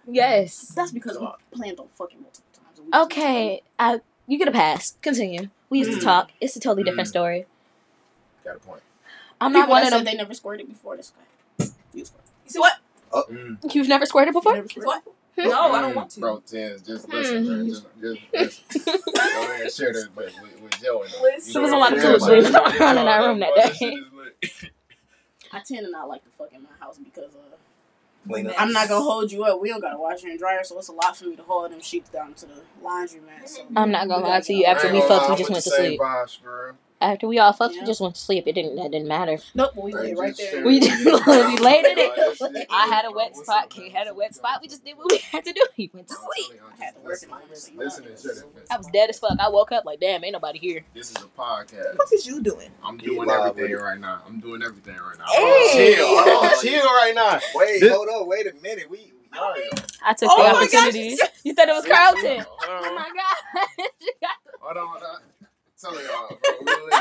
Yes. 0.07 0.71
That's 0.75 0.91
because 0.91 1.17
we 1.19 1.27
planned 1.51 1.79
on 1.79 1.87
fucking 1.95 2.21
multiple 2.21 2.47
times. 2.53 2.79
and 2.79 2.87
we 2.87 2.99
Okay. 3.05 3.61
I, 3.77 3.99
you 4.27 4.37
get 4.37 4.47
a 4.47 4.51
pass. 4.51 4.95
Continue. 5.01 5.49
We 5.69 5.79
used 5.79 5.91
to 5.91 5.97
Mm. 5.97 6.03
talk. 6.03 6.31
It's 6.39 6.55
a 6.55 6.59
totally 6.59 6.83
different 6.83 7.07
Mm. 7.07 7.11
story. 7.11 7.45
Got 8.43 8.57
a 8.57 8.59
point. 8.59 8.81
I'm 9.41 9.51
People 9.51 9.61
not 9.61 9.69
one 9.69 9.83
of 9.85 9.91
them. 9.91 10.03
they 10.05 10.13
never 10.15 10.33
squirted 10.33 10.67
before 10.69 10.95
this 10.95 11.11
guy. 11.59 11.65
You. 11.93 12.01
You 12.03 12.05
see 12.47 12.59
what? 12.59 12.73
Mm. 13.11 13.73
You've 13.73 13.87
never 13.87 14.05
squirted 14.05 14.33
before? 14.33 14.53
Never 14.55 14.67
squirted. 14.69 14.87
what? 14.87 15.03
No, 15.37 15.73
I 15.73 15.81
don't 15.81 15.95
want 15.95 16.11
to. 16.11 16.19
Bro, 16.21 16.43
Tens, 16.45 16.81
just 16.81 17.09
listen, 17.09 17.45
man. 17.45 17.67
Just, 17.67 17.83
just 17.99 18.21
listen. 18.33 18.63
Go 19.13 19.43
ahead 19.43 19.61
and 19.63 19.71
share 19.71 19.91
this 19.91 20.07
with, 20.15 20.33
with, 20.41 20.61
with 20.61 20.81
Joe 20.81 21.01
and. 21.03 21.11
Listen. 21.21 21.53
There 21.53 21.61
was 21.61 21.71
a 21.71 21.75
lot 21.75 21.91
of 21.91 21.99
everybody- 21.99 22.41
food 22.43 22.53
going 22.53 22.81
on 22.81 22.97
in 22.99 23.07
our 23.07 23.27
room 23.27 23.39
that 23.39 23.53
day. 23.55 23.61
this 23.67 23.77
shit 23.77 23.93
is 23.95 24.05
lit. 24.13 24.71
I 25.55 25.59
tend 25.59 25.85
to 25.85 25.91
not 25.91 26.09
like 26.09 26.23
to 26.25 26.29
fuck 26.37 26.51
in 26.53 26.61
my 26.63 26.69
house 26.79 26.97
because 26.97 27.33
uh, 27.33 27.55
Clean 28.27 28.47
up. 28.47 28.55
I'm 28.57 28.73
not 28.73 28.89
gonna 28.89 29.03
hold 29.03 29.31
you 29.31 29.43
up. 29.43 29.61
We 29.61 29.69
don't 29.69 29.81
got 29.81 29.93
a 29.93 29.97
washer 29.97 30.27
and 30.27 30.39
dryer, 30.39 30.63
so 30.63 30.77
it's 30.79 30.87
a 30.87 30.91
lot 30.91 31.15
for 31.15 31.25
me 31.25 31.35
to 31.35 31.43
haul 31.43 31.69
them 31.69 31.81
sheets 31.81 32.09
down 32.09 32.33
to 32.35 32.45
the 32.47 32.61
laundromat. 32.83 33.47
So 33.47 33.65
I'm 33.75 33.91
not 33.91 34.07
gonna 34.07 34.25
lie 34.27 34.39
gotta 34.41 34.53
you. 34.53 34.65
After 34.65 34.91
we 34.91 35.01
fucked, 35.01 35.29
we 35.29 35.35
just 35.35 35.49
went 35.49 35.63
to 35.63 35.69
with 35.69 35.77
the 35.77 35.77
same 35.77 35.85
sleep. 35.91 35.99
vibes, 35.99 36.41
bro. 36.41 36.71
After 37.01 37.27
we 37.27 37.37
all 37.39 37.51
fucked, 37.51 37.73
we 37.73 37.85
just 37.85 37.99
went 37.99 38.15
to 38.15 38.21
sleep. 38.21 38.47
It 38.47 38.53
didn't. 38.53 38.77
That 38.77 38.89
didn't 38.91 39.07
matter. 39.09 39.37
Nope, 39.53 39.71
we 39.75 39.91
Like, 39.91 40.03
laid 40.05 40.17
right 40.17 40.37
there. 40.37 40.65
We 40.65 40.79
it. 40.81 41.05
we 41.27 41.57
laid 41.57 41.85
in 41.91 41.97
it. 41.99 42.67
I 42.71 42.87
had 42.87 43.03
a 43.05 43.11
wet 43.11 43.35
spot. 43.35 43.69
Kate 43.69 43.91
had 43.91 44.07
a 44.07 44.13
wet 44.13 44.33
spot. 44.33 44.59
We 44.61 44.69
just 44.69 44.83
did 44.83 44.97
what 44.97 45.11
we 45.11 45.17
had 45.31 45.43
to 45.43 45.51
do. 45.51 45.61
He 45.75 45.91
went 45.93 46.07
to 46.07 46.15
sleep. 46.15 46.61
I 46.79 46.83
had 46.83 46.95
to 46.95 47.01
work 47.01 47.21
in 47.21 47.29
my 47.29 47.39
listen, 47.49 47.49
house, 47.49 47.63
so 47.65 47.71
you 47.73 47.79
Listen 47.79 48.03
know. 48.05 48.09
and 48.11 48.19
share 48.19 48.33
this. 48.33 48.43
I 48.71 48.77
was 48.77 48.87
dead 48.87 49.09
as 49.09 49.19
fuck. 49.19 49.37
I 49.39 49.49
woke 49.49 49.73
up 49.73 49.83
like, 49.85 49.99
damn, 49.99 50.23
ain't 50.23 50.33
nobody 50.33 50.57
here. 50.57 50.85
This 50.93 51.11
is 51.11 51.17
a 51.17 51.27
podcast. 51.39 51.97
What 51.97 52.11
is 52.13 52.25
you 52.25 52.41
doing? 52.41 52.69
I'm 52.83 52.97
doing 52.97 53.27
live 53.27 53.41
everything 53.49 53.73
with 53.73 53.81
right 53.81 53.99
now. 53.99 54.21
I'm 54.25 54.39
doing 54.39 54.63
everything 54.63 54.95
right 54.95 55.17
now. 55.19 55.25
Hey. 55.27 55.95
Chill. 55.95 56.07
Hold 56.07 56.45
on, 56.45 56.61
chill 56.61 56.85
right 56.85 57.13
now. 57.13 57.39
Wait, 57.55 57.81
This- 57.81 57.93
hold 57.93 58.07
up. 58.09 58.25
Wait 58.25 58.47
a 58.47 58.53
minute. 58.61 58.89
We, 58.89 59.11
y'all, 59.35 59.53
I 60.03 60.13
took 60.13 60.29
Oh 60.31 60.37
the 60.37 60.53
my 60.53 60.59
opportunity. 60.59 61.17
You 61.43 61.53
said 61.53 61.67
it 61.67 61.73
was 61.73 61.85
Carlton. 61.85 62.45
Oh 62.63 62.95
my 62.95 63.09
god. 63.13 63.89
hold 64.61 64.77
on. 64.77 64.87
hold 64.87 65.03
on. 65.03 65.19
Tell 65.77 65.93
y'all, 65.93 66.27
bro. 66.29 66.34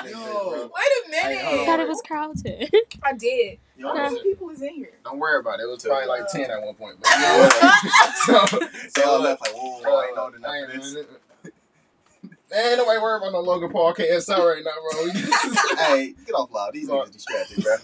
We 0.05 0.15
lit 0.15 0.17
this 0.17 0.25
shit, 0.25 0.33
bro. 0.33 0.61
Wait 0.63 0.71
a 0.71 1.11
Hey, 1.17 1.39
I 1.41 1.53
minute. 1.53 1.67
thought 1.67 1.81
it 1.81 1.89
was 1.89 2.03
Carlton. 2.07 2.69
I 3.03 3.13
did. 3.13 3.59
y'all, 3.77 3.97
How 3.97 4.11
many 4.11 4.23
people 4.23 4.51
is 4.51 4.63
in 4.63 4.75
here? 4.75 4.93
Don't 5.05 5.19
worry 5.19 5.39
about 5.41 5.61
it. 5.61 5.65
It 5.65 5.67
was 5.67 5.83
probably 5.83 6.07
like 6.07 6.29
10 6.29 6.51
at 6.51 6.63
one 6.63 6.75
point. 6.75 6.97
But 7.01 7.11
Yeah. 7.11 7.49
so, 8.49 8.59
They 8.95 9.03
all 9.03 9.21
left 9.21 9.41
like, 9.43 9.53
oh, 9.55 9.79
whoa, 9.79 9.83
Bro, 9.83 9.93
I 10.01 10.07
ain't 10.09 10.19
uh, 10.19 10.21
know 10.21 10.31
the 10.39 10.49
I 10.49 10.57
ain't- 10.59 10.69
numbers. 10.69 10.97
Ain't 12.55 12.79
nobody 12.79 13.01
worried 13.01 13.19
about 13.23 13.33
no 13.33 13.41
Logan 13.41 13.71
Paul 13.71 13.93
KSI 13.95 14.39
right 14.39 14.63
now, 14.63 14.71
bro. 14.93 15.11
Hey, 15.97 16.15
get 16.25 16.35
off 16.35 16.53
loud. 16.53 16.73
These 16.73 16.89
niggas 16.89 17.11
distracted, 17.13 17.65
bro. 17.65 17.75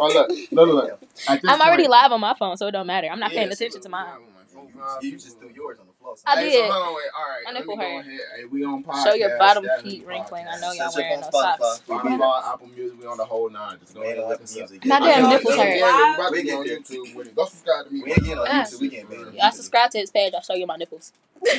oh, 0.00 0.06
look, 0.08 0.28
look, 0.50 0.50
look, 0.50 0.68
look. 0.68 1.00
I'm 1.46 1.60
already 1.60 1.84
point- 1.84 1.90
live 1.92 2.12
on 2.12 2.20
my 2.20 2.34
phone, 2.34 2.56
so 2.56 2.66
it 2.66 2.72
don't 2.72 2.88
matter. 2.88 3.08
I'm 3.08 3.20
not 3.20 3.30
Yeah, 3.32 3.40
paying 3.40 3.54
see, 3.54 3.66
attention 3.66 3.82
to 3.82 3.88
mine. 3.88 4.08
I'm 4.08 4.22
my 4.22 4.70
phone. 4.72 4.98
You 5.02 5.12
just 5.12 5.38
threw 5.38 5.50
yours 5.54 5.78
on 5.78 5.86
the 5.86 5.92
floor. 6.16 6.36
I 6.36 6.40
Hey, 6.42 6.50
did. 6.50 6.66
So, 6.68 6.72
hold 6.72 6.86
on, 6.86 6.94
wait. 6.94 7.04
All 7.16 7.24
right. 7.24 7.42
My 7.44 7.50
let 7.52 7.58
nipple 7.60 7.76
me 7.76 7.82
go 7.84 7.90
hurt. 7.90 8.00
ahead. 8.06 8.20
Hey, 8.36 8.44
we 8.46 8.64
on 8.64 8.82
podcast. 8.84 9.04
Show 9.04 9.14
your 9.14 9.38
bottom 9.38 9.66
feet 9.82 10.06
wrinkling. 10.06 10.46
I 10.48 10.58
know 10.60 10.72
y'all 10.72 10.90
Search 10.90 11.02
wearing 11.02 11.14
on 11.14 11.20
no 11.20 11.30
socks. 11.30 11.82
Spotify. 11.86 12.00
Spotify, 12.18 12.52
Apple 12.52 12.68
Music, 12.74 12.98
we 13.00 13.06
on 13.06 13.16
the 13.16 13.24
whole 13.24 13.48
nine. 13.50 13.78
Just 13.80 13.94
go 13.94 14.02
ahead 14.02 14.16
and 14.16 14.24
on 14.24 14.30
look 14.30 14.42
us 14.42 14.52
up. 14.52 14.70
music. 14.70 14.84
My 14.86 15.00
damn 15.00 15.28
nipples 15.28 15.54
hurt. 15.56 15.76
Yeah, 15.76 16.08
we 16.10 16.14
about 16.14 16.32
to 16.34 16.42
get 16.42 16.54
on. 16.58 16.64
YouTube 16.66 17.14
with 17.14 17.26
it. 17.28 17.34
Go 17.36 17.44
subscribe 17.46 17.86
to 17.86 17.92
me. 17.92 18.02
We 18.02 18.10
ain't 18.12 18.24
getting 18.24 18.38
on. 18.38 18.46
YouTube. 18.46 18.80
We 18.80 18.88
getting 18.88 19.06
banned. 19.06 19.34
Y'all 19.34 19.50
subscribe 19.52 19.90
to 19.90 19.98
his 19.98 20.10
page. 20.10 20.32
I'll 20.34 20.42
show 20.42 20.54
you 20.54 20.66
my 20.66 20.76
nipples. 20.76 21.12
You 21.44 21.52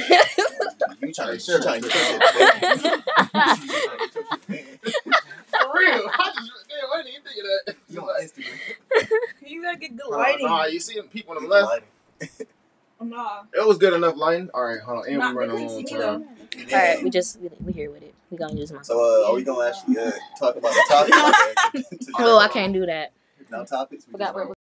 trying 1.13 1.37
to, 1.37 1.53
you 1.53 1.61
trying 1.61 1.81
to 1.81 1.87
get 1.87 1.95
your 1.95 2.71
shit. 2.81 3.03
For 4.47 5.65
real. 5.73 6.09
I 6.11 6.31
just, 6.35 6.51
damn, 6.67 6.91
I 6.93 6.97
didn't 6.97 7.13
even 7.13 7.23
think 7.23 7.37
of 7.39 7.45
that. 7.65 7.75
You 7.89 8.01
on 8.01 8.21
Instagram. 8.21 8.57
You 9.47 9.61
gotta 9.63 9.77
get 9.77 9.95
good 9.95 10.09
Nah, 10.09 10.17
lighting. 10.17 10.45
Nah, 10.45 10.65
you 10.65 10.79
see 10.79 10.95
them 10.95 11.07
people 11.07 11.35
on 11.37 11.43
the 11.43 11.49
left? 11.49 11.83
Nah. 12.99 13.43
It 13.53 13.65
was 13.67 13.77
good 13.77 13.93
enough 13.93 14.15
lighting. 14.17 14.49
All 14.53 14.63
right, 14.63 14.79
hold 14.79 14.99
on. 14.99 15.07
And 15.07 15.17
Nah, 15.17 15.29
we 15.31 15.35
running 15.37 15.55
they 15.55 15.63
a 15.65 15.67
long 15.67 15.85
see 15.85 15.95
me, 15.95 16.01
time. 16.01 16.23
All 16.73 16.79
right, 16.79 17.03
we 17.03 17.09
just 17.09 17.39
we, 17.39 17.49
we 17.63 17.73
here 17.73 17.91
with 17.91 18.03
it. 18.03 18.13
We 18.31 18.37
gonna 18.37 18.55
use 18.55 18.71
my. 18.71 18.81
So, 18.81 18.99
uh, 18.99 19.29
are 19.29 19.35
we 19.35 19.43
gonna 19.43 19.67
actually 19.69 19.97
uh, 19.99 20.11
talk 20.37 20.55
about 20.55 20.73
the 20.73 20.83
topic? 20.89 22.07
Oh, 22.19 22.39
I 22.39 22.47
can't 22.47 22.73
do 22.73 22.85
that. 22.85 23.11
No 23.51 23.63
topics. 23.65 24.05
We 24.07 24.13
Forgot 24.13 24.25
just 24.27 24.35
where 24.35 24.56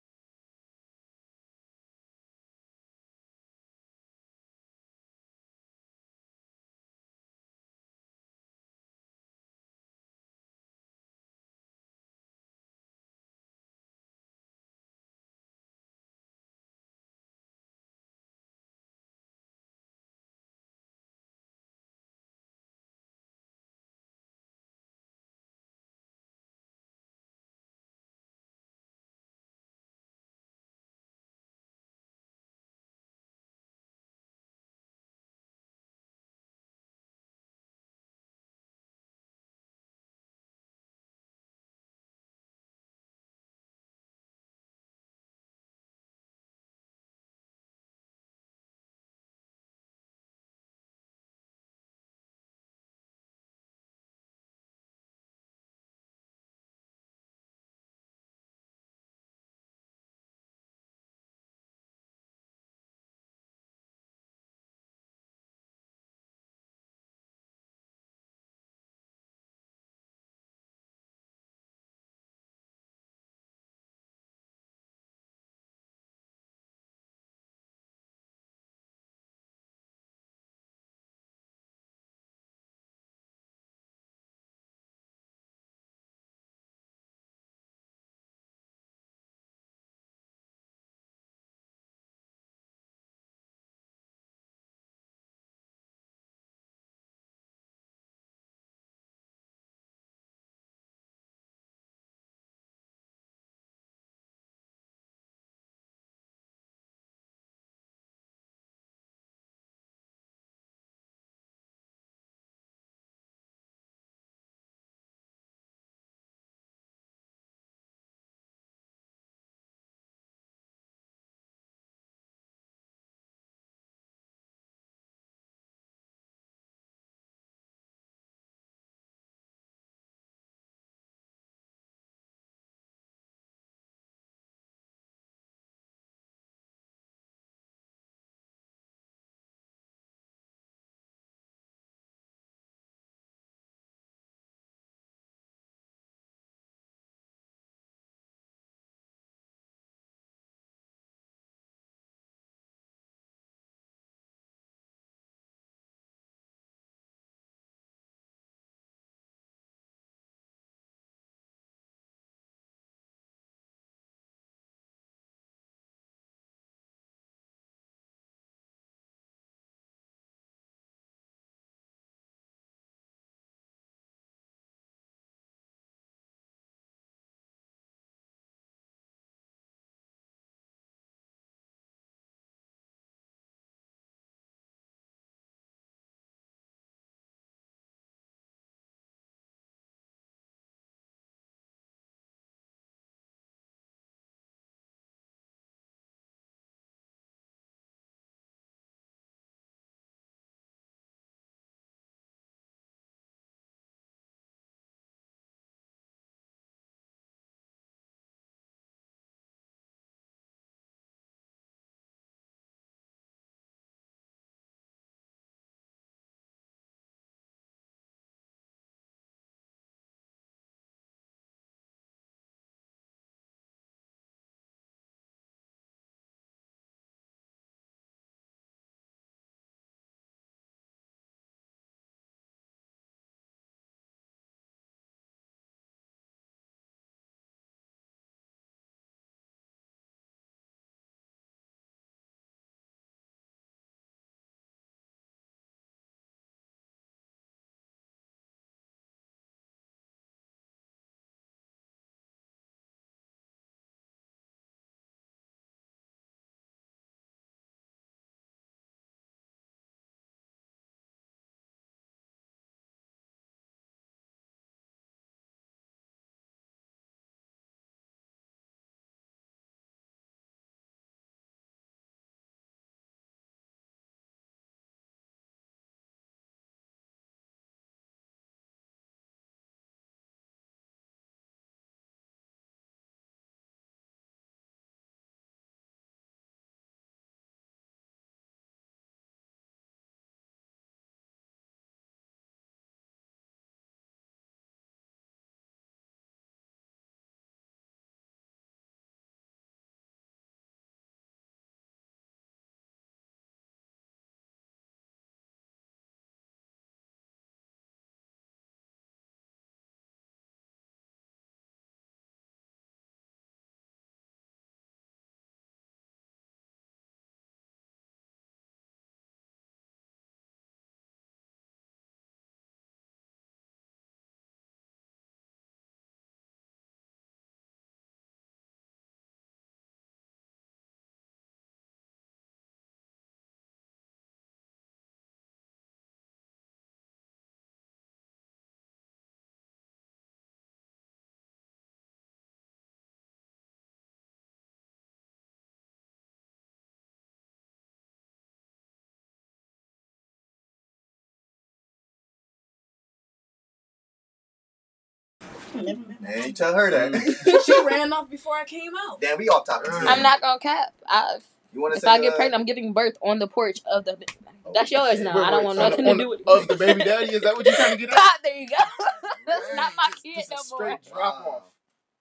Man, 355.76 356.44
you 356.48 356.54
tell 356.54 356.74
her 356.76 356.90
that. 356.92 357.62
she 357.66 357.86
ran 357.86 358.12
off 358.14 358.30
before 358.30 358.56
I 358.56 358.66
came 358.66 358.92
out. 359.10 359.22
Damn, 359.22 359.38
we 359.38 359.50
off 359.50 359.66
topic. 359.66 359.92
Mm. 359.92 360.08
I'm 360.08 360.22
not 360.24 360.42
gonna 360.42 360.60
cap. 360.60 360.94
I, 361.08 361.38
You 361.74 361.82
want 361.82 361.94
to 361.94 361.98
if 361.98 362.02
say? 362.04 362.10
I 362.10 362.20
get 362.22 362.34
uh, 362.34 362.36
pregnant, 362.36 362.60
I'm 362.62 362.66
giving 362.66 362.94
birth 362.94 363.18
on 363.22 363.40
the 363.40 363.48
porch 363.48 363.80
of 363.90 364.06
the. 364.06 364.18
Oh, 364.66 364.72
That's 364.74 364.90
yours 364.92 365.20
now. 365.20 365.36
Wait, 365.36 365.44
I 365.44 365.52
don't 365.52 365.64
want 365.64 365.78
on- 365.78 365.90
nothing 365.92 366.08
on- 366.08 366.18
to 366.18 366.24
do 366.24 366.30
with 366.30 366.40
it. 366.42 366.48
Of 366.48 366.68
the 366.68 366.76
baby 366.76 367.04
daddy, 367.04 367.34
is 367.36 367.42
that 367.42 367.56
what 367.56 367.66
you're 367.66 367.76
trying 367.76 367.92
to 367.92 367.98
get 367.98 368.10
at? 368.12 368.16
God, 368.16 368.32
there 368.44 368.56
you 368.58 368.68
go. 368.68 368.76
That's 369.46 369.76
not 369.76 369.94
my 369.96 370.10
just- 370.10 370.24
kid 370.24 370.36
just 370.38 370.52
a 370.52 370.56
no 370.56 370.62
straight 370.64 371.00
more. 371.08 371.14
drop 371.14 371.48
off. 371.48 371.62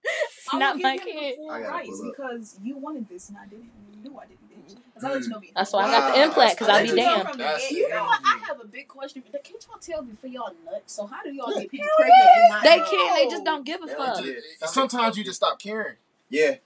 It's 0.05 0.53
not 0.53 0.77
will 0.77 0.83
my 0.83 0.97
give 0.99 1.07
him 1.07 1.13
kid. 1.19 1.37
the 1.39 1.53
I 1.53 1.61
gotta 1.61 1.73
rights 1.73 1.89
pull 1.89 2.09
up. 2.09 2.15
because 2.17 2.59
you 2.63 2.77
wanted 2.77 3.09
this 3.09 3.29
and 3.31 3.39
I 3.39 3.47
didn't. 3.47 3.71
You 3.95 4.11
knew 4.11 4.19
I 4.19 4.27
didn't. 4.27 4.41
Didn't 5.13 5.25
you? 5.25 5.31
'Cause 5.31 5.35
I 5.35 5.39
let 5.39 5.45
you 5.45 5.49
know. 5.49 5.53
That's 5.55 5.73
why 5.73 5.85
I 5.85 5.91
got 5.91 6.15
the 6.15 6.23
implant 6.23 6.51
because 6.53 6.69
I'll 6.69 6.83
be 6.83 6.89
crazy. 6.89 7.03
damned. 7.03 7.29
From 7.29 7.39
the 7.39 7.45
That's 7.45 7.63
get- 7.63 7.73
You 7.73 7.89
know 7.89 8.05
what? 8.05 8.21
I 8.25 8.39
have 8.49 8.61
a 8.61 8.65
big 8.65 8.89
question. 8.89 9.23
Can't 9.23 9.67
y'all 9.69 9.79
tell 9.81 10.03
me 10.03 10.11
before 10.13 10.31
y'all 10.31 10.53
nuts? 10.65 10.93
So 10.93 11.07
how 11.07 11.23
do 11.23 11.33
y'all 11.33 11.53
get 11.55 11.71
people 11.71 11.89
pregnant 11.97 12.31
and 12.37 12.49
not 12.51 12.63
They 12.65 12.77
know? 12.79 12.91
can't. 12.91 13.15
They 13.17 13.29
just 13.29 13.45
don't 13.45 13.65
give 13.65 13.83
a 13.83 13.87
fuck. 13.89 14.25
Sometimes 14.71 15.17
you 15.19 15.25
just 15.25 15.37
stop 15.37 15.59
caring. 15.59 15.97
Yeah. 16.29 16.57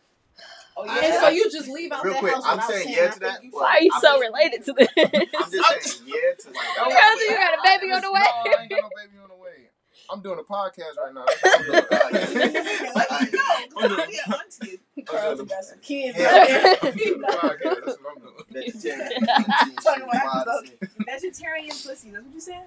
Oh, 0.76 0.84
yeah. 0.84 1.00
And 1.06 1.14
so 1.14 1.28
you 1.30 1.50
just 1.50 1.68
leave 1.68 1.90
out 1.90 2.04
Real 2.04 2.12
that 2.14 2.20
quick, 2.20 2.34
house 2.34 2.44
I'm 2.46 2.60
saying 2.60 2.84
saying 2.84 2.96
yeah 2.96 3.10
to 3.10 3.18
that. 3.20 3.40
Why 3.50 3.66
are 3.78 3.80
you 3.82 3.90
I'm 3.92 4.00
so 4.00 4.08
just- 4.12 4.20
related 4.22 4.64
to 4.66 4.72
this? 4.74 4.88
I'm 4.96 5.50
just 5.50 5.98
saying 5.98 6.08
yeah 6.08 6.34
to 6.38 6.48
like. 6.50 6.66
Oh, 6.78 6.84
brother, 6.88 7.22
you 7.24 7.36
got 7.36 7.54
a 7.54 7.58
baby 7.64 7.92
on 7.92 8.00
the 8.02 8.12
way. 8.12 8.20
No, 8.20 8.26
I 8.30 8.62
ain't 8.62 8.70
got 8.70 8.82
no 8.82 8.88
baby 8.94 9.18
on 9.22 9.28
the 9.28 9.34
way. 9.34 9.70
I'm 10.10 10.22
doing 10.22 10.38
a 10.38 10.42
podcast 10.42 10.96
right 10.96 11.12
now. 11.12 11.26
I'm 11.44 11.62
doing. 11.64 12.92
Let 12.94 13.20
you 13.22 13.30
go. 13.30 13.38
'cause 13.74 13.98
I'll 13.98 14.06
be 14.06 14.18
an 14.24 14.34
auntie. 14.34 14.80
Carl's 15.06 15.40
got 15.42 15.64
some 15.64 15.78
kids 15.80 16.18
Yeah. 16.18 16.26
out 16.26 16.46
there. 16.48 16.76
I'm 16.90 16.96
doing 16.96 17.22
a 17.24 17.26
podcast. 17.26 17.60
That's 17.84 17.98
what 18.02 18.16
I'm 18.16 18.22
doing. 18.22 18.34
Vegetarian. 18.50 19.26
Talking 19.82 20.78
Vegetarian 21.06 21.68
pussy. 21.70 22.10
That's 22.10 22.24
what 22.24 22.34
you 22.34 22.40
said? 22.40 22.64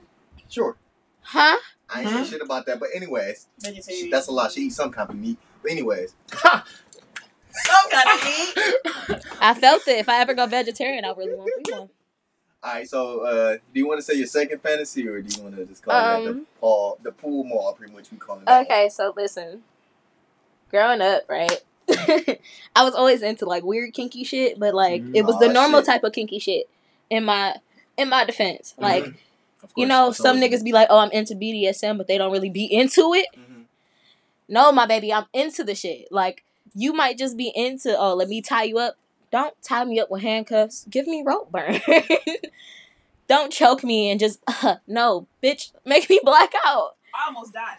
Sure. 0.49 0.75
Huh? 1.21 1.57
I 1.89 2.01
ain't 2.01 2.09
Huh? 2.09 2.23
say 2.23 2.31
shit 2.31 2.41
about 2.41 2.65
that, 2.65 2.79
but 2.79 2.89
anyways, 2.95 3.47
Vegetarian. 3.59 4.05
she, 4.05 4.09
that's 4.11 4.27
a 4.27 4.31
lot. 4.31 4.51
She 4.51 4.61
eats 4.61 4.75
some 4.75 4.91
kind 4.91 5.09
of 5.09 5.15
meat. 5.15 5.37
But 5.61 5.71
anyways, 5.71 6.15
Some 7.53 7.89
kind 7.91 8.09
of 8.17 8.23
meat. 8.23 9.21
I 9.41 9.53
felt 9.53 9.85
it. 9.87 9.97
If 9.97 10.07
I 10.09 10.19
ever 10.21 10.33
go 10.33 10.45
vegetarian, 10.47 11.03
I 11.03 11.09
really 11.11 11.35
won't 11.35 11.51
be 11.65 11.71
one. 11.73 11.81
all 11.81 12.73
right. 12.73 12.87
So, 12.89 13.21
uh, 13.25 13.53
do 13.73 13.79
you 13.79 13.87
want 13.87 13.99
to 13.99 14.03
say 14.03 14.13
your 14.13 14.25
second 14.25 14.59
fantasy, 14.61 15.05
or 15.07 15.21
do 15.21 15.35
you 15.35 15.43
want 15.43 15.57
to 15.57 15.65
just 15.65 15.83
call 15.83 15.93
it 16.21 16.23
the 16.23 16.29
Um, 16.29 16.47
Paul, 16.61 16.97
the 17.03 17.11
pool 17.11 17.43
mall, 17.43 17.73
pretty 17.73 17.93
much 17.93 18.09
we 18.09 18.17
call 18.17 18.37
it? 18.39 18.45
that 18.45 18.61
Okay, 18.65 18.87
so 18.89 19.13
listen. 19.17 19.63
Growing 20.69 21.01
up, 21.01 21.23
right? 21.27 21.61
I 22.75 22.83
was 22.83 22.95
always 22.95 23.21
into 23.21 23.45
like 23.45 23.63
weird 23.63 23.93
kinky 23.93 24.23
shit, 24.23 24.59
but 24.59 24.73
like 24.73 25.03
it 25.13 25.23
was 25.23 25.37
the 25.39 25.49
Aw, 25.49 25.53
normal 25.53 25.79
shit. 25.81 25.87
type 25.87 26.03
of 26.03 26.13
kinky 26.13 26.39
shit. 26.39 26.69
In 27.09 27.25
my 27.25 27.55
in 27.97 28.09
my 28.09 28.23
defense, 28.25 28.73
like 28.77 29.03
Mhm. 29.05 29.15
Of 29.63 29.69
you 29.75 29.85
course, 29.85 29.89
know, 29.89 30.05
that's 30.07 30.17
some 30.17 30.37
always- 30.37 30.51
niggas 30.51 30.63
be 30.63 30.71
like, 30.71 30.87
"Oh, 30.89 30.97
I'm 30.97 31.11
into 31.11 31.35
BDSM," 31.35 31.97
but 31.97 32.07
they 32.07 32.17
don't 32.17 32.31
really 32.31 32.49
be 32.49 32.65
into 32.65 33.13
it. 33.13 33.27
Mhm. 33.37 33.65
No, 34.47 34.71
my 34.71 34.85
baby, 34.87 35.13
I'm 35.13 35.25
into 35.33 35.63
the 35.63 35.75
shit. 35.75 36.11
Like 36.11 36.43
you 36.73 36.93
might 36.93 37.17
just 37.17 37.37
be 37.37 37.51
into, 37.55 37.95
"Oh, 37.97 38.13
let 38.15 38.27
me 38.27 38.41
tie 38.41 38.63
you 38.63 38.79
up." 38.79 38.95
Don't 39.31 39.53
tie 39.61 39.85
me 39.85 39.99
up 39.99 40.09
with 40.09 40.23
handcuffs. 40.23 40.85
Give 40.89 41.05
me 41.07 41.21
rope 41.25 41.51
burn. 41.51 41.79
don't 43.27 43.51
choke 43.53 43.83
me 43.83 44.09
and 44.09 44.19
just 44.19 44.39
no, 44.87 45.27
bitch. 45.43 45.71
Make 45.85 46.09
me 46.09 46.19
black 46.23 46.53
out. 46.65 46.95
I 47.13 47.27
almost 47.27 47.53
died. 47.53 47.77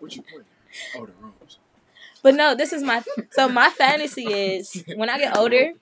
What 0.00 0.14
you 0.16 0.22
pointing? 0.22 0.44
At? 0.94 1.00
Oh, 1.00 1.06
the 1.06 1.12
rooms. 1.20 1.58
But 2.22 2.34
no, 2.34 2.54
this 2.54 2.72
is 2.72 2.82
my 2.82 3.02
so 3.30 3.48
my 3.48 3.70
fantasy 3.70 4.24
is 4.32 4.82
when 4.96 5.08
I 5.10 5.18
get 5.18 5.36
older. 5.36 5.72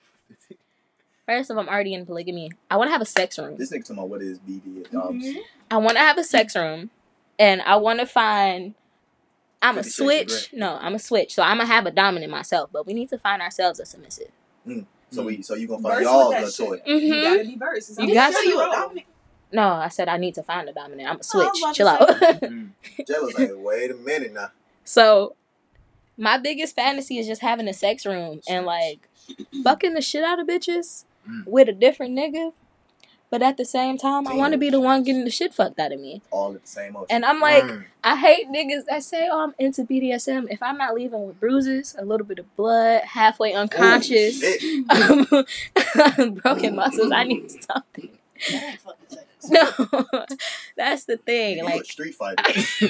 First 1.25 1.49
of 1.49 1.57
all, 1.57 1.63
I'm 1.63 1.69
already 1.69 1.93
in 1.95 2.05
polygamy. 2.05 2.51
I 2.69 2.77
want 2.77 2.87
to 2.89 2.91
have 2.91 3.01
a 3.01 3.05
sex 3.05 3.39
room. 3.39 3.57
This 3.57 3.71
nigga 3.71 3.81
talking 3.81 3.97
about 3.97 4.09
what 4.09 4.21
is 4.21 4.37
BD? 4.39 4.87
Mhm. 4.91 5.37
I 5.71 5.77
want 5.77 5.93
to 5.93 5.99
have 5.99 6.17
a 6.19 6.23
sex 6.23 6.55
room, 6.55 6.91
and 7.39 7.61
I 7.63 7.77
want 7.77 7.99
to 7.99 8.05
find. 8.05 8.75
I'm 9.61 9.79
a 9.79 9.83
Fifty 9.83 10.03
Shades 10.03 10.31
of 10.33 10.39
switch. 10.39 10.53
No, 10.53 10.77
I'm 10.79 10.93
a 10.93 10.99
switch. 10.99 11.33
So 11.33 11.41
I'm 11.41 11.57
gonna 11.57 11.65
have 11.65 11.87
a 11.87 11.91
dominant 11.91 12.31
myself, 12.31 12.69
but 12.71 12.85
we 12.85 12.93
need 12.93 13.09
to 13.09 13.17
find 13.17 13.41
ourselves 13.41 13.79
a 13.79 13.85
submissive. 13.85 14.29
So 15.09 15.23
we, 15.23 15.41
so 15.41 15.55
you 15.55 15.67
gonna 15.67 15.81
find 15.81 15.95
Verse 15.95 16.03
y'all 16.03 16.29
with 16.29 16.37
a 16.37 16.41
that 16.41 16.51
shit. 16.53 16.67
toy? 16.67 16.81
You 16.91 17.13
Mhm. 17.15 17.23
gotta 17.23 17.43
be 17.45 17.55
versed. 17.55 17.89
It's 17.91 17.99
You 17.99 18.13
gotta 18.13 18.33
your 18.33 18.43
you 18.43 18.61
a 18.61 18.65
dominant. 18.75 19.07
No, 19.51 19.67
I 19.69 19.87
said 19.87 20.09
I 20.09 20.17
need 20.17 20.35
to 20.35 20.43
find 20.43 20.67
a 20.69 20.73
dominant. 20.73 21.09
I'm 21.09 21.15
a 21.17 21.21
Oh, 21.33 21.39
I 21.41 21.45
was 21.47 21.57
switch. 21.59 21.63
about 21.63 21.75
Chill 21.75 21.87
out. 21.87 22.09
Mm. 22.41 22.69
Jello's 23.07 23.33
like, 23.39 23.51
wait 23.55 23.91
a 23.91 23.95
minute 23.95 24.33
now. 24.33 24.51
So, 24.85 25.35
my 26.17 26.37
biggest 26.37 26.75
fantasy 26.75 27.17
is 27.17 27.27
just 27.27 27.41
having 27.41 27.67
a 27.67 27.73
sex 27.73 28.05
room 28.05 28.39
and 28.47 28.65
like 28.65 29.09
fucking 29.65 29.93
the 29.95 30.01
shit 30.01 30.23
out 30.23 30.39
of 30.39 30.47
bitches 30.47 31.03
Mm. 31.27 31.47
with 31.47 31.67
a 31.67 31.73
different 31.73 32.15
nigga. 32.15 32.53
But 33.31 33.41
at 33.41 33.57
the 33.57 33.65
same 33.65 33.97
time, 33.97 34.27
I 34.27 34.35
want 34.35 34.51
to 34.53 34.59
be 34.59 34.69
the 34.69 34.79
one 34.79 35.01
getting 35.03 35.23
the 35.25 35.31
shit 35.31 35.55
fucked 35.55 35.79
out 35.79 35.91
of 35.91 35.99
me. 35.99 36.21
All 36.29 36.53
at 36.53 36.61
the 36.61 36.67
same 36.67 36.93
motion. 36.93 37.07
And 37.09 37.25
I'm 37.25 37.39
like, 37.41 37.63
Mm. 37.63 37.85
I 38.03 38.15
hate 38.15 38.47
niggas 38.47 38.85
that 38.85 39.01
say, 39.03 39.27
"Oh, 39.31 39.41
I'm 39.45 39.55
into 39.57 39.83
BDSM." 39.83 40.45
If 40.51 40.61
I'm 40.61 40.77
not 40.77 40.93
leaving 40.93 41.25
with 41.25 41.39
bruises, 41.39 41.95
a 41.97 42.05
little 42.05 42.27
bit 42.27 42.37
of 42.37 42.55
blood, 42.55 43.01
halfway 43.05 43.53
unconscious, 43.53 44.39
broken 46.43 46.75
muscles, 46.75 47.11
I 47.11 47.23
need 47.23 47.49
something. 47.63 48.09
That 48.51 48.63
ain't 48.63 48.79
fucking 48.81 49.05
sex. 49.09 49.49
No, 49.49 50.25
that's 50.77 51.05
the 51.05 51.17
thing. 51.17 51.57
You 51.57 51.65
Like, 51.65 51.85
street 51.85 52.15
fighter. 52.15 52.43
You 52.81 52.89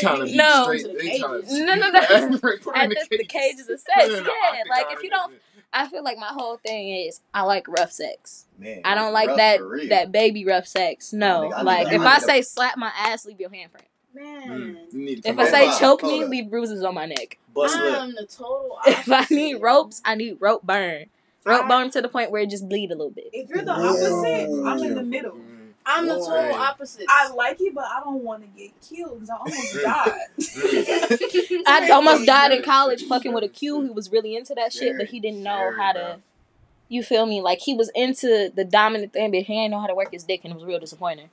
trying 0.00 0.26
to 0.26 0.34
No. 0.36 0.64
straight? 0.64 0.84
To 0.84 1.64
No, 1.64 1.74
no, 1.74 1.90
no. 2.30 2.38
Put 2.38 2.76
at 2.76 2.84
in 2.84 2.90
the, 2.90 3.06
the 3.10 3.24
cages. 3.24 3.26
cages 3.28 3.68
of 3.68 3.80
sex, 3.80 4.08
in 4.18 4.24
yeah. 4.24 4.62
Like, 4.68 4.86
if 4.90 5.02
you 5.02 5.10
don't, 5.10 5.32
I 5.72 5.86
feel 5.88 6.02
like 6.02 6.18
my 6.18 6.26
whole 6.32 6.56
thing 6.58 6.88
is 6.90 7.20
I 7.32 7.42
like 7.42 7.66
rough 7.68 7.92
sex. 7.92 8.46
Man, 8.58 8.80
I 8.84 8.94
don't 8.94 9.12
like 9.12 9.34
that 9.36 9.60
that 9.90 10.12
baby 10.12 10.44
rough 10.44 10.66
sex. 10.66 11.12
No, 11.12 11.50
nigga, 11.50 11.52
I 11.54 11.62
like 11.62 11.86
if 11.92 12.00
I 12.00 12.04
I 12.04 12.14
need 12.18 12.22
a- 12.22 12.26
say 12.26 12.42
slap 12.42 12.76
my 12.76 12.90
ass, 12.96 13.24
leave 13.24 13.40
your 13.40 13.50
handprint. 13.50 13.86
Man, 14.14 14.76
Mm. 14.92 14.92
You 14.92 15.20
If 15.24 15.38
I 15.38 15.48
say 15.48 15.78
choke 15.78 16.02
me, 16.02 16.24
leave 16.26 16.50
bruises 16.50 16.84
on 16.84 16.94
my 16.94 17.06
neck. 17.06 17.38
Bust. 17.54 17.74
I'm 17.78 18.14
the 18.14 18.26
total. 18.26 18.76
If 18.86 19.10
I 19.10 19.24
need 19.30 19.54
ropes, 19.62 20.02
I 20.04 20.16
need 20.16 20.36
rope 20.40 20.62
burn. 20.64 21.06
Rope 21.44 21.64
I- 21.64 21.68
burn 21.68 21.90
to 21.90 22.02
the 22.02 22.08
point 22.08 22.30
where 22.30 22.42
it 22.42 22.50
just 22.50 22.68
bleed 22.68 22.90
a 22.90 22.94
little 22.94 23.10
bit. 23.10 23.28
If 23.32 23.48
you're 23.48 23.64
the 23.64 23.74
Whoa. 23.74 23.88
opposite, 23.88 24.66
I'm 24.68 24.82
in 24.84 24.94
the 24.94 25.02
middle. 25.02 25.36
I'm 25.84 26.06
the 26.06 26.14
total 26.14 26.54
opposite. 26.54 27.06
I 27.08 27.28
like 27.32 27.60
it, 27.60 27.74
but 27.74 27.82
I 27.84 28.00
don't 28.04 28.22
want 28.22 28.42
to 28.42 28.48
get 28.56 28.70
killed 28.80 29.20
because 29.20 29.30
I 29.30 29.36
almost 29.36 29.82
died. 29.82 31.64
I 31.66 31.90
almost 31.92 32.24
died 32.26 32.52
in 32.52 32.62
college 32.62 33.02
fucking 33.04 33.32
with 33.32 33.42
a 33.42 33.48
Q 33.48 33.80
who 33.80 33.92
was 33.92 34.10
really 34.12 34.36
into 34.36 34.54
that 34.54 34.72
shit, 34.72 34.96
but 34.96 35.08
he 35.08 35.18
didn't 35.18 35.42
know 35.42 35.72
how 35.76 35.92
to. 35.92 36.18
You 36.88 37.02
feel 37.02 37.26
me? 37.26 37.40
Like 37.40 37.58
he 37.58 37.74
was 37.74 37.90
into 37.94 38.52
the 38.54 38.64
dominant 38.64 39.12
thing, 39.12 39.30
but 39.32 39.40
he 39.40 39.54
didn't 39.54 39.70
know 39.72 39.80
how 39.80 39.86
to 39.88 39.94
work 39.94 40.12
his 40.12 40.22
dick, 40.24 40.42
and 40.44 40.52
it 40.52 40.54
was 40.54 40.64
real 40.64 40.78
disappointing. 40.78 41.30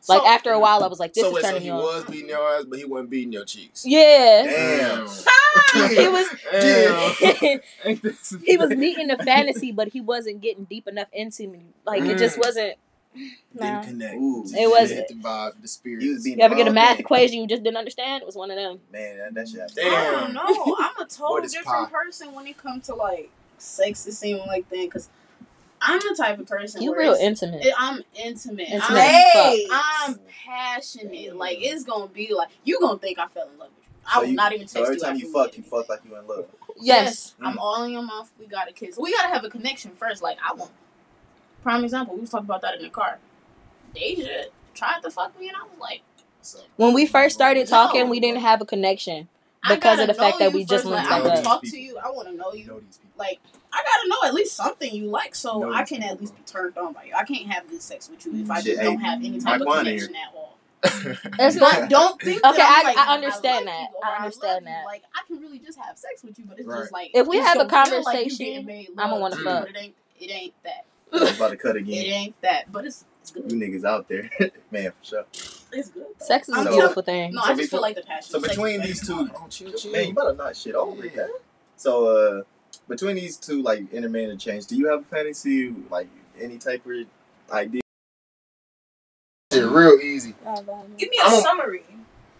So- 0.00 0.14
Like 0.14 0.28
after 0.28 0.50
a 0.52 0.60
while, 0.60 0.84
I 0.84 0.86
was 0.86 1.00
like, 1.00 1.14
"This 1.14 1.22
so 1.24 1.28
is 1.30 1.34
wait, 1.42 1.44
so 1.44 1.58
he 1.58 1.64
me 1.64 1.70
on." 1.70 1.78
was 1.78 2.04
beating 2.04 2.28
your 2.28 2.56
ass, 2.56 2.64
but 2.64 2.78
he 2.78 2.84
wasn't 2.84 3.10
beating 3.10 3.32
your 3.32 3.44
cheeks. 3.44 3.84
Yeah, 3.86 4.44
Damn. 4.44 5.08
He 5.90 6.08
was. 6.08 6.26
Damn. 6.52 7.60
Ain't 7.84 8.02
this- 8.02 8.36
he 8.44 8.56
was 8.56 8.70
meeting 8.70 9.08
the 9.08 9.16
fantasy, 9.18 9.72
but 9.72 9.88
he 9.88 10.00
wasn't 10.00 10.40
getting 10.40 10.64
deep 10.64 10.86
enough 10.88 11.08
into 11.12 11.46
me. 11.48 11.60
Like 11.86 12.02
it 12.02 12.18
just 12.18 12.36
Mm. 12.36 12.40
wasn't. 12.46 12.74
Nah. 13.54 13.82
Didn't 13.82 13.98
connect. 13.98 14.14
Ooh. 14.16 14.44
It 14.58 14.70
wasn't. 14.70 15.08
The 15.08 15.14
vibe, 15.14 15.60
the 15.60 15.68
spirit. 15.68 16.02
He 16.02 16.08
was 16.10 16.24
being 16.24 16.38
You 16.38 16.44
ever 16.44 16.54
get 16.54 16.66
a 16.66 16.72
math 16.72 16.92
thing. 16.96 17.00
equation 17.00 17.40
you 17.40 17.46
just 17.46 17.62
didn't 17.62 17.76
understand? 17.76 18.22
It 18.22 18.26
was 18.26 18.36
one 18.36 18.50
of 18.50 18.56
them. 18.56 18.80
Man, 18.90 19.18
that, 19.18 19.34
that 19.34 19.48
shit. 19.48 19.60
Damn. 19.74 19.92
I 19.92 20.20
don't 20.20 20.32
know. 20.34 20.76
I'm 20.80 20.96
a 20.98 21.04
total 21.08 21.42
different 21.46 21.66
pie? 21.66 21.86
person 21.90 22.32
when 22.32 22.46
it 22.46 22.56
comes 22.56 22.86
to 22.86 22.94
like 22.94 23.30
sex. 23.58 24.06
It 24.06 24.12
seems 24.12 24.40
like 24.46 24.66
thing 24.68 24.86
because 24.86 25.10
I'm 25.82 25.98
the 25.98 26.14
type 26.16 26.38
of 26.38 26.46
person. 26.46 26.80
You 26.80 26.92
where 26.92 27.00
real 27.00 27.12
intimate. 27.14 27.62
it- 27.66 27.74
I'm 27.78 28.02
intimate. 28.14 28.68
Intimate. 28.70 28.82
I'm, 28.90 28.96
Hey! 28.96 29.66
I'm 29.70 30.18
passionate. 30.46 31.36
Like 31.36 31.58
it's 31.60 31.84
gonna 31.84 32.06
be 32.08 32.32
like 32.32 32.48
you 32.64 32.80
gonna 32.80 32.98
think 32.98 33.18
I 33.18 33.26
fell 33.28 33.48
in 33.52 33.58
love 33.58 33.68
with 33.76 33.81
you. 33.81 33.81
I 34.06 34.14
So 34.14 34.20
will 34.20 34.26
you- 34.28 34.34
not 34.34 34.52
even 34.52 34.66
text 34.66 34.74
So 34.74 34.82
every 34.82 34.96
you. 34.96 35.00
time 35.00 35.16
you 35.16 35.32
fuck, 35.32 35.56
you 35.56 35.62
fuck 35.62 35.88
like 35.88 36.00
you 36.04 36.16
in 36.16 36.26
love. 36.26 36.46
yes. 36.80 37.34
Mm. 37.40 37.46
I'm 37.46 37.58
all 37.58 37.82
in 37.84 37.92
your 37.92 38.02
mouth. 38.02 38.30
We 38.38 38.46
gotta 38.46 38.72
kiss. 38.72 38.98
We 38.98 39.12
gotta 39.12 39.28
have 39.28 39.44
a 39.44 39.50
connection 39.50 39.92
first. 39.92 40.22
Like 40.22 40.38
I 40.46 40.54
want. 40.54 40.70
Prime 41.62 41.84
example. 41.84 42.14
We 42.14 42.22
was 42.22 42.30
talking 42.30 42.46
about 42.46 42.62
that 42.62 42.76
in 42.76 42.82
the 42.82 42.88
car. 42.90 43.18
Deja 43.94 44.44
tried 44.74 45.00
to 45.02 45.10
fuck 45.10 45.38
me, 45.38 45.48
and 45.48 45.56
I 45.56 45.62
was 45.62 45.78
like, 45.80 46.02
When 46.76 46.92
we 46.94 47.06
first 47.06 47.34
started 47.34 47.66
talking, 47.68 48.04
No. 48.04 48.10
we 48.10 48.18
didn't 48.20 48.40
have 48.40 48.60
a 48.60 48.64
connection. 48.64 49.28
Because 49.68 50.00
of 50.00 50.08
the 50.08 50.14
fact 50.14 50.40
that 50.40 50.52
we 50.52 50.64
just 50.64 50.82
first. 50.82 50.86
linked 50.86 51.08
like, 51.08 51.22
back 51.22 51.30
I 51.30 51.34
up. 51.34 51.36
would 51.36 51.44
talk 51.44 51.62
to 51.62 51.78
you. 51.78 51.96
I 51.96 52.10
want 52.10 52.26
to 52.26 52.34
know 52.34 52.52
you 52.52 52.60
you. 52.64 52.66
know. 52.66 52.80
Like 53.16 53.38
I 53.72 53.80
gotta 53.84 54.08
know 54.08 54.28
at 54.28 54.34
least 54.34 54.56
something 54.56 54.92
you 54.92 55.04
like, 55.06 55.36
so 55.36 55.60
Know 55.60 55.72
I 55.72 55.84
can 55.84 55.98
people, 55.98 56.10
at 56.14 56.20
least 56.20 56.32
bro. 56.34 56.42
be 56.42 56.50
turned 56.50 56.78
on 56.78 56.92
by 56.94 57.04
you. 57.04 57.12
I 57.14 57.22
can't 57.22 57.48
have 57.52 57.68
good 57.70 57.80
sex 57.80 58.10
with 58.10 58.26
you 58.26 58.42
if 58.42 58.50
I 58.50 58.60
just 58.60 58.80
hey, 58.80 58.84
don't 58.86 58.98
have 58.98 59.20
any 59.20 59.30
Mike 59.38 59.44
type 59.44 59.60
of 59.60 59.68
connection 59.68 60.16
at 60.16 60.34
all. 60.34 60.41
It's 60.84 61.56
not. 61.56 61.88
don't 61.88 62.20
think. 62.20 62.44
Okay, 62.44 62.56
that 62.56 62.82
I'm 62.84 62.86
I- 62.86 62.88
like, 62.90 62.98
I 63.08 63.14
understand 63.14 63.66
like 63.66 63.74
that. 63.74 63.88
you 63.90 63.96
or 63.96 64.04
I 64.06 64.10
love 64.10 64.22
understand 64.24 64.60
you. 64.62 64.66
that. 64.66 64.84
Like 64.84 65.02
I 65.14 65.26
can 65.26 65.40
really 65.40 65.58
just 65.58 65.78
have 65.78 65.96
sex 65.98 66.22
with 66.24 66.38
you, 66.38 66.44
but 66.46 66.58
it's 66.58 66.66
Right. 66.68 66.78
just 66.80 66.92
like 66.92 67.10
If 67.14 67.26
we 67.26 67.38
have 67.38 67.56
a 67.56 67.60
don't 67.66 67.72
like 67.72 67.88
conversation, 67.88 68.86
I'ma 68.98 69.18
wanna 69.18 69.36
fuck. 69.36 69.66
But 69.66 69.70
it 69.70 69.76
ain't. 69.78 69.94
It 70.20 70.30
ain't 70.30 70.54
that. 70.64 70.84
I'm 71.12 71.34
about 71.36 71.50
to 71.50 71.56
cut 71.56 71.76
again. 71.76 72.04
It 72.04 72.08
ain't 72.08 72.42
that. 72.42 72.70
But 72.72 72.86
it's 72.86 73.04
it's 73.20 73.30
good. 73.30 73.50
You 73.52 73.58
niggas 73.58 73.84
out 73.84 74.08
there, 74.08 74.28
man, 74.72 74.90
for 75.00 75.04
sure. 75.04 75.24
It's 75.72 75.88
good. 75.90 76.04
though. 76.18 76.24
Sex 76.24 76.48
is 76.48 76.54
a 76.54 76.58
I'm 76.58 76.64
So- 76.66 76.72
beautiful 76.72 77.02
thing. 77.02 77.32
No, 77.34 77.40
So 77.42 77.46
I 77.46 77.48
just 77.50 77.58
before- 77.60 77.76
feel 77.78 77.82
like 77.82 77.96
the 77.96 78.02
passion. 78.02 78.30
So 78.32 78.40
between 78.40 78.78
better 78.78 78.88
these 78.88 79.00
than 79.02 79.28
two. 79.28 79.32
Oh, 79.36 79.46
chill, 79.48 79.72
chill. 79.72 79.92
man, 79.92 80.08
you 80.08 80.14
better 80.14 80.32
not 80.34 80.56
shit 80.56 80.74
over 80.74 80.92
with 81.00 81.14
that. 81.14 81.30
So, 81.76 82.06
uh, 82.06 82.42
between 82.88 83.14
these 83.16 83.36
two, 83.36 83.62
like 83.62 83.92
intermittent 83.92 84.40
change, 84.40 84.66
do 84.66 84.76
you 84.76 84.88
have 84.88 85.00
a 85.00 85.04
fantasy, 85.04 85.72
like 85.90 86.08
any 86.40 86.58
type 86.58 86.84
of 86.86 87.06
idea? 87.52 87.81
Shit, 89.72 89.78
real 89.78 89.98
easy. 90.00 90.34
Give 90.98 91.10
me 91.10 91.18
a 91.22 91.26
I'm 91.26 91.38
a- 91.38 91.40
summary. 91.42 91.84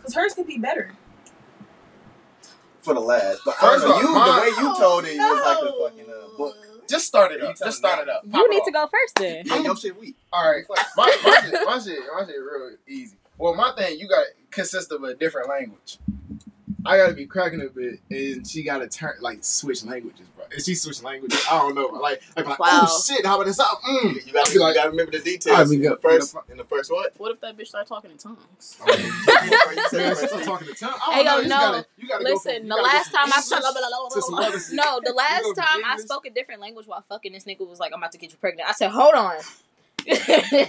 Cause 0.03 0.15
hers 0.15 0.35
could 0.35 0.47
be 0.47 0.59
better. 0.59 0.93
for 2.83 2.95
the 2.95 3.01
last. 3.01 3.41
But 3.45 3.55
First 3.57 3.85
I 3.85 3.89
know, 3.89 3.95
off, 3.95 4.03
you 4.03 4.13
mine- 4.15 4.35
the 4.37 4.41
way 4.43 4.49
you 4.69 4.77
told 4.79 5.05
it 5.05 5.17
was 5.17 5.47
like 5.47 5.59
a 5.73 5.79
fucking 6.07 6.13
uh, 6.13 6.37
book. 6.37 6.57
Just 6.89 7.07
start 7.07 7.31
it 7.33 7.41
up. 7.43 7.57
Just 7.57 7.79
start 7.79 8.01
it 8.01 8.09
up. 8.09 8.29
Pop 8.29 8.41
You 8.41 8.47
it 8.47 8.51
need 8.51 8.59
off. 8.61 8.67
to 8.67 8.73
go 8.73 8.87
first 8.89 9.15
then. 9.15 9.43
Yeah, 9.47 9.63
your 9.63 9.77
shit 9.77 9.99
weak. 9.99 10.17
All 10.33 10.51
right, 10.51 10.65
my, 10.69 10.77
my, 10.97 11.11
shit, 11.11 11.53
my 11.65 11.79
shit, 11.79 11.99
my 12.13 12.27
shit, 12.27 12.37
real 12.37 12.77
easy. 12.89 13.17
Well, 13.39 13.55
my 13.55 13.73
thing, 13.77 13.99
you 14.01 14.09
got 14.09 14.25
consist 14.51 14.91
of 14.93 15.03
a 15.05 15.15
different 15.15 15.49
language. 15.49 15.99
I 16.85 16.97
gotta 16.97 17.15
be 17.15 17.27
cracking 17.27 17.61
a 17.61 17.67
bit, 17.69 18.01
and 18.11 18.47
she 18.47 18.63
gotta 18.63 18.89
turn 18.89 19.15
like 19.21 19.45
switch 19.45 19.85
languages, 19.85 20.27
bro. 20.37 20.45
And 20.53 20.63
she 20.65 20.75
switch 20.75 21.03
languages. 21.03 21.41
I 21.51 21.59
don't 21.59 21.75
know, 21.75 21.87
like, 21.87 22.21
like, 22.37 22.47
like 22.47 22.59
Wow. 22.59 22.81
oh 22.89 23.03
shit, 23.07 23.25
how 23.25 23.37
about 23.37 23.47
this 23.47 23.61
up? 23.61 23.81
Mm. 23.89 24.15
You 24.27 24.33
gotta, 24.33 24.49
I'll 24.49 24.53
be 24.53 24.59
like- 24.59 24.75
you 24.75 24.81
gotta 24.81 24.91
remember 24.91 25.13
the 25.13 25.19
I'll 25.19 25.25
details. 25.25 25.71
be 25.71 25.77
In 25.77 25.83
the 25.83 25.97
first, 25.97 26.37
in 26.51 26.57
the 26.57 26.65
first 26.65 26.91
what? 26.91 27.13
What 27.19 27.33
if 27.33 27.41
that 27.41 27.57
bitch 27.57 27.69
start 27.69 27.87
talking 27.87 28.11
in 28.11 28.19
tongues? 28.19 28.79
You 28.87 29.89
said 29.89 29.99
Man, 29.99 30.11
the 30.11 30.15
she's 30.15 30.21
first 30.21 30.27
still 30.33 30.41
talking 30.45 30.69
to 30.69 30.75
tongue. 30.75 30.99
Hey, 31.13 31.25
don't 31.25 31.37
yo, 31.39 31.43
You 31.43 31.49
no. 31.49 31.57
gotta, 31.57 31.87
you 31.99 32.09
gotta 32.09 32.25
go 32.25 32.31
Listen, 32.33 32.59
from, 32.61 32.69
the 32.69 32.75
last 32.77 33.11
time 33.13 33.27
I 33.27 33.41
English 33.41 34.15
to 34.15 34.23
some 34.23 34.35
other 34.35 34.59
shit. 34.61 34.75
No, 34.75 35.01
the 35.05 35.13
last 35.13 35.55
time 35.57 35.83
I 35.87 35.97
spoke 35.99 36.27
a 36.27 36.31
different 36.31 36.61
language 36.61 36.87
while 36.87 37.05
fucking 37.09 37.33
this 37.33 37.45
nigga 37.45 37.67
was 37.69 37.79
like, 37.81 37.93
I'm 37.93 37.99
about 38.01 38.13
to 38.13 38.19
get 38.19 38.31
you 38.31 38.37
pregnant. 38.39 38.69
I 38.69 38.73
said, 38.73 38.91
hold 38.91 39.15
on. 39.15 39.37
I 40.09 40.69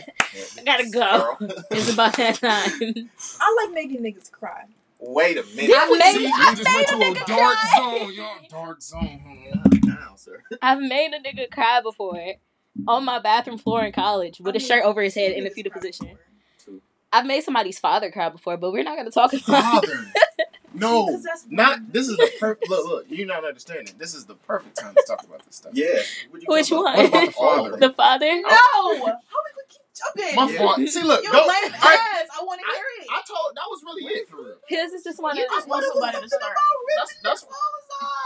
gotta 0.66 0.90
go. 0.90 1.36
Girl. 1.40 1.52
It's 1.72 1.92
about 1.94 2.16
that 2.18 2.36
time. 2.36 3.10
I 3.42 3.66
like 3.66 3.74
making 3.74 4.02
niggas 4.02 4.32
cry. 4.32 4.66
Wait 5.06 5.38
a 5.38 5.44
minute. 5.44 5.68
Did 5.68 5.76
I 5.76 5.90
we 5.90 6.02
see, 6.02 6.14
made- 6.20 6.22
you 6.28 6.32
I 6.36 6.56
just 6.56 6.74
went 6.76 6.88
to 6.88 6.98
made 6.98 7.06
a 7.08 7.12
a 7.12 7.14
nigga 7.16 7.26
dark 7.28 7.58
cry. 7.58 8.00
zone, 8.00 8.14
y'all. 8.14 8.36
Dark 8.50 8.82
zone. 8.82 9.50
Now, 9.86 10.16
sir. 10.16 10.42
I've 10.62 10.80
made 10.80 11.12
a 11.14 11.20
nigga 11.20 11.50
cry 11.52 11.82
before 11.82 12.34
on 12.88 13.04
my 13.06 13.20
bathroom 13.20 13.58
floor 13.58 13.84
in 13.84 13.92
college 13.92 14.40
with 14.40 14.56
a 14.56 14.60
shirt 14.60 14.84
over 14.84 15.02
his 15.02 15.14
head 15.16 15.34
in 15.34 15.46
a 15.46 15.50
fetal 15.50 15.72
position. 15.72 16.18
I've 17.12 17.26
made 17.26 17.44
somebody's 17.44 17.78
father 17.80 18.12
cry 18.12 18.30
before, 18.30 18.58
but 18.58 18.72
we're 18.72 18.84
not 18.84 18.98
gonna 18.98 19.12
talk 19.12 19.34
about 19.34 19.84
it. 19.84 19.90
Father. 19.90 20.06
No, 20.74 21.22
not. 21.50 21.94
This 21.94 22.08
is 22.08 22.18
the 22.18 22.32
perfect. 22.40 22.68
Look, 22.70 22.86
look. 22.88 23.06
You're 23.10 23.28
not 23.28 23.46
understanding. 23.46 23.94
This 24.00 24.16
is 24.16 24.26
the 24.26 24.34
perfect 24.36 24.78
time 24.80 24.96
to 24.96 25.04
talk 25.08 25.24
about 25.24 25.46
this 25.46 25.58
stuff. 25.58 25.74
Yeah. 25.76 26.00
Which 26.48 26.72
one? 26.72 26.96
about? 26.96 26.98
What 26.98 27.08
about 27.10 27.26
the 27.28 27.32
father? 27.32 27.78
The 27.78 27.90
father? 27.94 28.26
Oh, 28.46 28.96
no! 28.98 29.06
How 29.06 29.12
we 29.14 29.63
gonna 30.02 30.14
keep 30.16 30.36
jumping? 30.36 30.36
My 30.36 30.52
Yeah. 30.52 30.58
fault. 30.60 30.88
See, 30.90 31.04
look. 31.04 31.24
Your 31.24 31.32
Go, 31.34 31.40
lame 31.40 31.74
I, 31.82 32.20
ass. 32.22 32.28
I 32.40 32.44
want 32.44 32.62
to 32.62 32.66
hear 32.74 32.84
it. 33.02 33.08
I 33.12 33.22
told 33.28 33.56
that 33.56 33.64
was 33.70 33.82
really 33.84 34.04
it 34.14 34.30
for 34.30 34.38
real. 34.38 34.56
His 34.68 34.94
is 34.94 35.04
just 35.04 35.22
one 35.22 35.36
You 35.38 35.44
of 35.46 35.50
just 35.52 35.68
want 35.68 35.86
somebody 35.92 36.20
to 36.22 36.28
start. 36.30 36.58
That's 36.98 37.16
that's. 37.24 37.46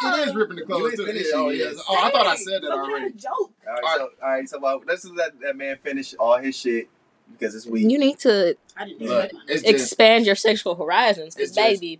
It 0.03 0.27
is 0.29 0.35
ripping 0.35 0.55
the 0.57 0.61
You 0.61 0.65
clothes 0.67 0.87
ain't 0.89 0.97
too. 0.97 1.05
finishing 1.05 1.31
Yeah, 1.33 1.39
oh, 1.39 1.49
yet. 1.49 1.73
yes. 1.75 1.83
oh, 1.89 1.95
I 1.97 2.11
thought 2.11 2.27
I 2.27 2.35
said 2.35 2.61
that 2.61 2.67
Some 2.67 2.79
kind 2.79 2.91
already. 2.91 3.05
of 3.07 3.17
joke. 3.17 3.51
All 3.67 3.73
right, 3.73 3.83
so 3.97 4.09
all 4.23 4.29
right, 4.29 4.49
so 4.49 4.63
uh, 4.63 4.79
let's 4.85 5.01
just 5.03 5.13
let 5.15 5.39
that 5.41 5.57
man 5.57 5.77
finish 5.83 6.13
all 6.15 6.37
his 6.37 6.55
shit 6.55 6.87
because 7.31 7.55
it's 7.55 7.65
weak. 7.65 7.89
You 7.89 7.97
need 7.97 8.19
to 8.19 8.55
I 8.77 8.85
didn't 8.85 9.01
Look, 9.01 9.11
expect 9.25 9.33
mine. 9.33 9.43
it's 9.49 9.63
just 9.63 9.73
expand 9.83 10.25
your 10.25 10.35
sexual 10.35 10.75
horizons, 10.75 11.35
because 11.35 11.51
baby, 11.55 11.99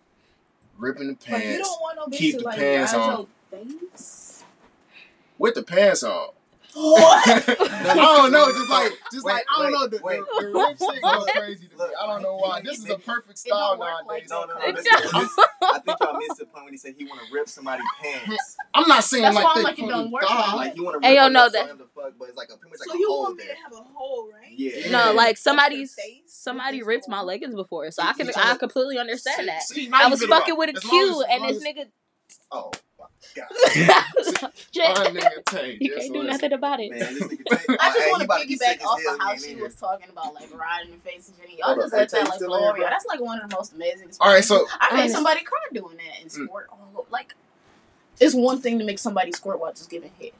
ripping 0.78 1.08
the 1.08 1.14
Like, 1.32 1.44
you 1.44 1.50
pants 1.50 1.68
don't 1.68 1.82
want 1.82 1.98
no 1.98 2.06
bitch 2.06 2.18
keep 2.20 2.32
to 2.36 2.40
the 2.40 2.46
like 2.46 2.58
pants 2.60 2.94
on. 2.94 3.28
your 3.52 3.60
face. 3.66 4.44
with 5.38 5.56
the 5.56 5.64
pants 5.64 6.04
on. 6.04 6.30
What? 6.80 7.28
I 7.60 7.96
don't 7.96 8.32
know, 8.32 8.52
just 8.52 8.70
like, 8.70 8.92
just 9.12 9.26
Wait, 9.26 9.34
like 9.34 9.46
I 9.50 9.64
don't 9.64 9.72
wait, 9.72 9.80
know, 9.80 9.88
the, 9.88 10.04
wait. 10.04 10.20
the, 10.20 10.46
the 10.46 10.54
rip 10.54 10.78
shit 10.78 11.02
goes 11.04 11.26
crazy 11.36 11.66
to 11.68 11.72
me. 11.74 11.78
Look, 11.80 11.92
I 12.00 12.06
don't 12.06 12.22
know 12.22 12.36
why. 12.36 12.62
This 12.62 12.78
is 12.80 12.90
a 12.92 13.00
perfect 13.00 13.40
style 13.40 13.78
nowadays. 13.80 14.06
like 14.08 14.30
no, 14.30 14.46
no, 14.46 14.60
no. 14.60 14.66
It 14.66 14.76
This, 14.76 14.86
don't. 14.86 15.02
this, 15.22 15.46
I 15.64 15.80
think 15.80 15.98
y'all 16.00 16.18
missed 16.20 16.38
the 16.38 16.46
point 16.46 16.66
when 16.66 16.74
he 16.74 16.78
said 16.78 16.94
he 16.96 17.06
want 17.06 17.20
to 17.26 17.34
rip 17.34 17.50
somebody's 17.50 17.86
pants. 18.00 18.58
I'm 18.76 18.88
not 18.88 19.04
saying 19.04 19.24
That's 19.24 19.36
like 19.36 19.44
why 19.46 19.52
I'm 19.56 19.58
they 19.58 19.64
like, 19.64 19.80
it 19.80 19.88
don't 19.88 20.12
work 20.12 20.22
thigh. 20.24 20.38
like 20.38 20.56
Like 20.56 20.76
you 20.76 20.84
want 20.84 21.02
to 21.02 21.08
Hey, 21.08 21.14
rip 21.14 21.22
yo, 21.22 21.26
a 21.26 21.30
no, 21.32 21.44
no, 21.46 21.50
that- 21.50 21.68
him 21.70 21.78
fuck, 21.96 22.14
but 22.20 22.28
it's 22.30 22.38
like 22.38 22.50
a 22.54 22.58
pretty 22.58 22.70
much 22.70 22.80
so 22.80 22.92
like 22.92 23.00
you 23.00 23.08
a 23.08 23.12
hole 23.12 23.24
want 23.24 23.38
me 23.38 23.44
there. 23.46 23.56
to 23.56 23.62
have 23.62 23.74
a 23.74 23.84
hole, 23.96 24.30
right? 24.32 24.52
Yeah. 24.56 24.92
no, 24.92 25.14
like 25.14 25.38
somebody's 25.38 25.96
somebody 26.28 26.84
ripped 26.84 27.08
my 27.10 27.22
leggings 27.22 27.56
before, 27.56 27.90
so 27.90 28.04
I 28.04 28.14
can 28.14 28.30
I 28.36 28.56
completely 28.56 29.00
understand 29.00 29.48
that. 29.48 29.64
See, 29.64 29.90
I 29.92 30.08
was 30.10 30.24
fucking 30.24 30.56
with 30.56 30.70
a 30.70 30.78
as 30.78 30.86
long 30.86 30.92
Q, 30.92 31.24
as- 31.24 31.28
and 31.32 31.44
this 31.56 31.64
nigga. 31.68 31.86
Oh 32.52 32.72
my. 33.36 33.44
My 34.78 35.08
nigga 35.10 35.46
Tay, 35.46 35.78
You 35.80 35.90
can't 35.92 36.14
do 36.14 36.20
listen. 36.20 36.28
nothing 36.28 36.54
about 36.54 36.80
it. 36.80 36.92
man, 36.92 37.00
this 37.00 37.24
nigga 37.24 37.46
take. 37.68 37.82
I 37.82 37.94
just 37.94 38.10
want 38.10 38.20
to 38.22 38.26
about 38.26 38.48
be 38.48 38.56
sick 38.58 38.80
piggyback 38.80 38.86
off 38.86 39.00
of 39.00 39.20
how 39.20 39.36
she 39.36 39.56
was 39.56 39.76
talking 39.76 40.10
about 40.10 40.34
like 40.36 40.54
riding 40.56 40.90
your 40.92 41.00
face 41.00 41.28
and 41.30 41.38
shit. 41.50 41.58
Y'all 41.60 41.76
just 41.76 41.94
let 41.94 42.10
that 42.12 42.26
like 42.26 42.34
still 42.36 42.58
here, 42.58 42.70
over. 42.70 42.78
y'all. 42.78 42.90
That's 42.90 43.06
like 43.06 43.20
one 43.20 43.40
of 43.42 43.50
the 43.50 43.56
most 43.56 43.74
amazing. 43.74 44.10
All 44.20 44.32
right, 44.34 44.44
so 44.44 44.66
I 44.80 44.96
made 44.96 45.10
somebody 45.12 45.42
cry 45.44 45.58
doing 45.74 45.98
that 45.98 46.22
and 46.22 46.30
Mm. 46.30 46.46
squirt 46.48 46.68
all 46.72 46.80
over. 46.96 47.08
Like, 47.10 47.34
it's 48.20 48.36
one 48.36 48.62
thing 48.62 48.80
to 48.80 48.86
make 48.86 49.00
somebody 49.00 49.32
squirt 49.32 49.60
while 49.60 49.72
just 49.74 49.90
giving 49.90 50.12
head. 50.20 50.32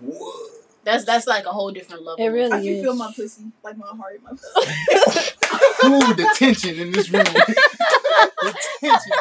What? 0.00 0.50
That's 0.84 1.04
that's 1.04 1.26
like 1.26 1.46
a 1.46 1.50
whole 1.52 1.70
different 1.70 2.02
level. 2.04 2.24
It 2.24 2.28
really 2.28 2.52
I 2.52 2.60
can 2.60 2.68
is. 2.68 2.82
feel 2.82 2.94
my 2.94 3.10
pussy, 3.14 3.44
like 3.62 3.76
my 3.78 3.86
heart, 3.86 4.20
my 4.22 4.30
pussy. 4.30 5.30
Ooh, 5.86 6.14
the 6.14 6.28
tension 6.34 6.78
in 6.78 6.92
this 6.92 7.10
room. 7.10 7.24
the 7.24 8.54
tension. 8.80 9.12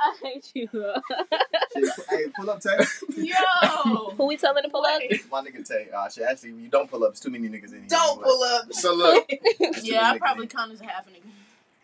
I 0.00 0.14
hate 0.22 0.50
you. 0.54 0.68
Shit, 0.72 1.90
hey, 2.10 2.24
pull 2.36 2.50
up, 2.50 2.60
Tay. 2.60 2.78
Yo, 3.16 3.34
Who 4.16 4.26
we 4.26 4.36
telling 4.36 4.62
to 4.62 4.68
pull 4.68 4.84
up? 4.84 5.00
My 5.30 5.40
nigga 5.42 5.66
Tay. 5.66 5.88
Uh, 5.94 6.08
shit, 6.08 6.24
actually, 6.24 6.50
you 6.52 6.68
don't 6.68 6.90
pull 6.90 7.04
up. 7.04 7.10
It's 7.12 7.20
too 7.20 7.30
many 7.30 7.48
niggas 7.48 7.72
in 7.72 7.80
here. 7.80 7.86
don't 7.88 8.22
pull 8.22 8.42
up. 8.42 8.72
So 8.72 8.94
look, 8.94 9.30
Yeah, 9.82 10.10
I 10.10 10.18
probably 10.18 10.46
count 10.46 10.72
as 10.72 10.80
a 10.80 10.84
half 10.86 11.06
a 11.06 11.10
nigga. 11.10 11.20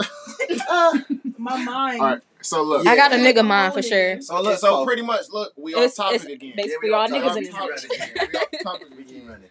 Uh, 0.68 0.98
my 1.36 1.62
mind. 1.62 2.00
all 2.00 2.06
right. 2.08 2.20
So 2.42 2.62
look. 2.62 2.86
I 2.86 2.96
got 2.96 3.12
a 3.12 3.16
nigga 3.16 3.46
mind 3.46 3.74
for 3.74 3.82
sure. 3.82 4.20
So 4.22 4.40
look. 4.40 4.58
So 4.58 4.84
pretty 4.84 5.02
much, 5.02 5.26
look, 5.30 5.52
we 5.56 5.74
on 5.74 5.80
It's- 5.80 5.96
topic 5.96 6.22
it's 6.22 6.24
again. 6.24 6.52
basically 6.56 6.88
we 6.90 6.94
all 6.94 7.02
on 7.02 7.10
niggas 7.10 7.36
in 7.36 7.42
We 7.42 7.44
this 7.46 7.54
on 7.54 7.68
bitch. 7.68 7.82
topic. 7.98 8.32
We 8.32 8.38
on 8.58 8.64
topic 8.64 8.98
again. 8.98 9.26
running. 9.26 9.48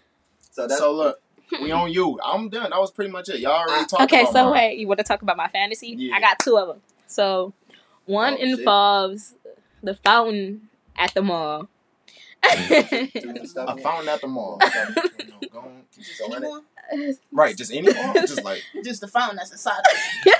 So 0.51 0.67
that's 0.67 0.79
So 0.79 0.93
look, 0.93 1.21
we 1.61 1.71
on 1.79 1.91
you. 1.91 2.19
I'm 2.23 2.49
done. 2.49 2.71
That 2.71 2.79
was 2.79 2.91
pretty 2.91 3.11
much 3.11 3.29
it. 3.29 3.39
Y'all 3.39 3.51
already 3.51 3.85
talked 3.85 4.03
Okay, 4.03 4.21
about 4.21 4.33
so 4.33 4.43
mine. 4.45 4.53
wait, 4.53 4.79
you 4.79 4.87
want 4.87 4.97
to 4.99 5.03
talk 5.03 5.21
about 5.21 5.37
my 5.37 5.47
fantasy? 5.49 5.93
Yeah. 5.97 6.15
I 6.15 6.19
got 6.21 6.39
two 6.39 6.57
of 6.57 6.67
them. 6.67 6.81
So, 7.07 7.53
one 8.09 8.33
Oh, 8.33 8.37
shit. 8.37 8.59
involves 8.59 9.35
the 9.83 9.93
fountain 9.95 10.69
at 10.97 11.13
the 11.13 11.21
mall. 11.21 11.69
doing 12.41 13.45
stuff. 13.45 13.69
I 13.77 13.81
found 13.81 14.07
at 14.09 14.21
the 14.21 14.27
mall. 14.27 14.59
Okay. 14.63 14.83
You 15.19 15.27
know, 15.27 15.39
go 15.51 15.59
on, 15.59 15.81
keep 15.95 16.05
Just 16.05 16.21
anyone? 16.21 16.63
Right, 17.31 17.55
just 17.55 17.71
any 17.71 17.93
mall. 17.93 18.13
Just 18.15 18.43
like 18.43 18.63
Just 18.83 19.01
the 19.01 19.07
fountain 19.07 19.35
that's 19.37 19.51
inside. 19.51 19.81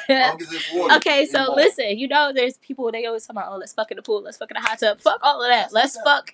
As 0.10 0.30
long 0.32 0.42
as 0.42 0.52
it's 0.52 0.74
water. 0.74 0.96
okay, 0.96 1.26
so 1.28 1.40
Involved. 1.42 1.58
listen, 1.62 1.98
you 2.00 2.08
know, 2.08 2.32
there's 2.34 2.58
people 2.58 2.92
they 2.92 3.06
always 3.06 3.26
talk 3.28 3.36
about, 3.36 3.52
oh, 3.52 3.58
let's 3.58 3.74
fuck 3.74 3.92
in 3.92 3.98
the 3.98 4.02
pool, 4.02 4.24
let's 4.24 4.38
fuck 4.38 4.50
in 4.50 4.56
the 4.56 4.62
hot 4.68 4.80
tub. 4.80 5.00
Fuck 5.00 5.20
all 5.22 5.44
of 5.44 5.48
that. 5.50 5.72
Let's 5.72 5.96
fuck 6.02 6.34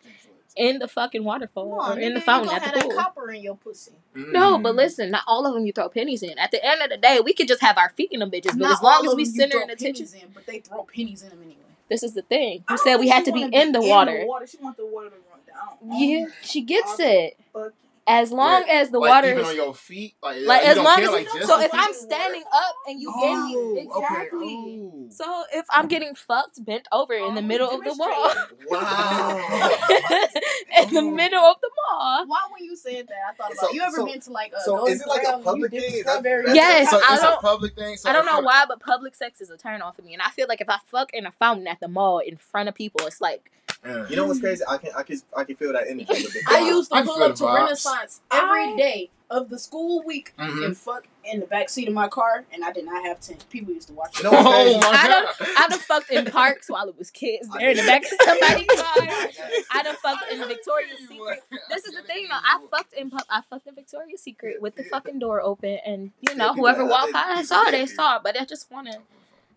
in 0.55 0.79
the 0.79 0.87
fucking 0.87 1.23
waterfall 1.23 1.79
on, 1.79 1.97
or 1.97 1.99
in 2.01 2.13
the 2.13 2.19
nigga, 2.19 2.23
fountain 2.23 2.49
you 2.49 2.55
at 2.55 2.61
gonna 2.61 2.71
the 2.73 2.79
have 2.79 2.87
pool. 2.89 2.95
that 2.97 3.03
copper 3.05 3.31
in 3.31 3.41
your 3.43 3.55
pussy. 3.55 3.91
No, 4.15 4.57
but 4.57 4.73
Mm. 4.73 4.77
listen, 4.77 5.11
not 5.11 5.23
all 5.27 5.45
of 5.45 5.53
them 5.53 5.65
you 5.65 5.73
throw 5.73 5.89
pennies 5.89 6.23
in. 6.23 6.37
At 6.39 6.51
the 6.51 6.63
end 6.65 6.81
of 6.81 6.89
the 6.89 6.97
day, 6.97 7.19
we 7.19 7.33
could 7.33 7.47
just 7.47 7.61
have 7.61 7.77
our 7.77 7.89
feet 7.89 8.11
in 8.11 8.19
them 8.21 8.31
bitches. 8.31 8.51
But 8.51 8.55
Not 8.57 8.71
as 8.73 8.81
long 8.81 8.93
all 9.05 9.09
as 9.11 9.15
we 9.15 9.23
them 9.25 9.33
you 9.33 9.39
center 9.41 9.51
throw 9.57 9.63
in 9.63 9.69
attention, 9.69 10.07
in, 10.15 10.29
but 10.33 10.45
they 10.45 10.59
throw 10.59 10.83
pennies 10.83 11.21
in 11.23 11.29
them 11.29 11.39
anyway. 11.41 11.57
this 11.89 12.01
is 12.03 12.13
the 12.13 12.21
thing. 12.21 12.63
I 12.67 12.73
You 12.73 12.77
said 12.77 12.95
we 12.97 13.09
had 13.09 13.25
to 13.25 13.31
be 13.31 13.41
wanna 13.41 13.57
in 13.57 13.71
the 13.73 13.81
water. 13.81 14.25
She 14.47 14.57
want 14.57 14.77
the 14.77 14.85
water 14.85 15.09
to 15.09 15.15
run 15.29 15.39
down. 15.45 15.99
Yeah, 15.99 16.25
she 16.41 16.61
gets 16.61 16.99
it. 16.99 17.37
Fuck 18.07 18.13
As 18.15 18.31
long 18.31 18.63
Wait, 18.63 18.69
as 18.71 18.89
the 18.91 18.99
like, 18.99 19.09
water 19.09 19.29
even 19.31 19.39
is 19.41 19.47
on 19.49 19.55
your 19.55 19.73
feet, 19.73 20.15
like, 20.21 20.37
like 20.43 20.63
as 20.63 20.77
long 20.77 20.95
care, 20.97 21.05
as 21.05 21.11
like, 21.11 21.25
just 21.33 21.47
so 21.47 21.59
if? 21.59 21.71
I'm 21.73 21.91
standing 21.93 22.43
up 22.53 22.75
and 22.87 23.01
you 23.01 23.11
get 23.19 23.33
me 23.33 23.55
Oh, 23.57 23.77
exactly. 24.03 24.37
Okay. 24.37 24.53
ooh. 24.53 25.07
So 25.09 25.43
if 25.53 25.65
I'm 25.71 25.87
getting 25.87 26.13
fucked 26.13 26.63
bent 26.63 26.87
over 26.91 27.13
in 27.15 27.33
the 27.33 27.41
Oh, 27.41 27.43
middle 27.45 27.69
of 27.71 27.83
the 27.83 27.95
mall, 27.95 28.31
Wow. 28.69 29.69
in 30.81 30.93
the 30.93 31.01
middle 31.01 31.43
of 31.43 31.57
the 31.61 31.69
mall. 31.89 32.25
Why 32.27 32.41
when 32.51 32.63
you 32.63 32.75
said 32.75 33.07
that, 33.07 33.15
I 33.29 33.33
thought 33.33 33.53
about 33.53 33.69
So- 33.69 33.71
you 33.73 33.81
ever 33.81 33.95
so- 33.97 34.05
been 34.05 34.19
to 34.21 34.31
like 34.31 34.51
a 34.53 34.61
so 34.61 34.87
is 34.87 35.01
it 35.01 35.07
like 35.07 35.21
a 35.23 35.41
Golden 35.41 35.43
Corral 35.43 35.53
and 35.55 35.61
public 35.63 35.71
thing? 35.71 35.83
Is 35.83 36.03
that- 36.03 36.11
strawberries? 36.11 36.45
that's- 36.47 36.55
Yes, 36.55 36.89
So 36.91 36.97
I 36.97 37.13
it's 37.13 37.23
a 37.23 37.25
don't- 37.25 37.41
public 37.41 37.75
thing. 37.75 37.97
So 37.97 38.09
I 38.09 38.13
don't 38.13 38.25
know 38.25 38.39
why, 38.41 38.65
but 38.67 38.79
public 38.79 39.15
sex 39.15 39.41
is 39.41 39.49
a 39.49 39.57
turn 39.57 39.81
off 39.81 39.95
for 39.95 40.01
me, 40.03 40.13
and 40.13 40.21
I 40.21 40.29
feel 40.29 40.45
like 40.47 40.61
if 40.61 40.69
I 40.69 40.77
fuck 40.85 41.11
in 41.13 41.25
a 41.25 41.31
fountain 41.31 41.67
at 41.67 41.79
the 41.79 41.87
mall 41.87 42.19
in 42.19 42.37
front 42.37 42.69
of 42.69 42.75
people, 42.75 43.05
it's 43.07 43.19
like 43.21 43.51
Yeah. 43.85 44.07
You 44.09 44.15
know 44.15 44.25
what's 44.25 44.39
crazy? 44.39 44.63
I 44.67 44.77
can 44.77 44.91
I 44.95 45.03
can 45.03 45.19
I 45.35 45.43
can 45.43 45.55
feel 45.55 45.73
that 45.73 45.87
energy. 45.87 46.05
With 46.09 46.33
the 46.33 46.41
I 46.49 46.59
used 46.67 46.91
to 46.91 46.97
I 46.97 47.03
pull 47.03 47.21
up 47.21 47.35
to 47.35 47.43
the 47.43 47.45
vibes. 47.47 47.55
Renaissance 47.63 48.21
every 48.31 48.75
day 48.77 49.09
of 49.29 49.49
the 49.49 49.57
school 49.57 50.03
week 50.03 50.33
Mhm. 50.39 50.65
and 50.65 50.77
fuck 50.77 51.07
in 51.23 51.39
the 51.39 51.47
back 51.47 51.67
seat 51.69 51.87
of 51.87 51.95
my 51.95 52.07
car, 52.07 52.45
and 52.53 52.63
I 52.63 52.71
did 52.71 52.85
not 52.85 53.03
have 53.03 53.19
tent. 53.19 53.43
People 53.49 53.73
used 53.73 53.87
to 53.87 53.93
watch. 53.95 54.17
You 54.19 54.25
know 54.25 54.31
what's 54.31 54.45
Oh 54.47 54.79
my 54.79 54.87
I 54.87 55.07
god! 55.07 55.47
I 55.57 55.67
done 55.67 55.79
fucked 55.79 56.11
in 56.11 56.25
parks 56.25 56.69
while 56.69 56.87
it 56.87 56.95
was 56.97 57.09
kids 57.09 57.49
there 57.49 57.71
in 57.71 57.77
the 57.77 57.83
back 57.83 58.03
of 58.03 58.09
somebody's 58.23 58.67
car. 58.67 59.63
I 59.71 59.81
done 59.83 59.95
fucked 59.95 60.31
in 60.31 60.47
Victoria's 60.47 60.99
Secret. 61.07 61.43
This 61.71 61.85
is 61.85 61.95
the 61.95 62.03
thing 62.03 62.27
though. 62.29 62.35
I 62.37 62.59
fucked 62.69 62.93
in 62.93 63.11
I 63.29 63.41
fucked 63.49 63.65
in 63.67 63.73
Victoria's 63.75 64.21
Secret 64.21 64.61
with 64.61 64.75
the 64.75 64.83
fucking 64.83 65.17
door 65.19 65.41
open, 65.41 65.79
and 65.85 66.11
you 66.21 66.35
know 66.35 66.53
whoever 66.53 66.85
walked 66.85 67.13
by 67.13 67.23
and 67.27 67.37
people 67.39 67.45
saw, 67.47 67.63
that 67.63 67.71
they 67.71 67.85
do. 67.85 67.93
saw. 67.95 68.19
But 68.19 68.39
I 68.39 68.45
just 68.45 68.69
wanna, 68.71 68.99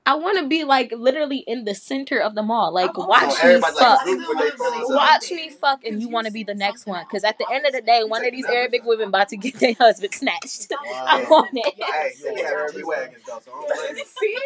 I 0.09 0.15
wanna 0.15 0.47
be 0.49 0.65
like 0.65 0.91
literally 0.97 1.45
in 1.47 1.65
the 1.65 1.75
center 1.75 2.19
of 2.19 2.35
the 2.35 2.43
mall. 2.43 2.73
Like 2.73 2.97
watch 2.97 3.29
me 3.29 3.35
everybody 3.43 3.75
like 3.75 3.85
fuck. 3.85 4.05
group 4.05 4.27
with 4.27 4.39
their 4.39 4.51
phones 4.53 4.91
out. 4.91 4.97
Watch 4.97 5.31
me 5.31 5.51
fuck, 5.51 5.85
and 5.85 6.01
you 6.01 6.09
want 6.09 6.27
to 6.27 6.33
be 6.33 6.45
the 6.45 6.55
next 6.55 6.87
one. 6.87 7.05
Because 7.05 7.25
at 7.25 7.37
the 7.37 7.47
end 7.53 7.67
of 7.67 7.73
the 7.75 7.83
day, 7.83 8.05
one 8.05 8.25
of 8.25 8.33
these 8.33 8.47
Arabic 8.47 8.85
women 8.87 9.09
about 9.09 9.29
to 9.29 9.37
get 9.37 9.57
their 9.57 9.75
husband 9.75 10.15
snatched. 10.15 10.73
I 10.73 11.27
want 11.29 11.51
it. 11.53 11.75
Hey, 11.77 12.13
you 12.19 12.25
can 12.35 12.45
have 12.47 12.69
every 12.71 12.85
wagons 12.85 13.23
though, 13.27 13.39
so 13.45 13.53
I 13.53 13.61
don't 13.69 13.77
blame 13.77 13.97
you. 13.99 14.05
See, 14.07 14.39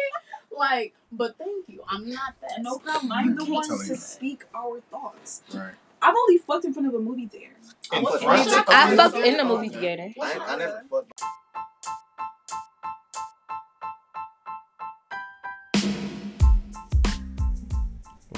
like, 0.57 0.93
but 1.13 1.37
thank 1.37 1.69
you. 1.69 1.81
I'm 1.87 2.09
not 2.09 2.33
that. 2.41 2.61
No 2.61 2.77
problem. 2.79 3.13
I'm 3.13 3.33
the 3.37 3.45
one 3.45 3.65
to 3.65 3.75
you. 3.87 3.95
speak 3.95 4.43
our 4.53 4.81
thoughts. 4.91 5.43
Right. 5.53 5.71
I've 6.01 6.13
only 6.13 6.39
fucked 6.39 6.65
in 6.65 6.73
front 6.73 6.89
of 6.89 6.93
a 6.93 6.99
movie 6.99 7.27
theater. 7.27 7.53
In 7.93 8.03
What- 8.03 8.21
front 8.21 8.47
what- 8.49 8.57
of- 8.59 8.65
I 8.67 8.95
fucked 8.97 9.15
in 9.15 9.37
the 9.37 9.45
movie 9.45 9.69
theater. 9.69 10.09
I, 10.21 10.39
I 10.45 10.55
never 10.57 10.83
fucked. 10.91 11.23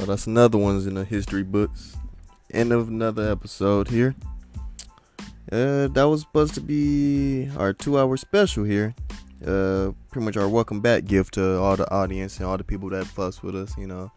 That's 0.05 0.27
another 0.27 0.59
one's 0.59 0.85
in 0.85 0.93
the 0.93 1.03
history 1.03 1.41
books. 1.41 1.97
End 2.53 2.71
of 2.71 2.89
another 2.89 3.31
episode 3.31 3.87
here. 3.87 4.13
Uh, 5.51 5.87
that 5.87 6.03
was 6.03 6.21
supposed 6.21 6.53
to 6.53 6.61
be 6.61 7.49
our 7.57 7.73
two-hour 7.73 8.15
special 8.17 8.63
here. 8.63 8.93
Uh, 9.45 9.91
pretty 10.11 10.25
much 10.25 10.37
our 10.37 10.47
welcome 10.47 10.79
back 10.79 11.05
gift 11.05 11.33
to 11.35 11.57
all 11.57 11.75
the 11.75 11.91
audience 11.91 12.37
and 12.37 12.45
all 12.45 12.57
the 12.57 12.63
people 12.63 12.89
that 12.89 13.07
fuss 13.07 13.41
with 13.41 13.55
us. 13.55 13.75
You 13.77 13.87
know, 13.87 14.11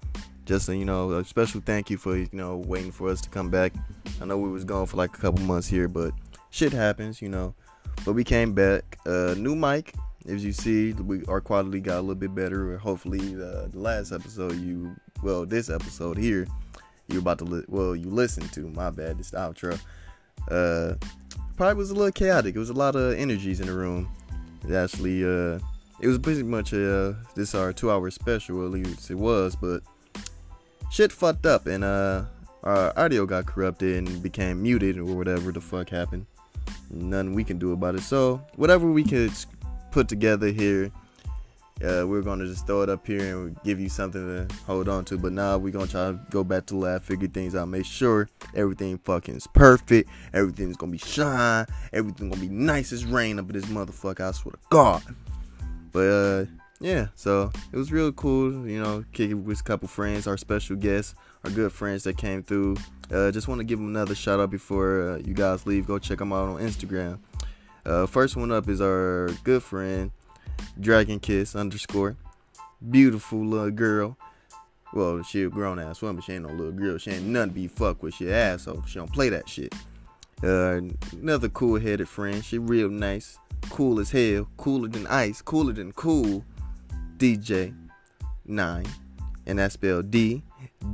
just 0.45 0.69
a, 0.69 0.77
you 0.77 0.85
know 0.85 1.11
a 1.13 1.25
special 1.25 1.63
thank 1.65 1.89
you 1.89 1.97
for 1.97 2.17
you 2.17 2.29
know 2.33 2.59
waiting 2.59 2.93
for 2.93 3.09
us 3.09 3.23
to 3.23 3.31
come 3.31 3.51
back. 3.51 3.73
I 4.21 4.27
know 4.27 4.37
we 4.37 4.51
was 4.51 4.65
gone 4.65 4.87
for 4.87 4.99
like 4.99 5.17
a 5.17 5.21
couple 5.21 5.43
months 5.45 5.69
here, 5.69 5.89
but 5.89 6.13
shit 6.51 6.73
happens, 6.73 7.23
you 7.23 7.31
know. 7.31 7.55
But 8.05 8.13
we 8.13 8.25
came 8.25 8.53
back. 8.53 8.99
Uh, 9.07 9.35
new 9.39 9.57
mic, 9.57 9.95
as 10.29 10.45
you 10.45 10.53
see, 10.53 10.93
we 10.93 11.25
our 11.27 11.41
quality 11.41 11.81
got 11.81 11.99
a 11.99 12.01
little 12.01 12.15
bit 12.15 12.35
better. 12.35 12.77
Hopefully, 12.79 13.35
uh, 13.35 13.69
the 13.69 13.79
last 13.79 14.13
episode 14.13 14.57
you 14.57 14.95
well 15.23 15.45
this 15.47 15.71
episode 15.71 16.17
here 16.17 16.47
you're 17.09 17.21
about 17.21 17.39
to 17.39 17.45
li- 17.45 17.65
well 17.69 17.97
you 17.97 18.09
listened 18.09 18.53
to 18.53 18.61
my 18.71 18.91
bad 18.91 19.19
this 19.19 19.33
outro. 19.33 19.79
Uh, 20.51 20.95
probably 21.57 21.75
was 21.75 21.91
a 21.91 21.95
little 21.95 22.13
chaotic. 22.13 22.55
It 22.55 22.59
was 22.59 22.71
a 22.71 22.75
lot 22.75 22.97
of 22.97 23.19
energies 23.19 23.61
in 23.61 23.67
the 23.67 23.73
room. 23.73 24.09
It 24.67 24.75
actually, 24.75 25.25
uh, 25.25 25.59
it 26.01 26.07
was 26.07 26.19
pretty 26.19 26.43
much 26.43 26.73
uh, 26.73 27.15
this 27.35 27.55
our 27.55 27.73
two 27.73 27.91
hour 27.91 28.11
special. 28.11 28.65
At 28.65 28.71
least 28.71 29.11
it 29.11 29.17
was, 29.17 29.57
but 29.57 29.83
shit 30.91 31.13
fucked 31.13 31.47
up 31.47 31.67
and 31.67 31.85
uh, 31.85 32.25
our 32.63 32.99
audio 32.99 33.27
got 33.27 33.47
corrupted 33.47 33.97
and 33.97 34.23
became 34.23 34.63
muted 34.63 34.99
or 34.99 35.05
whatever 35.05 35.53
the 35.53 35.61
fuck 35.61 35.89
happened. 35.89 36.27
Nothing 36.91 37.35
we 37.35 37.45
can 37.45 37.59
do 37.59 37.73
about 37.73 37.95
it. 37.95 38.03
So 38.03 38.43
whatever 38.57 38.91
we 38.91 39.05
could 39.05 39.33
put 39.91 40.09
together 40.09 40.49
here. 40.49 40.91
Uh, 41.83 42.05
we're 42.07 42.23
gonna 42.23 42.45
just 42.45 42.67
throw 42.67 42.83
it 42.83 42.89
up 42.89 43.07
here 43.07 43.21
and 43.37 43.57
give 43.63 43.79
you 43.79 43.89
something 43.89 44.49
to 44.49 44.55
hold 44.67 44.89
on 44.89 45.05
to. 45.05 45.17
But 45.17 45.33
now 45.33 45.59
we're 45.59 45.73
gonna 45.73 45.87
try 45.87 46.11
to 46.11 46.21
go 46.31 46.43
back 46.43 46.67
to 46.67 46.77
lab, 46.77 47.03
figure 47.03 47.29
things 47.29 47.55
out, 47.55 47.69
make 47.69 47.87
sure 47.87 48.29
everything 48.55 48.99
fucking 48.99 49.37
is 49.37 49.47
perfect, 49.47 50.11
everything's 50.33 50.77
gonna 50.77 50.93
be 50.93 50.99
shine, 50.99 51.67
everything 51.93 52.31
gonna 52.31 52.41
be 52.41 52.49
nice 52.49 52.93
as 52.93 53.05
rain 53.05 53.39
up 53.39 53.49
in 53.49 53.53
this 53.53 53.67
motherfucker. 53.67 54.29
I 54.29 54.33
swear 54.33 54.53
to 54.53 54.59
God. 54.71 55.03
But 55.93 56.09
uh, 56.09 56.45
yeah, 56.81 57.09
so 57.15 57.53
it 57.73 57.77
was 57.77 57.93
real 57.93 58.11
cool, 58.11 58.67
you 58.67 58.83
know, 58.83 59.05
kicking 59.13 59.45
with 59.45 59.61
a 59.61 59.63
couple 59.63 59.87
friends, 59.87 60.27
our 60.27 60.37
special 60.37 60.75
guests, 60.75 61.15
our 61.45 61.51
good 61.51 61.73
friends 61.73 62.03
that 62.05 62.17
came 62.17 62.43
through. 62.43 62.77
Uh, 63.11 63.31
just 63.31 63.47
want 63.47 63.61
to 63.61 63.65
give 63.65 63.79
them 63.79 63.89
another 63.89 64.17
shout 64.17 64.41
out 64.41 64.51
before 64.51 65.11
uh, 65.11 65.17
you 65.19 65.33
guys 65.33 65.65
leave. 65.65 65.87
Go 65.87 65.99
check 65.99 66.19
them 66.19 66.33
out 66.33 66.49
on 66.49 66.61
Instagram. 66.61 67.21
Uh, 67.87 68.07
first 68.07 68.37
one 68.37 68.51
up 68.51 68.69
is 68.69 68.81
our 68.81 69.31
good 69.45 69.63
friend 69.63 70.11
Dragon 70.81 71.21
Kiss 71.21 71.55
underscore. 71.55 72.17
Beautiful 72.91 73.45
little 73.45 73.71
girl. 73.71 74.17
Well, 74.93 75.23
she 75.23 75.43
a 75.43 75.49
grown 75.49 75.79
ass 75.79 76.01
woman. 76.01 76.23
She 76.23 76.33
ain't 76.33 76.47
no 76.47 76.53
little 76.53 76.73
girl. 76.73 76.99
She 76.99 77.11
ain't 77.11 77.27
nothing 77.27 77.51
to 77.51 77.55
be 77.55 77.69
fucked 77.69 78.03
with. 78.03 78.15
She 78.15 78.33
asshole. 78.33 78.85
She 78.87 78.99
don't 78.99 79.13
play 79.13 79.29
that 79.29 79.49
shit. 79.49 79.75
Uh, 80.43 80.81
another 81.13 81.49
cool 81.49 81.79
headed 81.79 82.09
friend. 82.09 82.45
She 82.45 82.59
real 82.59 82.89
nice. 82.89 83.39
Cool 83.71 84.01
as 84.01 84.11
hell. 84.11 84.49
Cooler 84.57 84.89
than 84.89 85.07
ice. 85.09 85.43
Cooler 85.43 85.73
than 85.73 85.93
cool. 85.93 86.45
DJ 87.19 87.75
9. 88.47 88.87
And 89.47 89.59
that's 89.59 89.75
spelled 89.75 90.11
D 90.11 90.43